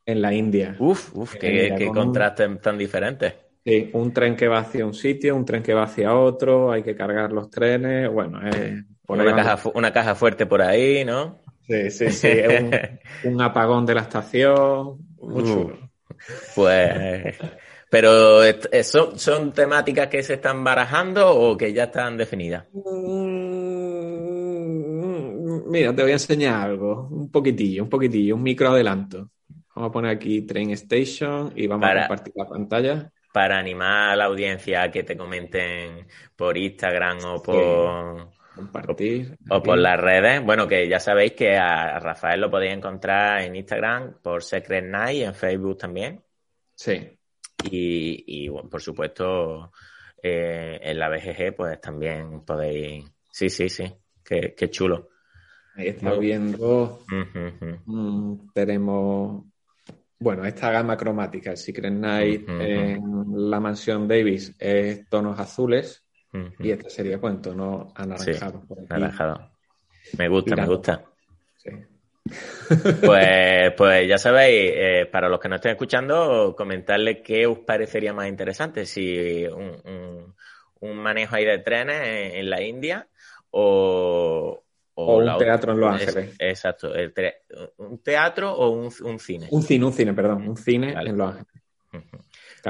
En 0.08 0.22
la 0.22 0.34
India. 0.34 0.76
Uf, 0.80 1.14
uf, 1.14 1.36
qué, 1.36 1.76
qué 1.78 1.88
contrastes 1.89 2.62
tan 2.62 2.78
diferentes. 2.78 3.34
Sí, 3.64 3.89
un 3.93 4.14
tren 4.14 4.36
que 4.38 4.47
va 4.47 4.60
hacia 4.60 4.86
un 4.86 4.93
sitio, 4.93 5.36
un 5.36 5.43
tren 5.43 5.62
que 5.62 5.74
va 5.74 5.84
hacia 5.84 6.16
otro, 6.16 6.72
hay 6.72 6.82
que 6.82 6.95
cargar 6.95 7.34
los 7.34 7.49
trenes, 7.49 8.10
bueno, 8.10 8.39
es... 8.47 8.86
una, 9.08 9.36
caja, 9.36 9.70
una 9.74 9.91
caja 9.91 10.16
fuerte 10.16 10.45
por 10.45 10.62
ahí, 10.62 11.03
¿no? 11.03 11.41
Sí, 11.68 11.91
sí, 11.91 12.10
sí, 12.12 12.30
es 12.30 12.64
un, 13.26 13.41
apagón 13.41 13.86
de 13.86 13.95
la 13.95 14.01
estación, 14.01 14.97
mucho. 15.20 15.78
pues... 16.55 17.36
Pero 17.89 18.41
¿son, 18.84 19.18
¿son 19.18 19.53
temáticas 19.53 20.08
que 20.08 20.22
se 20.22 20.36
están 20.36 20.62
barajando 20.62 21.30
o 21.30 21.55
que 21.58 21.72
ya 21.72 21.86
están 21.86 22.18
definidas? 22.18 22.66
Mm, 22.74 23.58
mira, 25.70 25.95
te 25.95 26.01
voy 26.01 26.12
a 26.12 26.16
enseñar 26.16 26.70
algo, 26.70 27.08
un 27.10 27.32
poquitillo, 27.32 27.84
un 27.84 27.89
poquitillo, 27.89 28.36
un 28.36 28.43
micro 28.43 28.70
adelanto. 28.70 29.30
Vamos 29.78 29.91
a 29.91 29.93
poner 29.93 30.09
aquí 30.09 30.41
Train 30.41 30.71
Station 30.71 31.53
y 31.55 31.67
vamos 31.67 31.88
a 31.88 31.99
compartir 31.99 32.34
la 32.36 32.47
pantalla. 32.47 33.11
Para 33.32 33.59
animar 33.59 34.09
a 34.09 34.15
la 34.15 34.25
audiencia 34.25 34.82
a 34.82 34.89
que 34.89 35.03
te 35.03 35.15
comenten 35.15 36.07
por 36.36 36.57
Instagram 36.57 37.19
o 37.25 37.43
por... 37.43 38.32
Compartir. 38.55 39.38
O, 39.47 39.61
por 39.61 39.78
las 39.78 39.99
redes. 39.99 40.43
Bueno, 40.43 40.67
que 40.67 40.89
ya 40.89 40.99
sabéis 40.99 41.34
que 41.34 41.55
a 41.57 41.99
Rafael 41.99 42.41
lo 42.41 42.49
podéis 42.49 42.73
encontrar 42.73 43.43
en 43.43 43.55
Instagram 43.55 44.15
por 44.23 44.41
Secret 44.41 44.84
Night 44.84 45.17
y 45.17 45.23
en 45.25 45.36
Facebook 45.36 45.78
también. 45.78 46.23
Sí. 46.73 47.15
Y, 47.69 48.49
por 48.49 48.82
supuesto, 48.82 49.71
eh, 50.23 50.80
en 50.82 50.97
la 50.97 51.07
BGG, 51.07 51.55
pues 51.55 51.80
también 51.80 52.43
podéis. 52.43 53.05
Sí, 53.30 53.47
sí, 53.47 53.69
sí. 53.69 53.93
Qué, 54.23 54.69
chulo. 54.71 55.09
Ahí 55.75 55.89
está 55.89 56.13
viendo. 56.13 57.05
Mm, 57.86 58.51
tenemos 58.55 59.43
bueno, 60.20 60.45
esta 60.45 60.72
gama 60.72 60.97
cromática, 60.97 61.51
el 61.51 61.57
Secret 61.57 61.93
Night 61.93 62.47
en 62.47 62.99
la 63.49 63.59
mansión 63.59 64.07
Davis 64.07 64.55
es 64.59 65.07
tonos 65.09 65.39
azules 65.39 66.03
y 66.59 66.72
este 66.72 66.89
sería 66.89 67.20
pues 67.20 67.36
en 67.36 67.41
tono 67.41 67.93
anaranjado. 67.95 68.63
anaranjado. 68.89 69.51
Me 70.18 70.28
gusta, 70.30 70.55
me 70.55 70.65
gusta. 70.65 71.03
Pues, 73.01 73.74
pues 73.78 74.07
ya 74.07 74.18
sabéis, 74.18 74.72
eh, 74.76 75.09
para 75.11 75.30
los 75.30 75.39
que 75.39 75.49
no 75.49 75.55
estén 75.55 75.72
escuchando, 75.72 76.55
comentarles 76.55 77.20
qué 77.24 77.45
os 77.47 77.59
parecería 77.59 78.13
más 78.13 78.28
interesante, 78.28 78.86
si 78.86 79.45
un, 79.45 80.34
un, 80.82 80.97
manejo 80.97 81.36
ahí 81.36 81.45
de 81.45 81.59
trenes 81.59 82.36
en, 82.36 82.49
la 82.49 82.61
India 82.61 83.07
o, 83.51 84.63
o, 84.99 85.17
un 85.17 85.37
teatro 85.37 85.73
en 85.73 85.79
Los 85.79 85.93
Ángeles. 85.93 86.35
exacto, 86.39 86.91
un 87.77 87.99
teatro 87.99 88.51
o 88.51 88.69
un, 88.71 88.91
un, 89.03 89.19
cine. 89.19 89.47
Un 89.51 89.61
cine, 89.61 89.85
un 89.85 89.93
cine, 89.93 90.13
perdón, 90.13 90.47
un 90.47 90.57
cine 90.57 90.93
en 90.93 91.17
Los 91.17 91.35
Ángeles. 91.35 91.63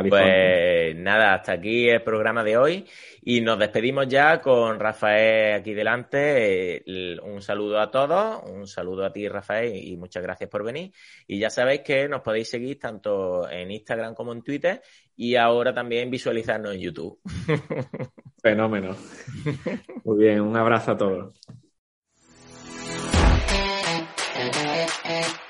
Pues 0.09 0.95
nada, 0.95 1.33
hasta 1.33 1.53
aquí 1.53 1.89
el 1.89 2.03
programa 2.03 2.43
de 2.43 2.57
hoy 2.57 2.85
y 3.23 3.41
nos 3.41 3.57
despedimos 3.57 4.07
ya 4.07 4.41
con 4.41 4.79
Rafael 4.79 5.55
aquí 5.55 5.73
delante. 5.73 6.83
Un 7.23 7.41
saludo 7.41 7.79
a 7.79 7.89
todos, 7.89 8.43
un 8.51 8.67
saludo 8.67 9.05
a 9.05 9.11
ti 9.11 9.27
Rafael 9.27 9.75
y 9.75 9.97
muchas 9.97 10.21
gracias 10.21 10.49
por 10.49 10.63
venir. 10.63 10.91
Y 11.25 11.39
ya 11.39 11.49
sabéis 11.49 11.81
que 11.81 12.07
nos 12.07 12.21
podéis 12.21 12.49
seguir 12.49 12.77
tanto 12.77 13.49
en 13.49 13.71
Instagram 13.71 14.13
como 14.13 14.33
en 14.33 14.43
Twitter 14.43 14.81
y 15.15 15.35
ahora 15.35 15.73
también 15.73 16.11
visualizarnos 16.11 16.75
en 16.75 16.81
YouTube. 16.81 17.19
Fenómeno. 18.41 18.95
Muy 20.03 20.17
bien, 20.19 20.41
un 20.41 20.55
abrazo 20.55 20.91
a 20.91 20.97
todos. 20.97 21.41
and 25.07 25.46